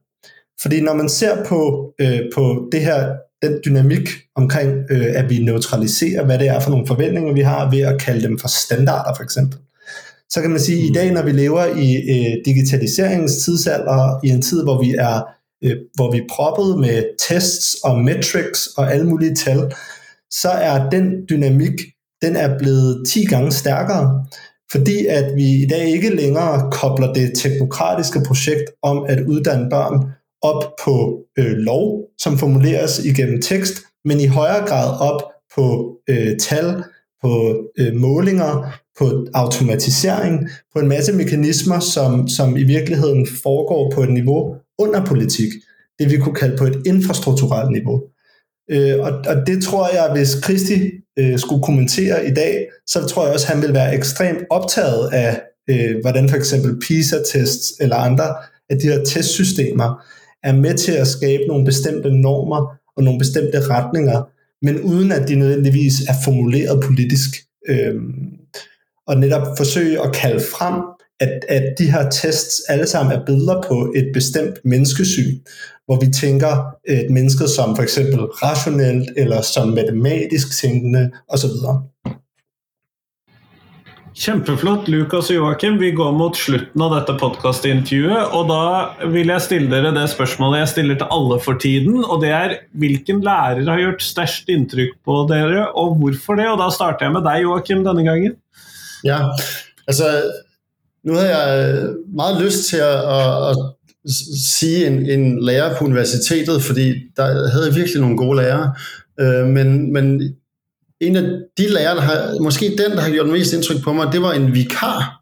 Fordi 0.63 0.81
når 0.81 0.95
man 0.95 1.09
ser 1.09 1.45
på, 1.45 1.93
øh, 2.01 2.21
på 2.35 2.69
det 2.73 2.81
her 2.81 3.09
den 3.43 3.59
dynamik 3.65 4.09
omkring, 4.37 4.71
øh, 4.91 5.07
at 5.15 5.31
vi 5.31 5.39
neutraliserer, 5.39 6.25
hvad 6.25 6.39
det 6.39 6.49
er 6.49 6.61
for 6.61 6.71
nogle 6.71 6.87
forventninger, 6.87 7.33
vi 7.33 7.41
har 7.41 7.71
ved 7.71 7.81
at 7.81 8.01
kalde 8.01 8.23
dem 8.23 8.39
for 8.39 8.49
standarder 8.49 9.15
for 9.17 9.23
eksempel. 9.23 9.59
Så 10.31 10.41
kan 10.41 10.51
man 10.51 10.61
sige, 10.61 10.79
at 10.79 10.91
i 10.91 10.93
dag, 10.93 11.13
når 11.13 11.23
vi 11.23 11.33
lever 11.33 11.65
i 11.65 11.95
øh, 11.97 12.37
digitaliseringens 12.45 13.37
tidsalder, 13.37 14.21
i 14.25 14.29
en 14.29 14.43
tid, 14.43 14.63
hvor 14.63 14.83
vi 14.83 14.95
er 14.99 15.23
øh, 15.65 15.77
hvor 15.95 16.13
vi 16.13 16.23
proppede 16.31 16.79
med 16.79 17.05
tests 17.29 17.75
og 17.75 17.99
metrics 17.99 18.67
og 18.67 18.93
alle 18.93 19.07
mulige 19.07 19.35
tal, 19.35 19.73
så 20.31 20.51
er 20.51 20.91
den 20.91 21.13
dynamik, 21.31 21.73
den 22.23 22.37
er 22.37 22.59
blevet 22.59 23.07
10 23.09 23.25
gange 23.25 23.53
stærkere, 23.53 24.27
fordi 24.73 25.07
at 25.07 25.37
vi 25.37 25.63
i 25.63 25.67
dag 25.71 25.89
ikke 25.89 26.17
længere 26.17 26.71
kobler 26.73 27.13
det 27.13 27.33
teknokratiske 27.37 28.21
projekt 28.27 28.71
om 28.83 29.05
at 29.09 29.21
uddanne 29.21 29.71
børn 29.71 30.05
op 30.43 30.65
på 30.85 31.25
øh, 31.39 31.53
lov, 31.53 32.05
som 32.19 32.39
formuleres 32.39 32.99
igennem 33.05 33.43
tekst, 33.43 33.75
men 34.05 34.21
i 34.21 34.27
højere 34.27 34.67
grad 34.67 35.01
op 35.01 35.23
på 35.55 35.97
øh, 36.11 36.39
tal, 36.39 36.83
på 37.23 37.57
øh, 37.79 37.95
målinger, 37.95 38.81
på 38.99 39.27
automatisering, 39.35 40.49
på 40.73 40.79
en 40.81 40.89
masse 40.89 41.13
mekanismer, 41.13 41.81
som, 41.81 42.29
som 42.29 42.57
i 42.57 42.63
virkeligheden 42.63 43.27
foregår 43.43 43.93
på 43.95 44.03
et 44.03 44.13
niveau 44.13 44.57
under 44.79 45.05
politik. 45.05 45.53
Det 45.99 46.11
vi 46.11 46.17
kunne 46.17 46.35
kalde 46.35 46.57
på 46.57 46.65
et 46.65 46.83
infrastrukturelt 46.87 47.73
niveau. 47.73 48.03
Øh, 48.71 49.01
og, 49.01 49.13
og 49.27 49.47
det 49.47 49.63
tror 49.63 49.89
jeg, 49.89 50.11
hvis 50.13 50.35
Kristi 50.35 50.91
øh, 51.19 51.39
skulle 51.39 51.63
kommentere 51.63 52.27
i 52.27 52.35
dag, 52.35 52.69
så 52.87 53.07
tror 53.07 53.25
jeg 53.25 53.35
også, 53.35 53.47
at 53.47 53.55
han 53.55 53.63
vil 53.63 53.75
være 53.75 53.95
ekstremt 53.95 54.43
optaget 54.51 55.11
af, 55.13 55.41
øh, 55.71 56.01
hvordan 56.01 56.29
for 56.29 56.37
eksempel 56.37 56.81
PISA-tests 56.81 57.73
eller 57.81 57.97
andre 57.97 58.35
af 58.71 58.79
de 58.79 58.87
her 58.87 59.05
testsystemer 59.05 60.05
er 60.43 60.53
med 60.53 60.75
til 60.75 60.93
at 60.93 61.07
skabe 61.07 61.43
nogle 61.49 61.65
bestemte 61.65 62.11
normer 62.11 62.77
og 62.97 63.03
nogle 63.03 63.19
bestemte 63.19 63.61
retninger, 63.61 64.29
men 64.63 64.81
uden 64.81 65.13
at 65.13 65.29
de 65.29 65.35
nødvendigvis 65.35 66.01
er 66.09 66.15
formuleret 66.25 66.83
politisk. 66.85 67.31
Øhm, 67.69 68.31
og 69.07 69.17
netop 69.17 69.47
forsøge 69.57 70.03
at 70.03 70.15
kalde 70.15 70.41
frem, 70.41 70.83
at, 71.21 71.45
at 71.49 71.75
de 71.79 71.91
her 71.91 72.11
tests 72.11 72.61
alle 72.69 72.87
sammen 72.87 73.19
er 73.19 73.25
billeder 73.27 73.63
på 73.69 73.93
et 73.97 74.11
bestemt 74.15 74.59
menneskesyn, 74.65 75.39
hvor 75.87 76.01
vi 76.01 76.13
tænker 76.13 76.75
et 76.89 77.11
menneske 77.11 77.49
som 77.49 77.77
for 77.77 77.83
eksempel 77.83 78.21
rationelt 78.21 79.11
eller 79.17 79.43
som 79.43 79.69
matematisk 79.69 80.61
tænkende 80.61 81.11
osv. 81.29 81.51
Kjempeflott, 84.21 84.89
Lukas 84.93 85.31
og 85.33 85.37
Joakim. 85.39 85.79
Vi 85.81 85.95
går 85.97 86.11
mot 86.13 86.37
slutten 86.37 86.83
av 86.85 86.91
dette 86.93 87.15
podkastintervjuet. 87.23 88.35
Og 88.37 88.51
da 88.51 89.07
vil 89.15 89.31
jeg 89.33 89.45
stille 89.47 89.71
dere 89.73 89.95
det 89.97 90.03
spørsmålet 90.13 90.61
jeg 90.61 90.71
stiller 90.75 90.99
til 91.01 91.15
alle 91.17 91.39
for 91.41 91.57
tiden. 91.63 92.03
Og 92.05 92.21
det 92.21 92.35
er 92.37 92.53
hvilken 92.77 93.23
lærer 93.25 93.65
har 93.65 93.81
gjort 93.81 94.05
størst 94.05 94.53
inntrykk 94.53 94.99
på 95.09 95.23
dere, 95.31 95.71
og 95.73 95.97
hvorfor 96.03 96.37
det? 96.37 96.51
Og 96.53 96.61
da 96.61 96.69
starter 96.75 97.07
jeg 97.09 97.15
med 97.15 97.25
deg, 97.25 97.47
Joakim, 97.47 97.81
denne 97.87 98.05
gangen. 98.05 98.37
Ja, 99.09 99.23
altså 99.89 100.11
nu 101.09 101.17
havde 101.17 101.33
jeg 101.33 101.95
meget 102.13 102.43
lyst 102.45 102.69
til 102.69 102.85
at, 102.85 103.01
at, 103.17 103.57
at 104.05 104.21
sige 104.45 104.85
en, 104.85 105.01
en 105.09 105.25
lærer 105.41 105.79
på 105.79 105.89
universitetet, 105.89 106.61
fordi 106.63 106.93
der 107.17 107.49
havde 107.55 107.71
jeg 107.71 107.77
virkelig 107.77 108.05
nogle 108.05 108.21
gode 108.21 108.43
lærere. 108.43 108.75
Øh, 109.21 109.47
men, 109.47 109.93
men 109.93 110.21
en 111.01 111.17
af 111.17 111.23
de 111.59 111.69
lærere, 111.69 111.95
der 111.97 112.01
har, 112.03 112.41
måske 112.41 112.77
den, 112.79 112.91
der 112.91 113.01
har 113.01 113.11
gjort 113.11 113.29
mest 113.29 113.53
indtryk 113.53 113.83
på 113.83 113.93
mig, 113.93 114.13
det 114.13 114.23
var 114.23 114.33
en 114.33 114.55
vikar, 114.55 115.21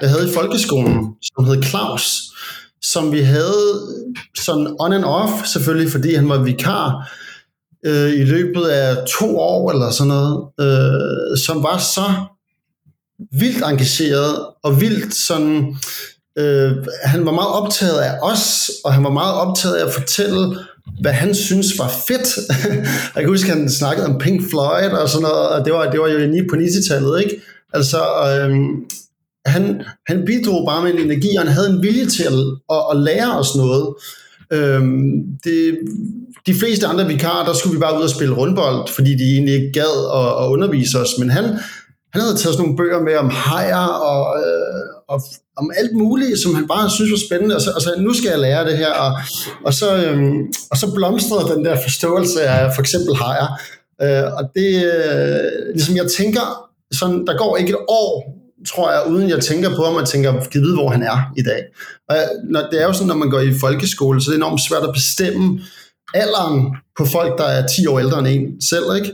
jeg 0.00 0.10
havde 0.10 0.30
i 0.30 0.34
folkeskolen, 0.34 1.14
som 1.22 1.44
hed 1.44 1.62
Claus, 1.62 2.22
som 2.82 3.12
vi 3.12 3.20
havde 3.20 3.80
sådan 4.36 4.76
on 4.80 4.92
and 4.92 5.04
off, 5.04 5.46
selvfølgelig, 5.46 5.92
fordi 5.92 6.14
han 6.14 6.28
var 6.28 6.42
vikar 6.42 7.12
øh, 7.86 8.12
i 8.12 8.24
løbet 8.24 8.64
af 8.64 8.96
to 9.20 9.38
år 9.38 9.70
eller 9.70 9.90
sådan 9.90 10.08
noget, 10.08 10.48
øh, 10.60 11.38
som 11.38 11.62
var 11.62 11.78
så 11.78 12.04
vildt 13.32 13.64
engageret 13.64 14.46
og 14.62 14.80
vildt 14.80 15.14
sådan, 15.14 15.76
øh, 16.38 16.72
han 17.04 17.26
var 17.26 17.32
meget 17.32 17.48
optaget 17.48 17.98
af 17.98 18.18
os, 18.22 18.70
og 18.84 18.94
han 18.94 19.04
var 19.04 19.10
meget 19.10 19.34
optaget 19.34 19.74
af 19.76 19.86
at 19.86 19.92
fortælle, 19.92 20.56
hvad 21.00 21.12
han 21.12 21.34
synes 21.34 21.78
var 21.78 21.92
fedt. 22.08 22.38
jeg 23.14 23.22
kan 23.22 23.28
huske, 23.28 23.52
at 23.52 23.58
han 23.58 23.70
snakkede 23.70 24.06
om 24.06 24.18
Pink 24.18 24.50
Floyd 24.50 24.90
og 24.90 25.08
sådan 25.08 25.22
noget, 25.22 25.48
og 25.48 25.64
det 25.64 25.72
var, 25.72 25.90
det 25.90 26.00
var 26.00 26.08
jo 26.08 26.18
lige 26.18 26.48
på 26.50 26.56
90-tallet, 26.56 27.22
ikke? 27.24 27.40
Altså, 27.72 27.98
øhm, 28.28 28.84
han, 29.46 29.82
han 30.06 30.22
bidrog 30.26 30.66
bare 30.68 30.82
med 30.82 30.94
en 30.94 30.98
energi, 30.98 31.36
og 31.36 31.42
han 31.44 31.52
havde 31.52 31.70
en 31.70 31.82
vilje 31.82 32.06
til 32.06 32.22
at, 32.22 32.32
at, 32.72 32.82
at 32.92 32.96
lære 32.96 33.38
os 33.38 33.56
noget. 33.56 33.94
Øhm, 34.52 35.12
det, 35.44 35.78
de 36.46 36.54
fleste 36.54 36.86
andre 36.86 37.06
vikarer, 37.06 37.46
der 37.46 37.54
skulle 37.54 37.74
vi 37.76 37.80
bare 37.80 37.98
ud 37.98 38.02
og 38.02 38.10
spille 38.10 38.34
rundbold, 38.34 38.88
fordi 38.88 39.10
de 39.10 39.32
egentlig 39.34 39.54
ikke 39.54 39.72
gad 39.72 39.94
at, 40.20 40.44
at 40.44 40.50
undervise 40.50 40.98
os, 40.98 41.18
men 41.18 41.30
han, 41.30 41.44
han 42.12 42.22
havde 42.22 42.36
taget 42.36 42.54
sådan 42.54 42.58
nogle 42.58 42.76
bøger 42.76 43.00
med 43.02 43.16
om 43.16 43.30
hajer 43.30 43.86
og, 43.86 44.40
øh, 44.40 44.82
og 45.08 45.20
om 45.60 45.70
alt 45.78 45.92
muligt, 46.02 46.38
som 46.38 46.54
han 46.54 46.66
bare 46.68 46.90
synes 46.90 47.10
var 47.10 47.22
spændende, 47.26 47.56
og 47.56 47.62
så, 47.62 47.70
og 47.76 47.82
så 47.82 47.94
nu 47.98 48.12
skal 48.14 48.30
jeg 48.30 48.38
lære 48.38 48.64
det 48.68 48.76
her, 48.78 48.92
og, 49.04 49.12
og, 49.66 49.74
så, 49.74 49.88
øh, 49.96 50.22
og 50.70 50.76
så 50.76 50.86
blomstrede 50.94 51.54
den 51.54 51.64
der 51.64 51.76
forståelse 51.82 52.42
af 52.42 52.74
for 52.74 52.82
eksempel 52.82 53.14
hajer, 53.22 53.48
øh, 54.02 54.26
og 54.38 54.44
det, 54.54 54.70
øh, 54.92 55.74
ligesom 55.74 55.96
jeg 55.96 56.06
tænker, 56.18 56.44
sådan, 56.92 57.26
der 57.26 57.36
går 57.36 57.56
ikke 57.56 57.70
et 57.70 57.84
år, 57.88 58.40
tror 58.68 58.92
jeg, 58.92 59.02
uden 59.12 59.28
jeg 59.28 59.40
tænker 59.40 59.76
på 59.76 59.82
ham, 59.84 59.94
og 59.94 60.08
tænker, 60.08 60.44
kan 60.52 60.62
vide, 60.62 60.74
hvor 60.74 60.90
han 60.90 61.02
er 61.02 61.18
i 61.36 61.42
dag. 61.42 61.62
Og 62.08 62.16
når, 62.50 62.60
det 62.70 62.82
er 62.82 62.86
jo 62.86 62.92
sådan, 62.92 63.08
når 63.08 63.14
man 63.14 63.30
går 63.30 63.40
i 63.40 63.58
folkeskole, 63.60 64.22
så 64.22 64.30
det 64.30 64.34
er 64.34 64.44
enormt 64.44 64.60
svært 64.68 64.82
at 64.82 64.94
bestemme 64.94 65.60
alderen 66.14 66.76
på 66.98 67.04
folk, 67.04 67.38
der 67.38 67.44
er 67.44 67.66
10 67.66 67.86
år 67.86 67.98
ældre 67.98 68.18
end 68.18 68.28
en 68.28 68.62
selv, 68.62 68.84
ikke? 68.96 69.10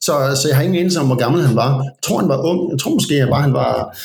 Så, 0.00 0.12
så 0.42 0.48
jeg 0.48 0.56
har 0.56 0.62
ingen 0.62 0.78
anelse 0.78 1.00
om, 1.00 1.06
hvor 1.06 1.16
gammel 1.16 1.42
han 1.46 1.56
var. 1.56 1.74
Jeg 1.74 1.92
tror, 2.02 2.18
han 2.18 2.28
var 2.28 2.42
ung. 2.42 2.70
Jeg 2.70 2.78
tror 2.78 2.94
måske, 2.94 3.14
at 3.14 3.42
han 3.42 3.52
var 3.52 3.96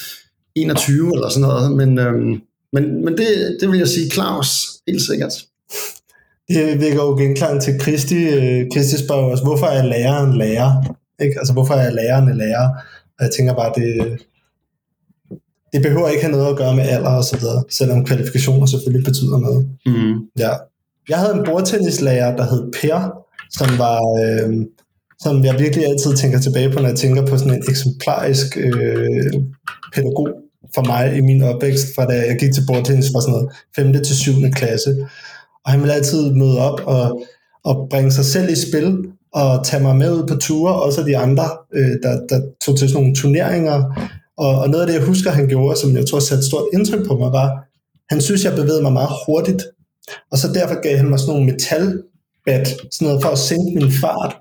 21 0.55 1.11
eller 1.15 1.29
sådan 1.29 1.47
noget. 1.47 1.71
Men, 1.71 1.99
øhm, 1.99 2.41
men, 2.73 3.05
men 3.05 3.17
det, 3.17 3.57
det 3.61 3.69
vil 3.71 3.79
jeg 3.79 3.87
sige, 3.87 4.09
Claus, 4.09 4.67
helt 4.87 5.01
sikkert. 5.01 5.33
Det 6.49 6.81
vækker 6.81 7.03
jo 7.03 7.15
genklang 7.15 7.61
til 7.61 7.79
Kristi. 7.79 8.25
Kristi 8.73 9.05
spørger 9.05 9.31
os, 9.31 9.39
hvorfor 9.39 9.65
er 9.65 9.83
læreren 9.83 10.37
lærer? 10.37 10.95
Ikke? 11.21 11.39
Altså, 11.39 11.53
hvorfor 11.53 11.73
er 11.73 11.91
læreren 11.91 12.29
en 12.29 12.37
lærer? 12.37 12.69
Og 13.19 13.25
jeg 13.25 13.31
tænker 13.31 13.53
bare, 13.53 13.71
det, 13.75 14.19
det 15.73 15.81
behøver 15.81 16.09
ikke 16.09 16.23
have 16.23 16.31
noget 16.31 16.49
at 16.49 16.57
gøre 16.57 16.75
med 16.75 16.83
alder 16.83 17.09
og 17.09 17.23
så 17.23 17.37
videre, 17.37 17.63
selvom 17.69 18.05
kvalifikationer 18.05 18.65
selvfølgelig 18.65 19.05
betyder 19.05 19.37
noget. 19.39 19.69
Mm. 19.85 20.13
Ja. 20.39 20.51
Jeg 21.09 21.17
havde 21.17 21.33
en 21.33 21.45
bordtennislærer, 21.45 22.35
der 22.35 22.43
hed 22.43 22.71
Per, 22.81 23.11
som 23.51 23.67
var, 23.77 23.99
øh, 24.21 24.65
som 25.19 25.45
jeg 25.45 25.59
virkelig 25.59 25.85
altid 25.85 26.15
tænker 26.15 26.39
tilbage 26.39 26.69
på, 26.69 26.79
når 26.79 26.87
jeg 26.87 26.97
tænker 26.97 27.25
på 27.25 27.37
sådan 27.37 27.53
en 27.53 27.63
eksemplarisk 27.69 28.57
øh, 28.57 29.33
pædagog 29.93 30.42
for 30.75 30.85
mig 30.85 31.17
i 31.17 31.21
min 31.21 31.43
opvækst, 31.43 31.87
fra 31.95 32.05
da 32.05 32.13
jeg 32.13 32.37
gik 32.39 32.53
til 32.53 32.63
bordtennis 32.67 33.11
fra 33.13 33.21
sådan 33.21 33.33
noget 33.33 33.49
5. 33.75 34.03
til 34.03 34.15
7. 34.15 34.31
klasse. 34.55 34.95
Og 35.65 35.71
han 35.71 35.79
ville 35.79 35.93
altid 35.93 36.33
møde 36.33 36.57
op 36.59 36.79
og, 36.85 37.21
og 37.63 37.87
bringe 37.89 38.11
sig 38.11 38.25
selv 38.25 38.49
i 38.49 38.55
spil, 38.55 38.97
og 39.33 39.65
tage 39.65 39.83
mig 39.83 39.95
med 39.95 40.11
ud 40.11 40.27
på 40.27 40.35
ture, 40.35 40.81
også 40.81 41.03
de 41.03 41.17
andre, 41.17 41.43
øh, 41.73 41.95
der, 42.03 42.27
der 42.29 42.41
tog 42.65 42.77
til 42.77 42.89
sådan 42.89 43.01
nogle 43.01 43.15
turneringer. 43.15 43.83
Og, 44.37 44.59
og 44.59 44.69
noget 44.69 44.81
af 44.81 44.87
det, 44.87 44.93
jeg 44.93 45.05
husker, 45.05 45.31
han 45.31 45.47
gjorde, 45.47 45.79
som 45.79 45.95
jeg 45.95 46.05
tror 46.05 46.19
satte 46.19 46.45
stort 46.45 46.67
indtryk 46.73 47.07
på 47.07 47.17
mig, 47.17 47.31
var, 47.31 47.49
han 48.09 48.21
synes, 48.21 48.43
jeg 48.45 48.55
bevægede 48.55 48.81
mig 48.81 48.93
meget 48.93 49.09
hurtigt. 49.25 49.63
Og 50.31 50.37
så 50.37 50.47
derfor 50.53 50.81
gav 50.81 50.97
han 50.97 51.09
mig 51.09 51.19
sådan 51.19 51.33
nogle 51.33 51.51
metalbat, 51.51 52.67
sådan 52.91 53.07
noget 53.07 53.21
for 53.23 53.29
at 53.29 53.37
sænke 53.37 53.75
min 53.75 53.91
fart. 53.91 54.35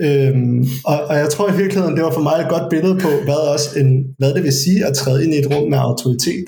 Øhm, 0.00 0.66
og, 0.84 0.98
og 1.08 1.16
jeg 1.16 1.28
tror 1.28 1.52
i 1.52 1.56
virkeligheden, 1.56 1.96
det 1.96 2.04
var 2.04 2.12
for 2.12 2.22
mig 2.22 2.40
et 2.40 2.48
godt 2.48 2.70
billede 2.70 2.98
på, 2.98 3.08
hvad, 3.24 3.52
også 3.54 3.78
en, 3.78 4.04
hvad 4.18 4.34
det 4.34 4.42
vil 4.42 4.52
sige 4.52 4.86
at 4.86 4.94
træde 4.94 5.24
ind 5.24 5.34
i 5.34 5.38
et 5.38 5.54
rum 5.54 5.70
med 5.70 5.78
autoritet. 5.78 6.44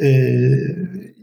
Øh, 0.00 0.58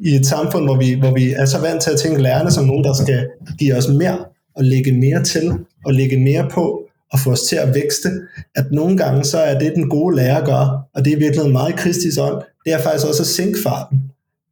I 0.01 0.15
et 0.15 0.25
samfund, 0.25 0.63
hvor 0.65 0.77
vi, 0.77 0.93
hvor 0.93 1.13
vi 1.13 1.31
er 1.31 1.45
så 1.45 1.59
vant 1.59 1.81
til 1.81 1.91
at 1.91 1.99
tænke 1.99 2.21
lærerne 2.21 2.51
som 2.51 2.65
nogen, 2.65 2.83
der 2.83 2.93
skal 2.93 3.27
give 3.59 3.75
os 3.75 3.87
mere 3.87 4.17
og 4.55 4.63
lægge 4.63 4.91
mere 4.91 5.23
til 5.23 5.51
og 5.85 5.93
lægge 5.93 6.19
mere 6.19 6.49
på 6.51 6.81
og 7.11 7.19
få 7.19 7.31
os 7.31 7.41
til 7.41 7.55
at 7.55 7.75
vækste, 7.75 8.09
at 8.55 8.65
nogle 8.71 8.97
gange 8.97 9.23
så 9.23 9.37
er 9.37 9.59
det, 9.59 9.75
den 9.75 9.89
gode 9.89 10.15
lærer 10.15 10.45
gør, 10.45 10.87
og 10.95 11.05
det 11.05 11.13
er 11.13 11.17
virkelig 11.17 11.51
meget 11.51 11.75
kristisk 11.75 12.19
ånd, 12.21 12.43
det 12.65 12.73
er 12.73 12.79
faktisk 12.79 13.07
også 13.07 13.23
at 13.23 13.27
sænke 13.27 13.59
farten. 13.63 13.99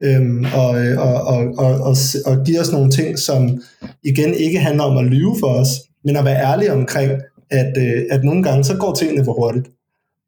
Øhm, 0.03 0.45
og, 0.55 0.85
øh, 0.85 0.99
og, 0.99 1.13
og, 1.13 1.53
og, 1.57 1.73
og, 1.81 1.95
og 2.25 2.45
give 2.45 2.59
os 2.59 2.71
nogle 2.71 2.91
ting, 2.91 3.19
som 3.19 3.61
igen 4.03 4.33
ikke 4.33 4.59
handler 4.59 4.83
om 4.83 4.97
at 4.97 5.11
lyve 5.11 5.35
for 5.39 5.47
os, 5.47 5.69
men 6.05 6.15
at 6.17 6.25
være 6.25 6.43
ærlig 6.51 6.71
omkring, 6.71 7.11
at, 7.49 7.77
øh, 7.77 8.03
at 8.11 8.23
nogle 8.23 8.43
gange 8.43 8.63
så 8.63 8.77
går 8.77 8.93
tingene 8.93 9.25
for 9.25 9.33
hurtigt. 9.33 9.67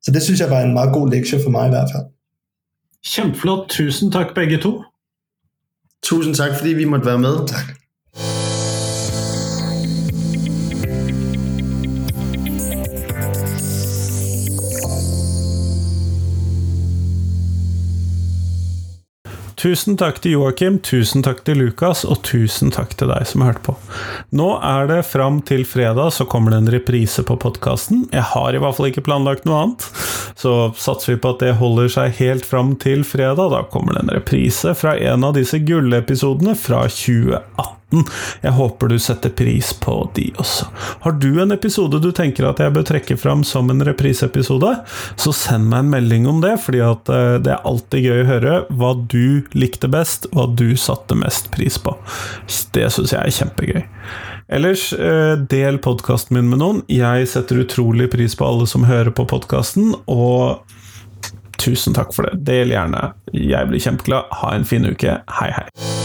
Så 0.03 0.11
det 0.11 0.21
synes 0.21 0.39
jeg 0.39 0.49
var 0.49 0.61
en 0.61 0.73
meget 0.73 0.93
god 0.93 1.09
lektie 1.09 1.39
for 1.43 1.49
mig 1.49 1.65
i 1.65 1.69
hvert 1.69 1.89
fald. 1.95 2.05
Kjempeflott. 3.05 3.69
Tusen 3.69 4.11
tak 4.11 4.27
begge 4.35 4.57
to. 4.57 4.83
Tusind 6.03 6.35
tak, 6.35 6.57
fordi 6.57 6.73
vi 6.73 6.85
måtte 6.85 7.05
være 7.05 7.19
med. 7.19 7.47
Tak. 7.47 7.84
Tusen 19.65 19.97
takk 19.97 20.21
til 20.21 20.37
Joakim, 20.37 20.79
tusen 20.85 21.25
takk 21.25 21.43
til 21.47 21.59
Lukas, 21.59 22.05
og 22.05 22.21
tusen 22.27 22.71
takk 22.71 22.93
til 22.99 23.09
deg 23.09 23.25
som 23.27 23.43
hørte 23.43 23.63
på. 23.65 23.77
Nå 24.37 24.51
er 24.61 24.87
det 24.91 25.01
fram 25.09 25.41
til 25.45 25.65
fredag, 25.67 26.13
så 26.13 26.27
kommer 26.29 26.53
det 26.53 26.61
en 26.61 26.73
reprise 26.77 27.25
på 27.25 27.37
podkasten. 27.41 28.05
Jeg 28.13 28.29
har 28.35 28.53
i 28.53 28.61
hvert 28.61 28.77
fall 28.77 28.91
ikke 28.91 29.07
planlagt 29.07 29.49
noe 29.49 29.63
annet. 29.63 29.89
Så 30.37 30.45
så 30.45 30.71
satser 30.77 31.15
vi 31.15 31.21
på 31.21 31.31
at 31.33 31.41
det 31.41 31.55
holder 31.59 31.89
seg 31.89 32.19
helt 32.19 32.45
fram 32.45 32.75
til 32.81 33.01
fredag. 33.07 33.49
Da 33.53 33.63
kommer 33.71 33.95
det 33.95 34.05
en 34.05 34.13
reprise 34.19 34.75
fra 34.77 34.93
en 34.97 35.25
av 35.25 35.33
disse 35.37 35.57
gullepisodene 35.65 36.53
fra 36.59 36.85
2018. 36.91 37.74
Jeg 38.43 38.55
håper 38.57 38.91
du 38.91 38.97
setter 39.01 39.33
pris 39.35 39.71
på 39.81 39.97
de 40.15 40.29
også. 40.41 40.67
Har 41.05 41.17
du 41.21 41.41
en 41.41 41.55
episode 41.55 42.01
du 42.03 42.11
tenker 42.15 42.49
at 42.49 42.61
jeg 42.63 42.73
bør 42.75 42.87
trekke 42.87 43.17
fram 43.19 43.43
som 43.47 43.71
en 43.71 43.85
repriseepisode, 43.85 44.71
så 45.15 45.35
send 45.35 45.69
meg 45.71 45.85
en 45.85 45.93
melding 45.95 46.29
om 46.31 46.41
det, 46.43 46.55
fordi 46.65 46.83
eh, 46.83 47.37
det 47.45 47.55
er 47.55 47.65
alltid 47.67 48.07
gøy 48.09 48.21
å 48.21 48.29
høre 48.29 48.55
hva 48.75 48.93
du 49.11 49.45
likte 49.57 49.89
best, 49.91 50.29
hva 50.35 50.47
du 50.51 50.71
satte 50.79 51.17
mest 51.19 51.51
pris 51.55 51.79
på. 51.81 51.95
Det 52.75 52.89
syns 52.93 53.15
jeg 53.15 53.21
er 53.21 53.37
kjempegøy. 53.39 53.83
Ellers, 54.47 54.93
eh, 54.93 55.33
del 55.37 55.79
podkasten 55.81 56.37
min 56.37 56.49
med 56.49 56.61
noen. 56.61 56.81
Jeg 56.91 57.27
setter 57.31 57.63
utrolig 57.63 58.11
pris 58.13 58.37
på 58.37 58.45
alle 58.45 58.67
som 58.69 58.85
hører 58.85 59.13
på 59.15 59.25
podkasten, 59.29 59.95
og 60.05 60.61
tusen 61.57 61.97
takk 61.97 62.13
for 62.13 62.29
det. 62.29 62.43
Del 62.45 62.75
gjerne. 62.75 63.13
Jeg 63.33 63.71
blir 63.71 63.81
kjempeglad. 63.81 64.29
Ha 64.41 64.53
en 64.53 64.67
fin 64.69 64.85
uke. 64.85 65.21
Hei, 65.39 65.53
hei. 65.55 66.04